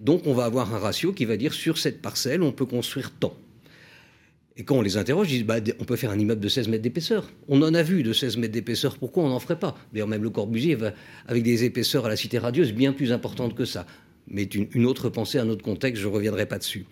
Donc 0.00 0.26
on 0.26 0.32
va 0.32 0.44
avoir 0.46 0.74
un 0.74 0.78
ratio 0.78 1.12
qui 1.12 1.26
va 1.26 1.36
dire 1.36 1.52
sur 1.52 1.78
cette 1.78 2.00
parcelle, 2.00 2.42
on 2.42 2.52
peut 2.52 2.66
construire 2.66 3.10
tant. 3.12 3.34
Et 4.56 4.64
quand 4.64 4.76
on 4.76 4.82
les 4.82 4.96
interroge, 4.96 5.30
ils 5.30 5.38
disent 5.38 5.46
bah, 5.46 5.58
on 5.78 5.84
peut 5.84 5.96
faire 5.96 6.10
un 6.10 6.18
immeuble 6.18 6.40
de 6.40 6.48
16 6.48 6.68
mètres 6.68 6.82
d'épaisseur. 6.82 7.30
On 7.48 7.62
en 7.62 7.72
a 7.74 7.82
vu 7.82 8.02
de 8.02 8.12
16 8.12 8.36
mètres 8.38 8.52
d'épaisseur, 8.52 8.98
pourquoi 8.98 9.24
on 9.24 9.28
n'en 9.28 9.38
ferait 9.38 9.58
pas? 9.58 9.76
D'ailleurs, 9.92 10.08
même 10.08 10.22
le 10.22 10.30
Corbusier 10.30 10.74
va 10.74 10.92
avec 11.26 11.42
des 11.42 11.64
épaisseurs 11.64 12.06
à 12.06 12.08
la 12.08 12.16
cité 12.16 12.38
radieuse 12.38 12.72
bien 12.72 12.92
plus 12.92 13.12
importantes 13.12 13.54
que 13.54 13.64
ça. 13.64 13.86
Mais 14.28 14.44
une, 14.44 14.86
autre 14.86 15.08
pensée, 15.08 15.38
un 15.38 15.48
autre 15.48 15.64
contexte, 15.64 16.02
je 16.02 16.08
ne 16.08 16.12
reviendrai 16.12 16.46
pas 16.46 16.58
dessus. 16.58 16.84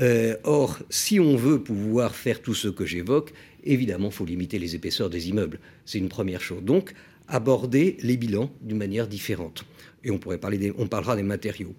Euh, 0.00 0.36
or, 0.44 0.78
si 0.90 1.20
on 1.20 1.36
veut 1.36 1.62
pouvoir 1.62 2.14
faire 2.14 2.40
tout 2.40 2.54
ce 2.54 2.68
que 2.68 2.86
j'évoque, 2.86 3.32
évidemment, 3.64 4.08
il 4.08 4.14
faut 4.14 4.24
limiter 4.24 4.58
les 4.58 4.74
épaisseurs 4.74 5.10
des 5.10 5.28
immeubles. 5.28 5.58
C'est 5.84 5.98
une 5.98 6.08
première 6.08 6.40
chose. 6.40 6.62
Donc, 6.62 6.94
aborder 7.26 7.96
les 8.00 8.16
bilans 8.16 8.50
d'une 8.62 8.78
manière 8.78 9.06
différente. 9.06 9.64
Et 10.04 10.10
on, 10.10 10.18
pourrait 10.18 10.38
parler 10.38 10.72
on 10.78 10.86
parlera 10.86 11.16
des 11.16 11.22
matériaux. 11.22 11.74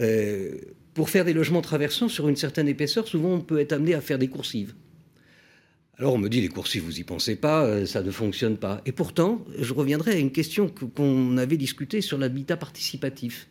Euh, 0.00 0.56
pour 0.94 1.10
faire 1.10 1.24
des 1.24 1.32
logements 1.32 1.62
traversants 1.62 2.08
sur 2.08 2.28
une 2.28 2.36
certaine 2.36 2.68
épaisseur, 2.68 3.06
souvent 3.06 3.34
on 3.34 3.40
peut 3.40 3.60
être 3.60 3.72
amené 3.72 3.94
à 3.94 4.00
faire 4.00 4.18
des 4.18 4.28
coursives. 4.28 4.74
Alors 5.98 6.14
on 6.14 6.18
me 6.18 6.28
dit 6.28 6.40
les 6.40 6.48
coursives, 6.48 6.82
vous 6.82 7.00
y 7.00 7.04
pensez 7.04 7.36
pas, 7.36 7.64
euh, 7.64 7.86
ça 7.86 8.02
ne 8.02 8.10
fonctionne 8.10 8.58
pas. 8.58 8.82
Et 8.84 8.92
pourtant, 8.92 9.44
je 9.58 9.72
reviendrai 9.72 10.12
à 10.12 10.16
une 10.18 10.32
question 10.32 10.68
qu'on 10.68 11.36
avait 11.38 11.56
discutée 11.56 12.02
sur 12.02 12.18
l'habitat 12.18 12.56
participatif. 12.56 13.48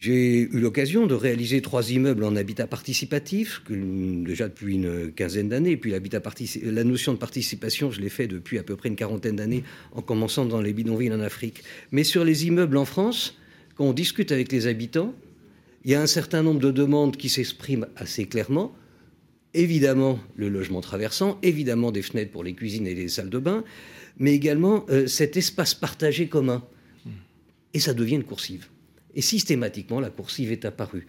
J'ai 0.00 0.40
eu 0.40 0.60
l'occasion 0.60 1.06
de 1.06 1.14
réaliser 1.14 1.62
trois 1.62 1.90
immeubles 1.90 2.24
en 2.24 2.36
habitat 2.36 2.66
participatif, 2.66 3.62
déjà 3.70 4.48
depuis 4.48 4.74
une 4.74 5.10
quinzaine 5.12 5.48
d'années. 5.48 5.78
Puis 5.78 5.92
la 5.92 6.84
notion 6.84 7.14
de 7.14 7.18
participation, 7.18 7.90
je 7.90 8.02
l'ai 8.02 8.10
fait 8.10 8.26
depuis 8.26 8.58
à 8.58 8.62
peu 8.62 8.76
près 8.76 8.90
une 8.90 8.96
quarantaine 8.96 9.36
d'années, 9.36 9.64
en 9.92 10.02
commençant 10.02 10.44
dans 10.44 10.60
les 10.60 10.74
bidonvilles 10.74 11.12
en 11.12 11.20
Afrique. 11.20 11.62
Mais 11.90 12.04
sur 12.04 12.22
les 12.22 12.46
immeubles 12.46 12.76
en 12.76 12.84
France, 12.84 13.38
quand 13.74 13.84
on 13.84 13.92
discute 13.92 14.32
avec 14.32 14.52
les 14.52 14.66
habitants, 14.66 15.14
il 15.84 15.90
y 15.90 15.94
a 15.94 16.00
un 16.00 16.06
certain 16.06 16.42
nombre 16.42 16.60
de 16.60 16.70
demandes 16.70 17.16
qui 17.16 17.28
s'expriment 17.28 17.86
assez 17.96 18.26
clairement. 18.26 18.74
Évidemment, 19.52 20.18
le 20.36 20.48
logement 20.48 20.80
traversant, 20.80 21.38
évidemment 21.42 21.92
des 21.92 22.02
fenêtres 22.02 22.32
pour 22.32 22.44
les 22.44 22.54
cuisines 22.54 22.86
et 22.86 22.94
les 22.94 23.08
salles 23.08 23.30
de 23.30 23.38
bain, 23.38 23.64
mais 24.18 24.32
également 24.32 24.86
euh, 24.88 25.06
cet 25.06 25.36
espace 25.36 25.74
partagé 25.74 26.28
commun. 26.28 26.64
Et 27.74 27.80
ça 27.80 27.92
devient 27.92 28.14
une 28.14 28.24
coursive. 28.24 28.68
Et 29.14 29.20
systématiquement, 29.20 30.00
la 30.00 30.10
coursive 30.10 30.52
est 30.52 30.64
apparue. 30.64 31.06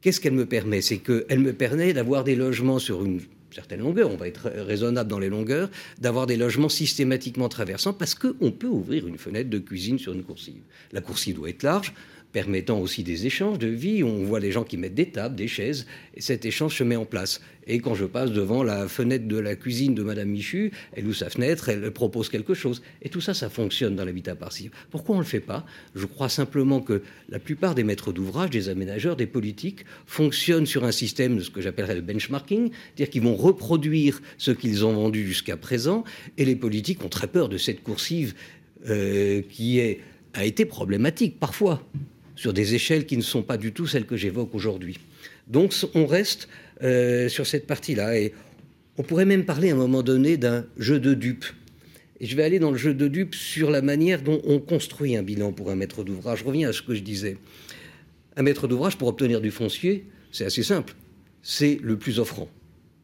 Qu'est-ce 0.00 0.20
qu'elle 0.20 0.32
me 0.32 0.46
permet? 0.46 0.80
C'est 0.80 0.98
qu'elle 0.98 1.38
me 1.38 1.52
permet 1.52 1.92
d'avoir 1.92 2.24
des 2.24 2.34
logements 2.34 2.78
sur 2.78 3.04
une 3.04 3.20
certaine 3.52 3.80
longueur, 3.80 4.10
on 4.10 4.16
va 4.16 4.28
être 4.28 4.50
raisonnable 4.50 5.08
dans 5.08 5.18
les 5.18 5.28
longueurs, 5.28 5.70
d'avoir 5.98 6.26
des 6.26 6.36
logements 6.36 6.68
systématiquement 6.68 7.48
traversants 7.48 7.92
parce 7.92 8.14
qu'on 8.14 8.50
peut 8.50 8.66
ouvrir 8.66 9.06
une 9.06 9.18
fenêtre 9.18 9.50
de 9.50 9.58
cuisine 9.58 9.98
sur 9.98 10.12
une 10.12 10.24
coursive. 10.24 10.62
La 10.92 11.00
coursive 11.00 11.36
doit 11.36 11.50
être 11.50 11.62
large, 11.62 11.92
permettant 12.32 12.80
aussi 12.80 13.02
des 13.02 13.26
échanges 13.26 13.58
de 13.58 13.68
vie. 13.68 14.02
On 14.02 14.24
voit 14.24 14.40
des 14.40 14.52
gens 14.52 14.64
qui 14.64 14.76
mettent 14.76 14.94
des 14.94 15.10
tables, 15.10 15.36
des 15.36 15.48
chaises, 15.48 15.86
et 16.14 16.20
cet 16.20 16.44
échange 16.44 16.76
se 16.76 16.84
met 16.84 16.96
en 16.96 17.04
place. 17.04 17.40
Et 17.66 17.78
quand 17.78 17.94
je 17.94 18.04
passe 18.04 18.32
devant 18.32 18.64
la 18.64 18.88
fenêtre 18.88 19.28
de 19.28 19.38
la 19.38 19.54
cuisine 19.54 19.94
de 19.94 20.02
Madame 20.02 20.28
Michu, 20.28 20.72
elle 20.94 21.06
ouvre 21.06 21.16
sa 21.16 21.30
fenêtre, 21.30 21.68
elle 21.68 21.90
propose 21.92 22.28
quelque 22.28 22.54
chose. 22.54 22.82
Et 23.02 23.08
tout 23.08 23.20
ça, 23.20 23.34
ça 23.34 23.48
fonctionne 23.48 23.94
dans 23.94 24.04
l'habitat 24.04 24.34
passif. 24.34 24.72
Pourquoi 24.90 25.14
on 25.14 25.18
ne 25.18 25.24
le 25.24 25.28
fait 25.28 25.40
pas? 25.40 25.64
Je 25.94 26.06
crois 26.06 26.28
simplement 26.28 26.80
que 26.80 27.02
la 27.28 27.38
plupart 27.38 27.74
des 27.74 27.84
maîtres 27.84 28.12
d'ouvrage, 28.12 28.50
des 28.50 28.68
aménageurs, 28.68 29.14
des 29.14 29.26
politiques, 29.26 29.84
fonctionnent 30.06 30.66
sur 30.66 30.84
un 30.84 30.92
système 30.92 31.36
de 31.36 31.42
ce 31.42 31.50
que 31.50 31.60
j'appellerais 31.60 31.94
le 31.94 32.00
benchmarking, 32.00 32.70
c'est-à-dire 32.70 33.10
qu'ils 33.10 33.22
vont 33.22 33.36
reproduire 33.36 34.20
ce 34.38 34.50
qu'ils 34.50 34.84
ont 34.84 34.94
vendu 34.94 35.26
jusqu'à 35.26 35.56
présent, 35.56 36.02
et 36.38 36.44
les 36.44 36.56
politiques 36.56 37.04
ont 37.04 37.08
très 37.08 37.28
peur 37.28 37.48
de 37.48 37.58
cette 37.58 37.82
coursive 37.82 38.34
euh, 38.88 39.42
qui 39.42 39.80
a 40.34 40.44
été 40.44 40.64
problématique 40.64 41.38
parfois 41.38 41.86
sur 42.42 42.52
des 42.52 42.74
échelles 42.74 43.06
qui 43.06 43.16
ne 43.16 43.22
sont 43.22 43.44
pas 43.44 43.56
du 43.56 43.72
tout 43.72 43.86
celles 43.86 44.04
que 44.04 44.16
j'évoque 44.16 44.52
aujourd'hui. 44.52 44.98
Donc 45.46 45.72
on 45.94 46.06
reste 46.06 46.48
euh, 46.82 47.28
sur 47.28 47.46
cette 47.46 47.68
partie-là. 47.68 48.18
Et 48.18 48.34
on 48.98 49.04
pourrait 49.04 49.26
même 49.26 49.44
parler 49.44 49.70
à 49.70 49.74
un 49.74 49.76
moment 49.76 50.02
donné 50.02 50.36
d'un 50.36 50.66
jeu 50.76 50.98
de 50.98 51.14
dupes. 51.14 51.44
Et 52.18 52.26
je 52.26 52.34
vais 52.34 52.42
aller 52.42 52.58
dans 52.58 52.72
le 52.72 52.76
jeu 52.76 52.94
de 52.94 53.06
dupes 53.06 53.36
sur 53.36 53.70
la 53.70 53.80
manière 53.80 54.22
dont 54.22 54.42
on 54.44 54.58
construit 54.58 55.16
un 55.16 55.22
bilan 55.22 55.52
pour 55.52 55.70
un 55.70 55.76
maître 55.76 56.02
d'ouvrage. 56.02 56.40
Je 56.40 56.44
reviens 56.44 56.70
à 56.70 56.72
ce 56.72 56.82
que 56.82 56.96
je 56.96 57.02
disais. 57.02 57.36
Un 58.36 58.42
maître 58.42 58.66
d'ouvrage, 58.66 58.96
pour 58.98 59.06
obtenir 59.06 59.40
du 59.40 59.52
foncier, 59.52 60.04
c'est 60.32 60.44
assez 60.44 60.64
simple. 60.64 60.94
C'est 61.42 61.78
le 61.80 61.96
plus 61.96 62.18
offrant 62.18 62.48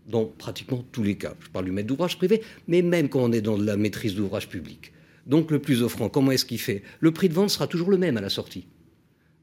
dans 0.08 0.24
pratiquement 0.24 0.84
tous 0.90 1.04
les 1.04 1.14
cas. 1.14 1.34
Je 1.38 1.48
parle 1.50 1.66
du 1.66 1.70
maître 1.70 1.86
d'ouvrage 1.86 2.18
privé, 2.18 2.42
mais 2.66 2.82
même 2.82 3.08
quand 3.08 3.22
on 3.22 3.30
est 3.30 3.40
dans 3.40 3.56
la 3.56 3.76
maîtrise 3.76 4.16
d'ouvrage 4.16 4.48
public. 4.48 4.90
Donc 5.26 5.52
le 5.52 5.60
plus 5.60 5.84
offrant, 5.84 6.08
comment 6.08 6.32
est-ce 6.32 6.44
qu'il 6.44 6.58
fait? 6.58 6.82
Le 6.98 7.12
prix 7.12 7.28
de 7.28 7.34
vente 7.34 7.50
sera 7.50 7.68
toujours 7.68 7.90
le 7.92 7.98
même 7.98 8.16
à 8.16 8.20
la 8.20 8.30
sortie 8.30 8.66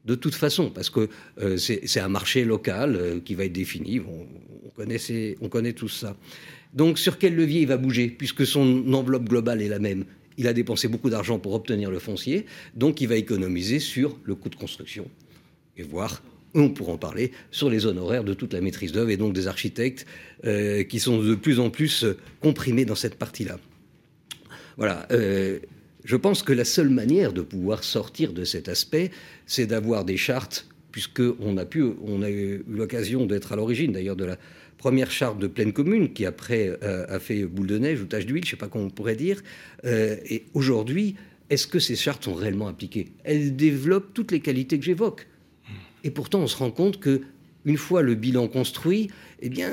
de 0.06 0.14
toute 0.14 0.36
façon, 0.36 0.70
parce 0.70 0.88
que 0.88 1.08
euh, 1.40 1.56
c'est 1.56 2.00
un 2.00 2.08
marché 2.08 2.44
local 2.44 2.96
euh, 2.96 3.20
qui 3.20 3.34
va 3.34 3.44
être 3.44 3.52
défini. 3.52 4.00
On, 4.00 4.26
connaît 5.48 5.72
tout 5.72 5.88
ça. 5.88 6.16
Donc 6.74 6.98
sur 6.98 7.18
quel 7.18 7.34
levier 7.34 7.62
il 7.62 7.66
va 7.66 7.76
bouger, 7.78 8.08
puisque 8.08 8.46
son 8.46 8.92
enveloppe 8.92 9.28
globale 9.28 9.62
est 9.62 9.68
la 9.68 9.78
même? 9.78 10.04
Il 10.36 10.46
a 10.46 10.52
dépensé 10.52 10.86
beaucoup 10.86 11.08
d'argent 11.08 11.38
pour 11.38 11.54
obtenir 11.54 11.90
le 11.90 11.98
foncier, 11.98 12.44
donc 12.74 13.00
il 13.00 13.08
va 13.08 13.16
économiser 13.16 13.80
sur 13.80 14.18
le 14.24 14.34
coût 14.34 14.50
de 14.50 14.54
construction 14.54 15.08
et 15.78 15.82
voir 15.82 16.22
on 16.54 16.70
pourra 16.70 16.92
en 16.92 16.98
parler, 16.98 17.32
sur 17.50 17.68
les 17.68 17.84
honoraires 17.84 18.24
de 18.24 18.32
toute 18.32 18.54
la 18.54 18.62
maîtrise 18.62 18.92
d'œuvre 18.92 19.10
et 19.10 19.18
donc 19.18 19.34
des 19.34 19.46
architectes 19.46 20.06
euh, 20.46 20.84
qui 20.84 21.00
sont 21.00 21.22
de 21.22 21.34
plus 21.34 21.60
en 21.60 21.68
plus 21.68 22.06
comprimés 22.40 22.86
dans 22.86 22.94
cette 22.94 23.16
partie-là. 23.16 23.58
Voilà. 24.78 25.06
Je 26.06 26.14
pense 26.14 26.44
que 26.44 26.52
la 26.52 26.64
seule 26.64 26.88
manière 26.88 27.32
de 27.32 27.42
pouvoir 27.42 27.82
sortir 27.82 28.32
de 28.32 28.44
cet 28.44 28.68
aspect, 28.68 29.10
c'est 29.44 29.66
d'avoir 29.66 30.04
des 30.04 30.16
chartes, 30.16 30.68
puisqu'on 30.92 31.56
a, 31.56 31.62
a 31.64 32.30
eu 32.30 32.62
l'occasion 32.68 33.26
d'être 33.26 33.52
à 33.52 33.56
l'origine 33.56 33.90
d'ailleurs 33.90 34.14
de 34.14 34.24
la 34.24 34.36
première 34.78 35.10
charte 35.10 35.40
de 35.40 35.48
pleine 35.48 35.72
commune, 35.72 36.12
qui 36.12 36.24
après 36.24 36.78
euh, 36.84 37.06
a 37.08 37.18
fait 37.18 37.44
boule 37.44 37.66
de 37.66 37.78
neige 37.78 38.00
ou 38.00 38.04
tache 38.04 38.24
d'huile, 38.24 38.44
je 38.44 38.50
ne 38.50 38.50
sais 38.52 38.56
pas 38.56 38.68
comment 38.68 38.84
on 38.84 38.90
pourrait 38.90 39.16
dire. 39.16 39.42
Euh, 39.84 40.16
et 40.30 40.44
aujourd'hui, 40.54 41.16
est-ce 41.50 41.66
que 41.66 41.80
ces 41.80 41.96
chartes 41.96 42.22
sont 42.22 42.34
réellement 42.34 42.68
appliquées? 42.68 43.08
Elles 43.24 43.56
développent 43.56 44.14
toutes 44.14 44.30
les 44.30 44.40
qualités 44.40 44.78
que 44.78 44.84
j'évoque. 44.84 45.26
Et 46.04 46.12
pourtant, 46.12 46.38
on 46.38 46.46
se 46.46 46.56
rend 46.56 46.70
compte 46.70 47.00
que 47.00 47.22
une 47.64 47.78
fois 47.78 48.02
le 48.02 48.14
bilan 48.14 48.46
construit, 48.46 49.10
eh 49.42 49.48
bien, 49.48 49.72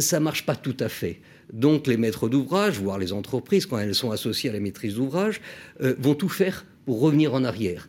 ça 0.00 0.20
marche 0.20 0.46
pas 0.46 0.56
tout 0.56 0.76
à 0.80 0.88
fait. 0.88 1.20
Donc 1.52 1.86
les 1.86 1.96
maîtres 1.96 2.28
d'ouvrage, 2.28 2.80
voire 2.80 2.98
les 2.98 3.12
entreprises, 3.12 3.66
quand 3.66 3.78
elles 3.78 3.94
sont 3.94 4.10
associées 4.10 4.50
à 4.50 4.52
la 4.52 4.60
maîtrise 4.60 4.94
d'ouvrage, 4.94 5.40
euh, 5.80 5.94
vont 5.98 6.14
tout 6.14 6.28
faire 6.28 6.66
pour 6.84 7.00
revenir 7.00 7.34
en 7.34 7.44
arrière. 7.44 7.88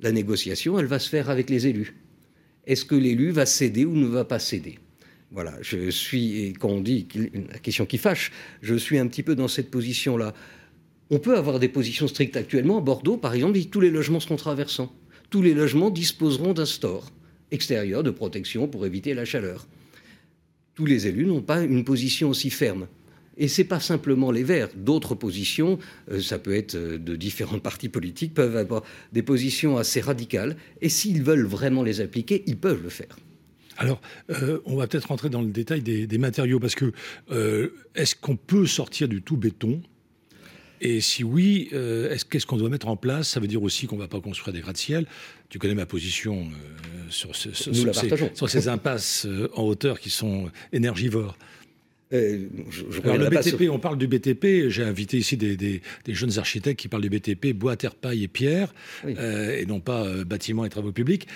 La 0.00 0.12
négociation, 0.12 0.78
elle 0.78 0.86
va 0.86 0.98
se 0.98 1.08
faire 1.08 1.30
avec 1.30 1.50
les 1.50 1.66
élus. 1.66 1.96
Est-ce 2.66 2.84
que 2.84 2.94
l'élu 2.94 3.30
va 3.30 3.46
céder 3.46 3.84
ou 3.84 3.94
ne 3.94 4.06
va 4.06 4.24
pas 4.24 4.38
céder? 4.38 4.78
Voilà, 5.30 5.54
je 5.60 5.90
suis, 5.90 6.40
et 6.42 6.52
quand 6.52 6.68
on 6.68 6.80
dit 6.80 7.06
la 7.52 7.58
question 7.58 7.84
qui 7.84 7.98
fâche, 7.98 8.30
je 8.62 8.74
suis 8.74 8.98
un 8.98 9.06
petit 9.06 9.22
peu 9.22 9.34
dans 9.34 9.48
cette 9.48 9.70
position-là. 9.70 10.32
On 11.10 11.18
peut 11.18 11.36
avoir 11.36 11.58
des 11.58 11.68
positions 11.68 12.08
strictes 12.08 12.36
actuellement. 12.36 12.78
À 12.78 12.80
Bordeaux, 12.80 13.16
par 13.16 13.34
exemple, 13.34 13.58
tous 13.64 13.80
les 13.80 13.90
logements 13.90 14.20
seront 14.20 14.36
traversants. 14.36 14.92
Tous 15.30 15.42
les 15.42 15.54
logements 15.54 15.90
disposeront 15.90 16.54
d'un 16.54 16.66
store 16.66 17.10
extérieur 17.50 18.02
de 18.02 18.10
protection 18.10 18.68
pour 18.68 18.86
éviter 18.86 19.14
la 19.14 19.24
chaleur. 19.24 19.66
Tous 20.78 20.86
les 20.86 21.08
élus 21.08 21.26
n'ont 21.26 21.42
pas 21.42 21.64
une 21.64 21.82
position 21.82 22.30
aussi 22.30 22.50
ferme. 22.50 22.86
Et 23.36 23.48
ce 23.48 23.62
n'est 23.62 23.66
pas 23.66 23.80
simplement 23.80 24.30
les 24.30 24.44
Verts. 24.44 24.68
D'autres 24.76 25.16
positions, 25.16 25.80
euh, 26.08 26.20
ça 26.20 26.38
peut 26.38 26.54
être 26.54 26.76
euh, 26.76 26.98
de 26.98 27.16
différents 27.16 27.58
partis 27.68 27.88
politiques, 27.88 28.32
peuvent 28.32 28.56
avoir 28.56 28.84
des 29.12 29.22
positions 29.22 29.76
assez 29.76 30.00
radicales. 30.00 30.56
Et 30.80 30.88
s'ils 30.88 31.24
veulent 31.24 31.46
vraiment 31.46 31.82
les 31.82 32.00
appliquer, 32.00 32.44
ils 32.46 32.56
peuvent 32.56 32.80
le 32.80 32.90
faire. 32.90 33.18
Alors, 33.76 34.00
euh, 34.30 34.60
on 34.66 34.76
va 34.76 34.86
peut-être 34.86 35.06
rentrer 35.06 35.30
dans 35.30 35.42
le 35.42 35.48
détail 35.48 35.82
des, 35.82 36.18
matériaux, 36.18 36.60
parce 36.60 36.76
que 36.76 36.92
est-ce 37.96 38.14
qu'on 38.14 38.36
peut 38.36 38.66
sortir 38.66 39.08
du 39.08 39.20
tout 39.20 39.36
béton 39.36 39.82
et 40.80 41.00
si 41.00 41.24
oui, 41.24 41.70
qu'est-ce 42.30 42.46
qu'on 42.46 42.56
doit 42.56 42.68
mettre 42.68 42.88
en 42.88 42.96
place? 42.96 43.28
Ça 43.30 43.40
veut 43.40 43.46
dire 43.46 43.62
aussi 43.62 43.86
qu'on 43.86 43.96
ne 43.96 44.00
va 44.00 44.08
pas 44.08 44.20
construire 44.20 44.54
des 44.54 44.60
gratte-ciel. 44.60 45.06
Tu 45.48 45.58
connais 45.58 45.74
ma 45.74 45.86
position 45.86 46.48
sur, 47.08 47.34
sur, 47.34 48.48
ces, 48.48 48.68
impasses 48.68 49.26
en 49.54 49.62
hauteur 49.62 50.00
qui 50.00 50.10
sont 50.10 50.50
énergivores. 50.72 51.36
Euh, 52.12 52.48
le 53.04 53.28
BTP, 53.28 53.70
on 53.70 53.78
parle 53.78 53.98
du 53.98 54.06
BTP. 54.06 54.68
J'ai 54.68 54.82
invité 54.82 55.18
ici 55.18 55.36
des, 55.36 55.82
jeunes 56.06 56.38
architectes 56.38 56.80
qui 56.80 56.88
parlent 56.88 57.02
du 57.02 57.10
BTP, 57.10 57.52
bois, 57.52 57.76
terre, 57.76 57.94
paille 57.94 58.24
et 58.24 58.28
pierre, 58.28 58.72
euh, 59.04 59.58
et 59.58 59.66
non 59.66 59.80
pas 59.80 60.04
euh, 60.04 60.24
bâtiments 60.24 60.64
et 60.64 60.68
travaux 60.68 60.92
publics. 60.92 61.26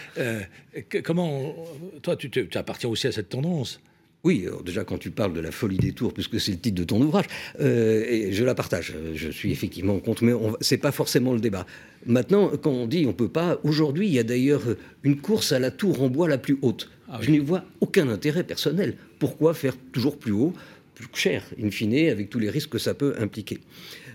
comment, 1.05 1.55
toi, 2.03 2.16
tu, 2.16 2.30
tu, 2.30 2.49
appartiens 2.55 2.88
aussi 2.88 3.07
à 3.07 3.12
cette 3.12 3.28
tendance? 3.28 3.80
Oui, 4.24 4.46
déjà 4.64 4.84
quand 4.84 4.98
tu 4.98 5.10
parles 5.10 5.32
de 5.32 5.40
la 5.40 5.50
folie 5.50 5.78
des 5.78 5.92
tours, 5.92 6.14
puisque 6.14 6.40
c'est 6.40 6.52
le 6.52 6.58
titre 6.58 6.76
de 6.76 6.84
ton 6.84 7.00
ouvrage, 7.00 7.26
et 7.58 8.28
je 8.32 8.44
la 8.44 8.54
partage. 8.54 8.94
Je 9.14 9.30
suis 9.30 9.50
effectivement 9.50 9.98
contre, 9.98 10.24
mais 10.24 10.32
c'est 10.60 10.78
pas 10.78 10.92
forcément 10.92 11.32
le 11.32 11.40
débat. 11.40 11.66
Maintenant, 12.06 12.50
quand 12.60 12.70
on 12.70 12.86
dit 12.86 13.04
on 13.06 13.12
peut 13.12 13.28
pas, 13.28 13.58
aujourd'hui, 13.64 14.06
il 14.06 14.12
y 14.12 14.18
a 14.18 14.22
d'ailleurs 14.22 14.62
une 15.02 15.18
course 15.20 15.52
à 15.52 15.58
la 15.58 15.70
tour 15.70 16.02
en 16.02 16.08
bois 16.08 16.28
la 16.28 16.38
plus 16.38 16.58
haute. 16.62 16.90
Ah 17.08 17.18
je 17.20 17.30
n'y 17.30 17.38
vois 17.38 17.64
aucun 17.80 18.08
intérêt 18.08 18.42
personnel. 18.42 18.94
Pourquoi 19.18 19.54
faire 19.54 19.76
toujours 19.92 20.18
plus 20.18 20.32
haut, 20.32 20.54
plus 20.94 21.08
cher, 21.12 21.44
in 21.62 21.70
fine, 21.70 22.08
avec 22.08 22.30
tous 22.30 22.38
les 22.38 22.48
risques 22.48 22.70
que 22.70 22.78
ça 22.78 22.94
peut 22.94 23.14
impliquer? 23.18 23.58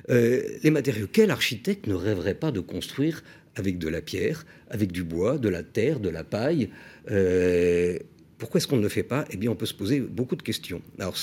Euh, 0.10 0.41
Les 0.64 0.72
matériaux, 0.72 1.08
quel 1.12 1.32
architecte 1.32 1.86
ne 1.86 1.93
rêverait 1.93 2.34
pas 2.34 2.51
de 2.51 2.60
construire 2.60 3.24
avec 3.55 3.78
de 3.78 3.88
la 3.88 4.01
pierre, 4.01 4.45
avec 4.70 4.91
du 4.91 5.03
bois, 5.03 5.38
de 5.38 5.49
la 5.49 5.64
terre, 5.64 5.99
de 5.99 6.10
la 6.10 6.24
paille 6.24 6.70
euh, 7.12 7.97
pourquoi 8.38 8.60
est-ce 8.60 8.68
qu'on 8.68 8.78
ne 8.78 8.84
le 8.84 8.90
fait 8.90 9.04
pas? 9.04 9.26
Eh 9.32 9.38
bien, 9.38 9.50
on 9.50 9.56
peut 9.56 9.66
se 9.66 9.74
poser 9.74 10.00
beaucoup 10.00 10.36
de 10.36 10.42
questions. 10.42 10.82
Alors, 11.00 11.16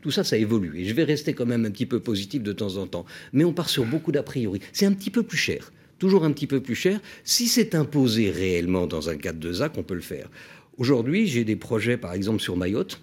tout 0.00 0.10
ça, 0.10 0.24
ça 0.24 0.36
évolue. 0.36 0.80
Et 0.80 0.84
je 0.84 0.94
vais 0.94 1.04
rester 1.04 1.34
quand 1.34 1.44
même 1.44 1.66
un 1.66 1.70
petit 1.70 1.86
peu 1.86 2.00
positif 2.00 2.42
de 2.42 2.52
temps 2.52 2.76
en 2.76 2.86
temps. 2.86 3.04
Mais 3.32 3.44
on 3.44 3.52
part 3.52 3.68
sur 3.68 3.84
beaucoup 3.84 4.10
d'a 4.10 4.22
priori. 4.22 4.60
C'est 4.72 4.86
un 4.86 4.92
petit 4.92 5.10
peu 5.10 5.22
plus 5.22 5.36
cher. 5.36 5.72
Toujours 5.98 6.24
un 6.24 6.32
petit 6.32 6.46
peu 6.46 6.60
plus 6.60 6.74
cher. 6.74 7.00
Si 7.24 7.46
c'est 7.46 7.74
imposé 7.74 8.30
réellement 8.30 8.86
dans 8.86 9.10
un 9.10 9.16
cadre 9.16 9.38
de 9.38 9.52
ZAC, 9.52 9.76
on 9.76 9.82
peut 9.82 9.94
le 9.94 10.00
faire. 10.00 10.30
Aujourd'hui, 10.78 11.26
j'ai 11.26 11.44
des 11.44 11.56
projets, 11.56 11.98
par 11.98 12.14
exemple, 12.14 12.40
sur 12.40 12.56
Mayotte. 12.56 13.00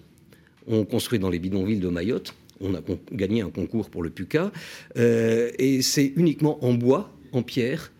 On 0.66 0.84
construit 0.84 1.18
dans 1.18 1.30
les 1.30 1.38
bidonvilles 1.38 1.78
de 1.78 1.88
Mayotte. 1.88 2.34
On 2.60 2.74
a 2.74 2.80
gagné 3.12 3.42
un 3.42 3.50
concours 3.50 3.88
pour 3.88 4.02
le 4.02 4.10
PUCA. 4.10 4.52
Euh, 4.96 5.50
et 5.58 5.80
c'est 5.82 6.12
uniquement 6.16 6.62
en 6.64 6.74
bois, 6.74 7.16
en 7.32 7.42
pierre 7.42 7.92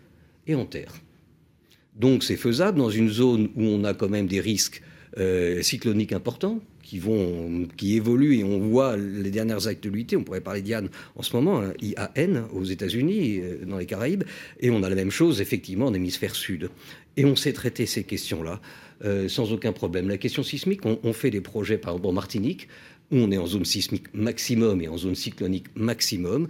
et 0.47 0.55
en 0.55 0.65
terre. 0.65 0.93
Donc 1.95 2.23
c'est 2.23 2.35
faisable 2.35 2.77
dans 2.77 2.89
une 2.89 3.09
zone 3.09 3.49
où 3.55 3.63
on 3.63 3.83
a 3.83 3.93
quand 3.93 4.09
même 4.09 4.27
des 4.27 4.39
risques 4.39 4.81
euh, 5.17 5.61
cycloniques 5.61 6.13
importants 6.13 6.61
qui, 6.81 6.97
vont, 6.97 7.67
qui 7.75 7.97
évoluent 7.97 8.37
et 8.37 8.43
on 8.45 8.59
voit 8.59 8.95
les 8.95 9.29
dernières 9.29 9.67
actualités. 9.67 10.15
On 10.15 10.23
pourrait 10.23 10.39
parler 10.39 10.61
d'IAN 10.61 10.85
en 11.17 11.21
ce 11.21 11.35
moment, 11.35 11.61
hein, 11.61 11.73
IAN 11.81 12.47
aux 12.53 12.63
États-Unis, 12.63 13.41
euh, 13.41 13.65
dans 13.65 13.77
les 13.77 13.85
Caraïbes, 13.85 14.23
et 14.61 14.69
on 14.69 14.83
a 14.83 14.89
la 14.89 14.95
même 14.95 15.11
chose 15.11 15.41
effectivement 15.41 15.87
en 15.87 15.93
hémisphère 15.93 16.33
sud. 16.33 16.69
Et 17.17 17.25
on 17.25 17.35
sait 17.35 17.51
traiter 17.51 17.85
ces 17.85 18.03
questions-là. 18.03 18.61
Euh, 19.03 19.27
sans 19.27 19.51
aucun 19.51 19.73
problème. 19.73 20.07
La 20.07 20.17
question 20.17 20.43
sismique, 20.43 20.81
on, 20.85 21.13
fait 21.13 21.31
des 21.31 21.41
projets, 21.41 21.79
par 21.79 21.93
exemple 21.93 22.07
en 22.07 22.11
Martinique, 22.11 22.67
où 23.11 23.17
on 23.17 23.31
est 23.31 23.37
en 23.37 23.47
zone 23.47 23.65
sismique 23.65 24.13
maximum 24.13 24.79
et 24.79 24.87
en 24.87 24.95
zone 24.95 25.15
cyclonique 25.15 25.65
maximum, 25.75 26.47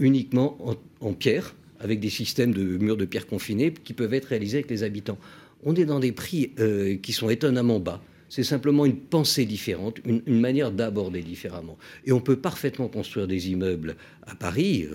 uniquement 0.00 0.58
en, 1.00 1.12
pierre, 1.12 1.54
avec 1.78 2.00
des 2.00 2.10
systèmes 2.10 2.52
de 2.52 2.64
murs 2.78 2.96
de 2.96 3.04
pierre 3.04 3.28
confinés 3.28 3.72
qui 3.72 3.92
peuvent 3.92 4.12
être 4.12 4.24
réalisés 4.24 4.58
avec 4.58 4.70
les 4.70 4.82
habitants. 4.82 5.18
On 5.64 5.74
est 5.74 5.84
dans 5.84 6.00
des 6.00 6.12
prix 6.12 6.52
euh, 6.58 6.96
qui 6.96 7.12
sont 7.12 7.30
étonnamment 7.30 7.80
bas. 7.80 8.02
C'est 8.28 8.42
simplement 8.42 8.84
une 8.84 8.96
pensée 8.96 9.44
différente, 9.44 9.98
une, 10.04 10.40
manière 10.40 10.72
d'aborder 10.72 11.22
différemment. 11.22 11.78
Et 12.04 12.12
on 12.12 12.20
peut 12.20 12.36
parfaitement 12.36 12.88
construire 12.88 13.28
des 13.28 13.50
immeubles 13.50 13.96
à 14.26 14.34
Paris, 14.34 14.88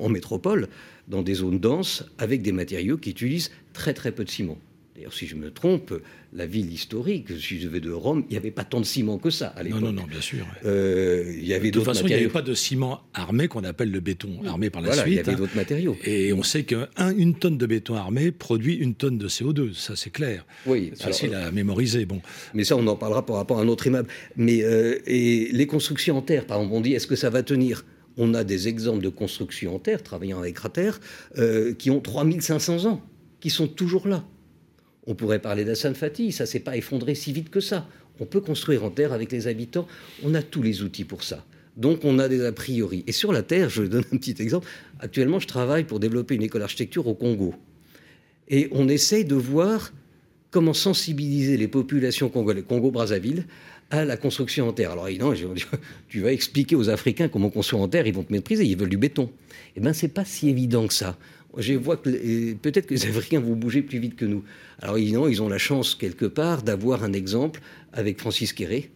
en, 0.00 0.08
métropole, 0.10 0.68
dans 1.08 1.22
des 1.22 1.34
zones 1.34 1.58
denses, 1.58 2.04
avec 2.18 2.42
des 2.42 2.52
matériaux 2.52 2.98
qui 2.98 3.10
utilisent 3.10 3.50
très 3.72 3.94
très 3.94 4.12
peu 4.12 4.24
de 4.24 4.30
ciment 4.30 4.58
D'ailleurs, 4.94 5.12
si 5.12 5.26
je 5.26 5.36
me 5.36 5.50
trompe, 5.50 5.94
la 6.36 6.46
ville 6.46 6.70
historique, 6.70 7.28
si 7.40 7.58
je 7.58 7.66
vais 7.66 7.80
de 7.80 7.90
Rome, 7.90 8.24
il 8.28 8.32
n'y 8.32 8.36
avait 8.36 8.50
pas 8.50 8.64
tant 8.64 8.78
de 8.78 8.84
ciment 8.84 9.16
que 9.16 9.30
ça 9.30 9.48
à 9.56 9.62
l'époque. 9.62 9.80
Non, 9.80 9.86
non, 9.86 10.02
non, 10.02 10.06
bien 10.06 10.20
sûr. 10.20 10.46
Euh, 10.66 11.32
il 11.34 11.46
y 11.46 11.54
avait 11.54 11.70
de 11.70 11.78
toute 11.78 11.84
façon, 11.84 12.04
il 12.04 12.08
n'y 12.08 12.14
avait 12.14 12.28
pas 12.28 12.42
de 12.42 12.52
ciment 12.52 13.00
armé 13.14 13.48
qu'on 13.48 13.64
appelle 13.64 13.90
le 13.90 14.00
béton 14.00 14.42
armé 14.46 14.68
par 14.68 14.82
la 14.82 14.88
voilà, 14.88 15.02
suite. 15.02 15.14
Il 15.14 15.16
y 15.16 15.20
avait 15.20 15.32
hein. 15.32 15.36
d'autres 15.36 15.56
matériaux. 15.56 15.96
Et 16.04 16.34
on 16.34 16.42
sait 16.42 16.64
qu'une 16.64 17.34
tonne 17.36 17.56
de 17.56 17.66
béton 17.66 17.94
armé 17.94 18.32
produit 18.32 18.74
une 18.74 18.94
tonne 18.94 19.16
de 19.16 19.28
CO2. 19.28 19.72
Ça, 19.72 19.96
c'est 19.96 20.10
clair. 20.10 20.44
Oui, 20.66 20.92
c'est 20.94 21.04
facile 21.04 21.34
à 21.34 21.50
mémoriser. 21.50 22.04
Bon. 22.04 22.20
Mais 22.52 22.64
ça, 22.64 22.76
on 22.76 22.86
en 22.86 22.96
parlera 22.96 23.24
par 23.24 23.36
rapport 23.36 23.58
à 23.58 23.62
un 23.62 23.68
autre 23.68 23.86
immeuble. 23.86 24.08
Mais 24.36 24.62
euh, 24.62 24.98
et 25.06 25.48
les 25.52 25.66
constructions 25.66 26.18
en 26.18 26.22
terre, 26.22 26.46
par 26.46 26.58
exemple, 26.58 26.76
on 26.76 26.80
dit 26.82 26.92
est-ce 26.92 27.06
que 27.06 27.16
ça 27.16 27.30
va 27.30 27.42
tenir? 27.42 27.86
On 28.18 28.34
a 28.34 28.44
des 28.44 28.68
exemples 28.68 29.02
de 29.02 29.08
constructions 29.08 29.74
en 29.74 29.78
terre, 29.78 30.02
travaillant 30.02 30.38
avec 30.38 30.54
cratère, 30.54 31.00
euh, 31.38 31.72
qui 31.72 31.90
ont 31.90 32.00
3500 32.00 32.84
ans, 32.84 33.02
qui 33.40 33.48
sont 33.48 33.68
toujours 33.68 34.06
là. 34.06 34.24
On 35.06 35.14
pourrait 35.14 35.38
parler 35.38 35.64
d'Hassan 35.64 35.94
Fatih, 35.94 36.32
ça 36.32 36.46
s'est 36.46 36.60
pas 36.60 36.76
effondré 36.76 37.14
si 37.14 37.32
vite 37.32 37.50
que 37.50 37.60
ça. 37.60 37.88
On 38.18 38.26
peut 38.26 38.40
construire 38.40 38.84
en 38.84 38.90
terre 38.90 39.12
avec 39.12 39.30
les 39.30 39.46
habitants, 39.46 39.86
on 40.24 40.34
a 40.34 40.42
tous 40.42 40.62
les 40.62 40.82
outils 40.82 41.04
pour 41.04 41.22
ça. 41.22 41.44
Donc 41.76 42.04
on 42.04 42.18
a 42.18 42.28
des 42.28 42.44
a 42.44 42.52
priori. 42.52 43.04
Et 43.06 43.12
sur 43.12 43.32
la 43.32 43.42
terre, 43.42 43.68
je 43.68 43.82
donne 43.82 44.04
un 44.12 44.16
petit 44.16 44.34
exemple. 44.40 44.66
Actuellement, 44.98 45.38
je 45.38 45.46
travaille 45.46 45.84
pour 45.84 46.00
développer 46.00 46.34
une 46.34 46.42
école 46.42 46.62
d'architecture 46.62 47.06
au 47.06 47.14
Congo. 47.14 47.54
Et 48.48 48.68
on 48.72 48.88
essaye 48.88 49.24
de 49.24 49.34
voir 49.34 49.92
comment 50.50 50.72
sensibiliser 50.72 51.56
les 51.56 51.68
populations 51.68 52.30
congolaises, 52.30 52.64
Congo-Brazzaville, 52.66 53.44
à 53.90 54.04
la 54.04 54.16
construction 54.16 54.68
en 54.68 54.72
terre. 54.72 54.92
Alors 54.92 55.08
évidemment, 55.08 55.34
tu 56.08 56.20
vas 56.20 56.32
expliquer 56.32 56.76
aux 56.76 56.88
Africains 56.88 57.28
comment 57.28 57.50
construire 57.50 57.82
en 57.82 57.88
terre, 57.88 58.06
ils 58.06 58.14
vont 58.14 58.24
te 58.24 58.32
mépriser, 58.32 58.64
ils 58.64 58.76
veulent 58.76 58.88
du 58.88 58.96
béton. 58.96 59.30
Eh 59.76 59.80
bien, 59.80 59.92
c'est 59.92 60.08
pas 60.08 60.24
si 60.24 60.48
évident 60.48 60.86
que 60.86 60.94
ça 60.94 61.18
je 61.56 61.74
vois 61.74 61.96
que 61.96 62.54
peut-être 62.54 62.86
que 62.86 62.94
les 62.94 63.06
Africains 63.06 63.40
vont 63.40 63.54
bouger 63.54 63.82
plus 63.82 63.98
vite 63.98 64.16
que 64.16 64.24
nous. 64.24 64.44
Alors 64.80 64.98
évidemment, 64.98 65.28
ils 65.28 65.42
ont 65.42 65.48
la 65.48 65.58
chance 65.58 65.94
quelque 65.94 66.26
part 66.26 66.62
d'avoir 66.62 67.04
un 67.04 67.12
exemple 67.12 67.60
avec 67.92 68.20
Francis 68.20 68.52
Kéré. 68.52 68.90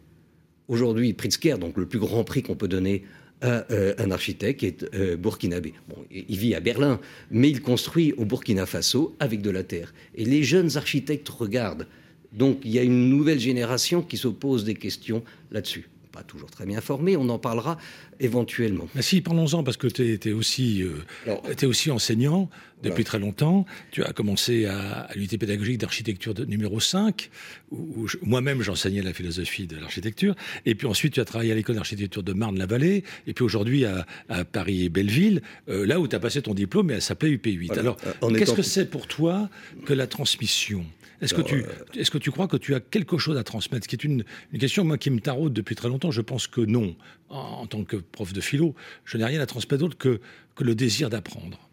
Aujourd'hui, 0.69 1.13
Pritzker, 1.13 1.59
donc 1.59 1.77
le 1.77 1.87
plus 1.87 1.99
grand 1.99 2.23
prix 2.25 2.43
qu'on 2.43 2.55
peut 2.55 2.69
donner 2.69 3.05
à 3.41 3.65
euh, 3.71 3.95
un 3.99 4.11
architecte 4.11 4.63
est 4.63 4.95
euh, 4.95 5.17
burkinabé. 5.17 5.73
Bon, 5.89 5.97
il 6.11 6.37
vit 6.37 6.55
à 6.55 6.61
Berlin, 6.61 7.01
mais 7.31 7.49
il 7.51 7.63
construit 7.63 8.13
au 8.13 8.25
Burkina 8.25 8.67
Faso 8.67 9.17
avec 9.19 9.41
de 9.41 9.51
la 9.51 9.63
terre. 9.63 9.95
Et 10.15 10.25
les 10.25 10.43
jeunes 10.43 10.77
architectes 10.77 11.29
regardent. 11.29 11.87
Donc 12.33 12.61
il 12.65 12.71
y 12.71 12.79
a 12.79 12.83
une 12.83 13.09
nouvelle 13.09 13.41
génération 13.41 14.03
qui 14.03 14.17
se 14.17 14.29
pose 14.29 14.65
des 14.65 14.75
questions 14.75 15.25
là-dessus 15.51 15.89
pas 16.11 16.23
toujours 16.23 16.51
très 16.51 16.67
bien 16.67 16.81
formé, 16.81 17.17
on 17.17 17.29
en 17.29 17.39
parlera 17.39 17.79
éventuellement. 18.19 18.89
Mais 18.95 19.03
si, 19.03 19.21
parlons-en, 19.21 19.63
parce 19.63 19.77
que 19.77 19.87
tu 19.87 20.19
es, 20.23 20.33
aussi, 20.33 20.83
euh, 20.83 21.67
aussi 21.67 21.91
enseignant 21.91 22.51
depuis 22.83 23.05
très 23.05 23.19
longtemps. 23.19 23.67
Tu 23.91 24.03
as 24.03 24.13
commencé 24.13 24.67
à, 24.67 25.09
l'unité 25.15 25.39
pédagogique 25.39 25.79
d'architecture 25.79 26.35
numéro 26.47 26.81
5, 26.81 27.31
où, 27.71 28.07
moi-même 28.23 28.63
j'enseignais 28.63 29.03
la 29.03 29.13
philosophie 29.13 29.67
de 29.67 29.77
l'architecture. 29.77 30.35
Et 30.67 30.75
puis 30.75 30.87
ensuite, 30.87 31.15
tu 31.15 31.21
as 31.21 31.25
travaillé 31.25 31.53
à 31.53 31.55
l'école 31.55 31.77
d'architecture 31.77 32.23
de 32.23 32.33
Marne-la-Vallée, 32.33 33.05
et 33.27 33.35
puis 33.35 33.45
aujourd'hui 33.45 33.85
à, 33.85 34.07
Paris 34.53 34.85
et 34.85 34.89
Belleville, 34.89 35.43
euh, 35.69 35.87
là 35.87 36.01
où 36.01 36.09
tu 36.09 36.17
as 36.17 36.21
passé 36.21 36.43
ton 36.43 36.55
diplôme, 36.55 36.91
et 36.91 36.95
elle 36.95 37.03
s'appelait 37.03 37.31
UP8. 37.31 37.79
Alors, 37.79 37.97
qu'est-ce 38.37 38.55
que 38.55 38.63
c'est 38.63 38.87
pour 38.87 39.07
toi 39.07 39.49
que 39.87 39.93
la 39.93 40.07
transmission? 40.07 40.85
Est-ce 41.21 41.35
que, 41.35 41.43
tu, 41.43 41.57
euh, 41.57 41.66
est-ce 41.95 42.11
que 42.11 42.18
tu 42.18 42.31
crois 42.31 42.49
que 42.49 42.57
tu 42.57 42.75
as 42.75 42.81
quelque 42.81 43.18
chose 43.18 43.37
à 43.37 43.45
transmettre? 43.45 43.85
Ce 43.85 43.89
qui 43.89 43.97
est 43.97 44.05
une, 44.05 44.25
question, 44.59 44.85
moi, 44.85 44.99
qui 44.99 45.11
me 45.11 45.21
taraude 45.21 45.53
depuis 45.53 45.75
très 45.75 45.89
longtemps. 45.89 46.11
Je 46.11 46.23
pense 46.23 46.47
que 46.47 46.61
non. 46.61 46.97
En, 47.29 47.66
tant 47.66 47.85
que 47.85 47.97
prof 47.97 48.33
de 48.33 48.41
philo, 48.41 48.75
je 49.05 49.18
n'ai 49.18 49.25
rien 49.25 49.41
à 49.41 49.47
transmettre 49.47 49.79
d'autre 49.79 49.99
que, 49.99 50.21
que 50.57 50.64
le 50.64 50.75
désir 50.75 51.11
d'apprendre. 51.11 51.70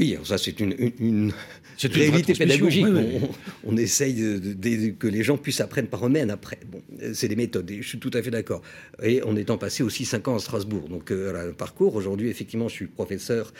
Oui, 0.00 0.16
ça 0.24 0.38
c'est 0.38 0.58
une, 0.60 0.74
une, 0.98 1.30
réalité 1.84 2.32
pédagogique. 2.32 2.86
On, 3.64 3.76
essaye 3.76 4.14
de, 4.14 4.90
que 4.92 5.06
les 5.06 5.22
gens 5.22 5.36
puissent 5.36 5.60
apprendre 5.60 5.88
par 5.88 6.06
eux-mêmes 6.06 6.30
après. 6.30 6.58
Bon, 6.72 6.80
c'est 7.12 7.28
des 7.28 7.36
méthodes, 7.36 7.70
je 7.70 7.86
suis 7.86 7.98
tout 7.98 8.10
à 8.14 8.22
fait 8.22 8.30
d'accord. 8.30 8.62
Et 9.02 9.22
en 9.22 9.36
étant 9.36 9.58
passé 9.58 9.82
aussi 9.82 10.06
cinq 10.06 10.26
ans 10.28 10.36
à 10.36 10.38
Strasbourg. 10.38 10.88
Donc, 10.88 11.10
euh, 11.10 11.52
parcours, 11.52 11.96
aujourd'hui, 11.96 12.30
effectivement, 12.30 12.68
je 12.68 12.74
suis 12.76 12.86
professeur 12.86 13.52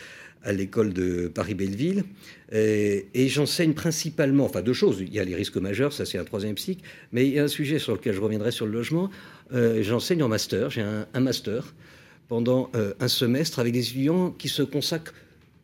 à 0.43 0.55
l'école 0.55 0.95
de 0.95 1.28
Paris-Belleville. 1.28 2.05
Et, 2.53 3.05
j'enseigne 3.28 3.74
principalement, 3.74 4.47
enfin 4.47 4.62
deux 4.62 4.72
choses. 4.72 4.97
Il 5.03 5.12
y 5.12 5.20
a 5.20 5.24
les 5.24 5.34
risques 5.34 5.59
majeurs, 5.59 5.93
ça 5.93 6.07
c'est 6.07 6.16
un 6.16 6.24
troisième 6.24 6.57
cycle, 6.57 6.82
mais 7.12 7.26
il 7.26 7.34
y 7.34 7.38
a 7.38 7.45
un 7.45 7.49
sujet 7.49 7.78
sur 7.78 7.93
lequel 7.93 8.14
je 8.14 8.20
reviendrai 8.20 8.51
sur 8.51 8.64
le 8.64 8.72
logement. 8.72 9.11
Euh, 9.53 9.82
j'enseigne 9.82 10.22
en 10.22 10.28
master, 10.28 10.70
j'ai 10.70 10.80
un, 10.80 11.20
master 11.20 11.74
pendant 12.28 12.70
euh, 12.74 12.95
un 12.99 13.09
semestre 13.09 13.59
avec 13.59 13.74
des 13.74 13.86
étudiants 13.91 14.30
qui 14.30 14.49
se 14.49 14.62
consacrent 14.62 15.12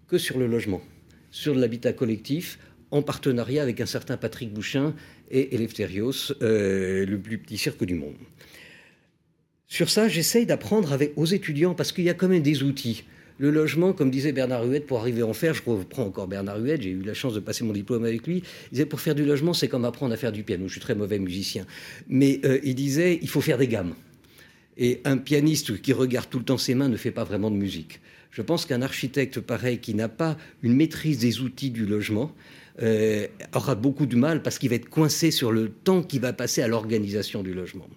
que 0.08 0.18
sur 0.18 0.38
le 0.38 0.46
logement, 0.46 0.82
sur 1.30 1.54
l'habitat 1.54 1.92
collectif, 1.92 2.58
en 2.90 3.02
partenariat 3.02 3.62
avec 3.62 3.80
un 3.80 3.86
certain 3.86 4.16
Patrick 4.16 4.52
Bouchin 4.52 4.94
et 5.30 5.54
Eleftherios, 5.54 6.32
euh, 6.42 7.04
le 7.04 7.18
plus 7.18 7.38
petit 7.38 7.58
cirque 7.58 7.84
du 7.84 7.94
monde. 7.94 8.14
Sur 9.68 9.90
ça, 9.90 10.08
j'essaye 10.08 10.46
d'apprendre 10.46 10.96
aux 11.16 11.26
étudiants 11.26 11.74
parce 11.74 11.90
qu'il 11.90 12.04
y 12.04 12.10
a 12.10 12.14
quand 12.14 12.28
même 12.28 12.42
des 12.42 12.62
outils. 12.62 13.04
Le 13.38 13.50
logement, 13.50 13.92
comme 13.92 14.10
disait 14.10 14.32
Bernard 14.32 14.64
Huette, 14.64 14.86
pour 14.86 15.00
arriver 15.00 15.20
à 15.20 15.26
en 15.26 15.34
faire, 15.34 15.52
je 15.52 15.62
reprends 15.66 16.04
encore 16.04 16.26
Bernard 16.26 16.58
Huette, 16.58 16.82
j'ai 16.82 16.90
eu 16.90 17.02
la 17.02 17.12
chance 17.12 17.34
de 17.34 17.40
passer 17.40 17.64
mon 17.64 17.72
diplôme 17.72 18.04
avec 18.04 18.26
lui, 18.26 18.42
il 18.66 18.70
disait 18.70 18.86
pour 18.86 19.00
faire 19.00 19.14
du 19.14 19.26
logement, 19.26 19.52
c'est 19.52 19.68
comme 19.68 19.84
apprendre 19.84 20.14
à 20.14 20.16
faire 20.16 20.32
du 20.32 20.42
piano. 20.42 20.68
Je 20.68 20.72
suis 20.72 20.80
très 20.80 20.94
mauvais 20.94 21.18
musicien. 21.18 21.66
Mais 22.08 22.40
euh, 22.44 22.60
il 22.62 22.74
disait, 22.74 23.18
il 23.20 23.28
faut 23.28 23.42
faire 23.42 23.58
des 23.58 23.68
gammes. 23.68 23.94
Et 24.78 25.00
un 25.04 25.18
pianiste 25.18 25.82
qui 25.82 25.92
regarde 25.92 26.30
tout 26.30 26.38
le 26.38 26.44
temps 26.44 26.58
ses 26.58 26.74
mains 26.74 26.88
ne 26.88 26.96
fait 26.96 27.10
pas 27.10 27.24
vraiment 27.24 27.50
de 27.50 27.56
musique. 27.56 28.00
Je 28.36 28.42
pense 28.42 28.66
qu'un 28.66 28.82
architecte 28.82 29.40
pareil 29.40 29.78
qui 29.78 29.94
n'a 29.94 30.10
pas 30.10 30.36
une 30.62 30.74
maîtrise 30.74 31.20
des 31.20 31.40
outils 31.40 31.70
du 31.70 31.86
logement 31.86 32.32
euh, 32.82 33.26
aura 33.54 33.74
beaucoup 33.74 34.04
de 34.04 34.14
mal 34.14 34.42
parce 34.42 34.58
qu'il 34.58 34.68
va 34.68 34.74
être 34.74 34.90
coincé 34.90 35.30
sur 35.30 35.52
le 35.52 35.70
temps 35.70 36.02
qui 36.02 36.18
va 36.18 36.34
passer 36.34 36.60
à 36.60 36.68
l'organisation 36.68 37.42
du 37.42 37.54
logement. 37.54 37.88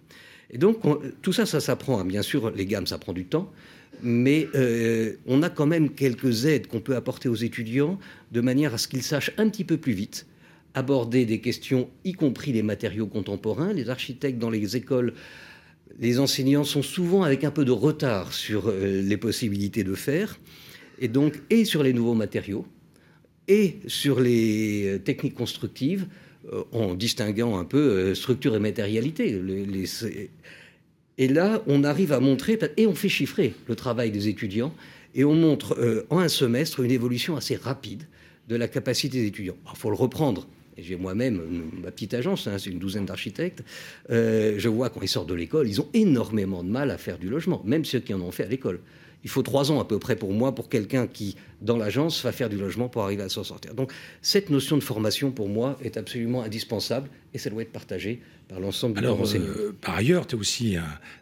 Et 0.49 0.57
donc, 0.57 0.77
tout 1.21 1.33
ça, 1.33 1.45
ça 1.45 1.59
s'apprend. 1.59 2.05
Bien 2.05 2.21
sûr, 2.21 2.51
les 2.51 2.65
gammes, 2.65 2.87
ça 2.87 2.97
prend 2.97 3.11
du 3.11 3.25
temps 3.25 3.51
mais 4.01 4.47
euh, 4.55 5.15
on 5.25 5.43
a 5.43 5.49
quand 5.49 5.65
même 5.65 5.89
quelques 5.89 6.45
aides 6.45 6.67
qu'on 6.67 6.79
peut 6.79 6.95
apporter 6.95 7.27
aux 7.27 7.35
étudiants 7.35 7.99
de 8.31 8.39
manière 8.39 8.73
à 8.73 8.77
ce 8.77 8.87
qu'ils 8.87 9.03
sachent 9.03 9.31
un 9.37 9.49
petit 9.49 9.65
peu 9.65 9.75
plus 9.75 9.91
vite 9.91 10.25
aborder 10.73 11.25
des 11.25 11.41
questions, 11.41 11.89
y 12.05 12.13
compris 12.13 12.53
les 12.53 12.63
matériaux 12.63 13.07
contemporains. 13.07 13.73
Les 13.73 13.89
architectes 13.89 14.39
dans 14.39 14.51
les 14.51 14.77
écoles, 14.77 15.13
les 15.97 16.19
enseignants 16.19 16.63
sont 16.63 16.83
souvent 16.83 17.23
avec 17.23 17.43
un 17.43 17.51
peu 17.51 17.65
de 17.65 17.71
retard 17.71 18.33
sur 18.33 18.67
euh, 18.67 19.01
les 19.01 19.17
possibilités 19.17 19.83
de 19.83 19.95
faire, 19.95 20.39
et 20.99 21.07
donc, 21.07 21.41
et 21.49 21.65
sur 21.65 21.83
les 21.83 21.93
nouveaux 21.93 22.13
matériaux, 22.13 22.65
et 23.47 23.77
sur 23.87 24.19
les 24.19 24.85
euh, 24.85 24.99
techniques 24.99 25.35
constructives, 25.35 26.07
en 26.71 26.95
distinguant 26.95 27.59
un 27.59 27.65
peu 27.65 28.15
structure 28.15 28.55
et 28.55 28.59
matérialité. 28.59 29.39
et 31.17 31.27
là, 31.27 31.61
on 31.67 31.83
arrive 31.83 32.13
à 32.13 32.19
montrer, 32.21 32.57
et 32.77 32.87
on 32.87 32.95
fait 32.95 33.09
chiffrer 33.09 33.53
le 33.67 33.75
travail 33.75 34.09
des 34.09 34.29
étudiants, 34.29 34.73
et 35.15 35.23
on 35.23 35.33
montre 35.33 35.77
euh, 35.79 36.05
en 36.09 36.19
un 36.19 36.27
semestre 36.27 36.81
une 36.81 36.91
évolution 36.91 37.35
assez 37.35 37.55
rapide 37.55 38.03
de 38.47 38.55
la 38.55 38.67
capacité 38.67 39.19
des 39.19 39.27
étudiants. 39.27 39.57
Il 39.71 39.77
faut 39.77 39.89
le 39.89 39.95
reprendre. 39.95 40.47
J'ai 40.82 40.95
moi-même 40.95 41.41
ma 41.82 41.91
petite 41.91 42.13
agence, 42.13 42.47
hein, 42.47 42.57
c'est 42.57 42.69
une 42.69 42.80
douzaine 42.80 43.05
d'architectes. 43.05 43.63
Euh, 44.09 44.55
je 44.57 44.69
vois 44.69 44.89
quand 44.89 45.01
ils 45.01 45.07
sortent 45.07 45.30
de 45.30 45.34
l'école, 45.34 45.67
ils 45.67 45.82
ont 45.82 45.88
énormément 45.93 46.63
de 46.63 46.69
mal 46.69 46.91
à 46.91 46.97
faire 46.97 47.17
du 47.17 47.30
logement, 47.30 47.61
même 47.65 47.86
ceux 47.86 47.99
qui 47.99 48.13
en 48.13 48.21
ont 48.21 48.32
fait 48.32 48.43
à 48.43 48.47
l'école. 48.47 48.80
Il 49.23 49.30
faut 49.30 49.41
trois 49.41 49.71
ans 49.71 49.80
à 49.80 49.86
peu 49.86 49.99
près 49.99 50.15
pour 50.15 50.32
moi, 50.32 50.55
pour 50.55 50.69
quelqu'un 50.69 51.05
qui, 51.07 51.36
dans 51.62 51.78
l'agence, 51.78 52.24
va 52.24 52.32
faire 52.32 52.49
du 52.49 52.57
logement 52.57 52.89
pour 52.89 53.03
arriver 53.03 53.24
à 53.24 53.30
s'en 53.30 53.43
sortir. 53.43 53.74
Donc, 53.74 53.91
cette 54.22 54.49
notion 54.49 54.78
de 54.78 54.84
formation, 54.84 55.32
pour 55.32 55.49
moi, 55.49 55.78
est 55.84 55.97
absolument 55.97 56.43
indispensable 56.43 57.10
et 57.34 57.38
ça 57.38 57.49
doit 57.49 57.62
être 57.62 57.72
partagé 57.72 58.22
par 58.47 58.60
l'ensemble 58.60 58.95
du 58.95 58.99
Alors, 58.99 59.22
euh, 59.36 59.76
par 59.80 59.95
ailleurs, 59.95 60.26
tu 60.26 60.36
es 60.36 60.39
aussi 60.39 60.76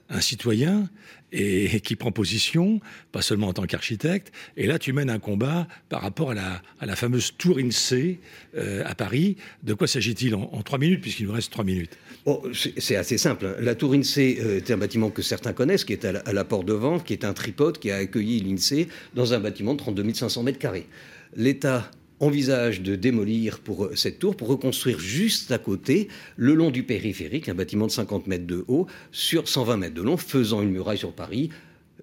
un, 0.09 0.21
citoyen 0.21 0.89
et, 1.33 1.81
qui 1.81 1.97
prend 1.97 2.13
position, 2.13 2.79
pas 3.11 3.21
seulement 3.21 3.49
en 3.49 3.53
tant 3.53 3.65
qu'architecte. 3.65 4.31
Et 4.55 4.65
là, 4.65 4.79
tu 4.79 4.93
mènes 4.93 5.09
un 5.09 5.19
combat 5.19 5.67
par 5.89 6.01
rapport 6.01 6.31
à 6.31 6.33
la, 6.33 6.61
à 6.79 6.85
la 6.85 6.95
fameuse 6.95 7.33
tour 7.37 7.57
INSEE 7.59 8.19
euh, 8.55 8.83
à 8.85 8.95
Paris. 8.95 9.35
De 9.63 9.73
quoi 9.73 9.87
s'agit-il 9.87 10.35
en, 10.35 10.61
trois 10.63 10.79
minutes, 10.79 11.01
puisqu'il 11.01 11.25
nous 11.25 11.33
reste 11.33 11.51
trois 11.51 11.65
minutes? 11.65 11.97
Oh, 12.25 12.43
C'est 12.77 12.95
assez 12.95 13.17
simple. 13.17 13.57
La 13.59 13.75
tour 13.75 13.93
INSEE 13.93 14.37
euh, 14.39 14.57
est 14.57 14.71
un 14.71 14.77
bâtiment 14.77 15.09
que 15.09 15.21
certains 15.21 15.51
connaissent, 15.51 15.83
qui 15.83 15.91
est 15.91 16.05
à 16.05 16.31
la, 16.31 16.43
porte 16.45 16.65
de 16.65 16.73
Vente, 16.73 17.03
qui 17.03 17.11
est 17.11 17.25
un 17.25 17.33
tripode 17.33 17.77
qui 17.77 17.91
a 17.91 17.97
accueilli 17.97 18.39
l'INSEE 18.39 18.87
dans 19.13 19.33
un 19.33 19.39
bâtiment 19.41 19.73
de 19.73 19.79
32 19.79 20.13
500 20.13 20.26
mètres 20.43 20.59
carrés. 20.59 20.87
L'État 21.35 21.89
envisage 22.19 22.81
de 22.81 22.95
démolir 22.95 23.59
pour 23.59 23.85
euh, 23.85 23.95
cette 23.95 24.19
tour 24.19 24.35
pour 24.35 24.47
reconstruire 24.47 24.99
juste 24.99 25.51
à 25.51 25.57
côté, 25.57 26.07
le 26.35 26.53
long 26.53 26.71
du 26.71 26.83
périphérique, 26.83 27.49
un 27.49 27.53
bâtiment 27.53 27.87
de 27.87 27.91
50 27.91 28.27
mètres 28.27 28.47
de 28.47 28.65
haut 28.67 28.87
sur 29.11 29.47
120 29.47 29.77
mètres 29.77 29.93
de 29.93 30.01
long, 30.01 30.17
faisant 30.17 30.61
une 30.61 30.71
muraille 30.71 30.97
sur 30.97 31.13
Paris, 31.13 31.49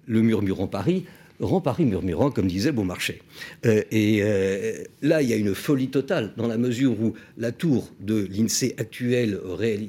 le 0.07 0.21
murmurant 0.21 0.67
Paris, 0.67 1.05
rend 1.41 1.59
Paris 1.59 1.83
murmurant, 1.83 2.31
comme 2.31 2.47
disait 2.47 2.71
Beaumarchais. 2.71 3.21
Euh, 3.65 3.81
et 3.91 4.19
euh, 4.21 4.83
là, 5.01 5.21
il 5.21 5.29
y 5.29 5.33
a 5.33 5.35
une 5.35 5.53
folie 5.53 5.89
totale, 5.89 6.33
dans 6.37 6.47
la 6.47 6.57
mesure 6.57 6.99
où 7.01 7.13
la 7.37 7.51
tour 7.51 7.91
de 7.99 8.27
l'INSEE 8.31 8.75
actuelle, 8.77 9.39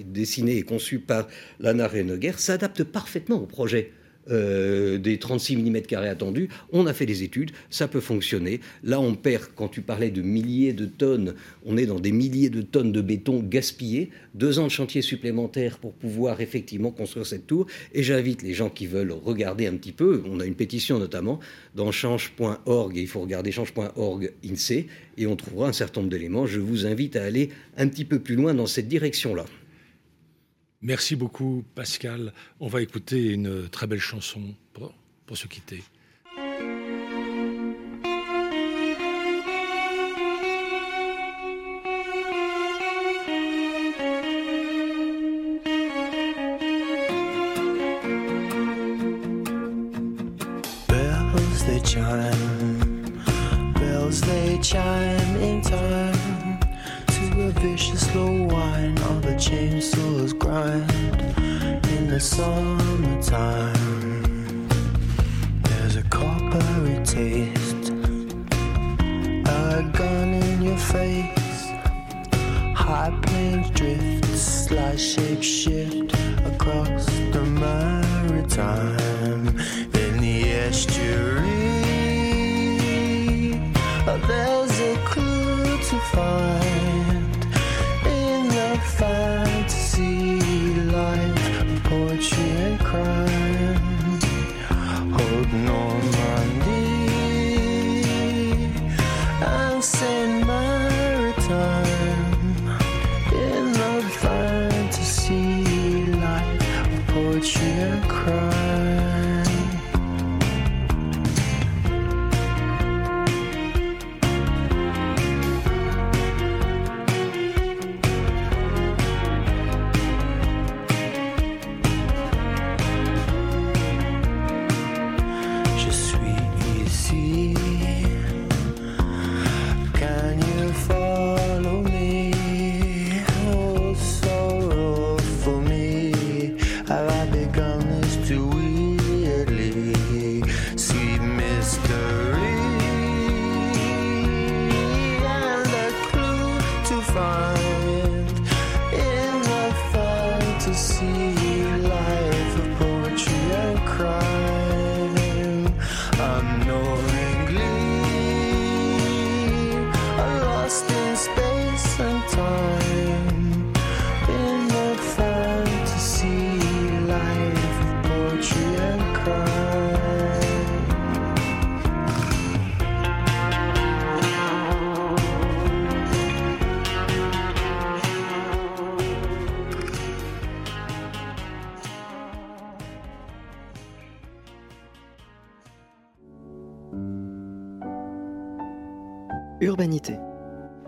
dessinée 0.07 0.57
et 0.57 0.62
conçue 0.62 0.99
par 0.99 1.28
Lana 1.61 1.87
Reneguer, 1.87 2.32
s'adapte 2.37 2.82
parfaitement 2.82 3.37
au 3.37 3.47
projet 3.47 3.93
euh, 4.31 4.99
des 4.99 5.18
36 5.18 5.57
mm 5.57 5.77
attendus. 6.05 6.49
On 6.72 6.87
a 6.87 6.93
fait 6.93 7.07
des 7.07 7.22
études, 7.22 7.53
ça 7.70 7.89
peut 7.89 8.01
fonctionner. 8.01 8.61
Là, 8.83 9.01
on 9.01 9.14
perd, 9.14 9.45
quand 9.55 9.68
tu 9.68 9.83
parlais 9.83 10.11
de 10.11 10.22
milliers 10.22 10.72
de 10.72 10.87
tonnes, 10.87 11.35
on 11.64 11.77
est 11.77 11.87
dans 11.87 12.01
des 12.01 12.12
milliers 12.12 12.51
de 12.51 12.62
tonnes 12.62 12.93
de 12.93 13.01
béton 13.01 13.41
gaspillé. 13.41 14.11
Deux 14.35 14.59
ans 14.59 14.64
de 14.64 14.70
chantier 14.70 15.03
supplémentaire 15.03 15.79
pour 15.79 15.93
pouvoir 15.93 16.41
effectivement 16.41 16.91
construire 16.91 17.27
cette 17.27 17.47
tour. 17.47 17.66
Et 17.93 18.03
j'invite 18.03 18.43
les 18.43 18.55
gens 18.55 18.68
qui 18.68 18.87
veulent 18.87 19.12
regarder 19.12 19.66
un 19.66 19.74
petit 19.74 19.93
peu, 19.93 20.22
on 20.27 20.41
a 20.41 20.45
une 20.45 20.55
pétition 20.55 20.99
notamment 20.99 21.41
dans 21.74 21.93
change.org, 21.93 22.97
et 22.97 23.01
il 23.01 23.09
faut 23.09 23.20
regarder 23.20 23.53
change.org 23.53 24.33
INSEE, 24.45 24.87
et 25.18 25.27
on 25.27 25.37
trouvera 25.37 25.68
un 25.68 25.72
certain 25.72 26.01
nombre 26.01 26.11
d'éléments. 26.11 26.47
Je 26.47 26.61
vous 26.61 26.87
invite 26.87 27.16
à 27.16 27.24
aller 27.24 27.51
un 27.77 27.89
petit 27.89 28.05
peu 28.05 28.18
plus 28.18 28.35
loin 28.35 28.55
dans 28.55 28.66
cette 28.66 28.89
direction-là. 28.89 29.45
Merci 30.83 31.16
beaucoup, 31.16 31.64
Pascal. 31.74 32.33
On 32.61 32.68
va 32.68 32.83
écouter 32.83 33.33
une 33.33 33.68
très 33.68 33.87
belle 33.87 34.01
chanson 34.01 34.55
pour, 34.72 35.37
se 35.37 35.47
quitter. 35.47 35.83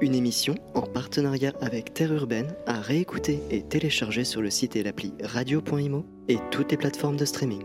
Une 0.00 0.14
émission 0.14 0.54
en 0.74 0.82
partenariat 0.82 1.52
avec 1.60 1.94
Terre 1.94 2.12
Urbaine 2.12 2.54
à 2.66 2.80
réécouter 2.80 3.40
et 3.50 3.62
télécharger 3.62 4.24
sur 4.24 4.42
le 4.42 4.50
site 4.50 4.76
et 4.76 4.82
l'appli 4.82 5.12
radio.imo 5.22 6.04
et 6.28 6.38
toutes 6.50 6.70
les 6.70 6.76
plateformes 6.76 7.16
de 7.16 7.24
streaming. 7.24 7.62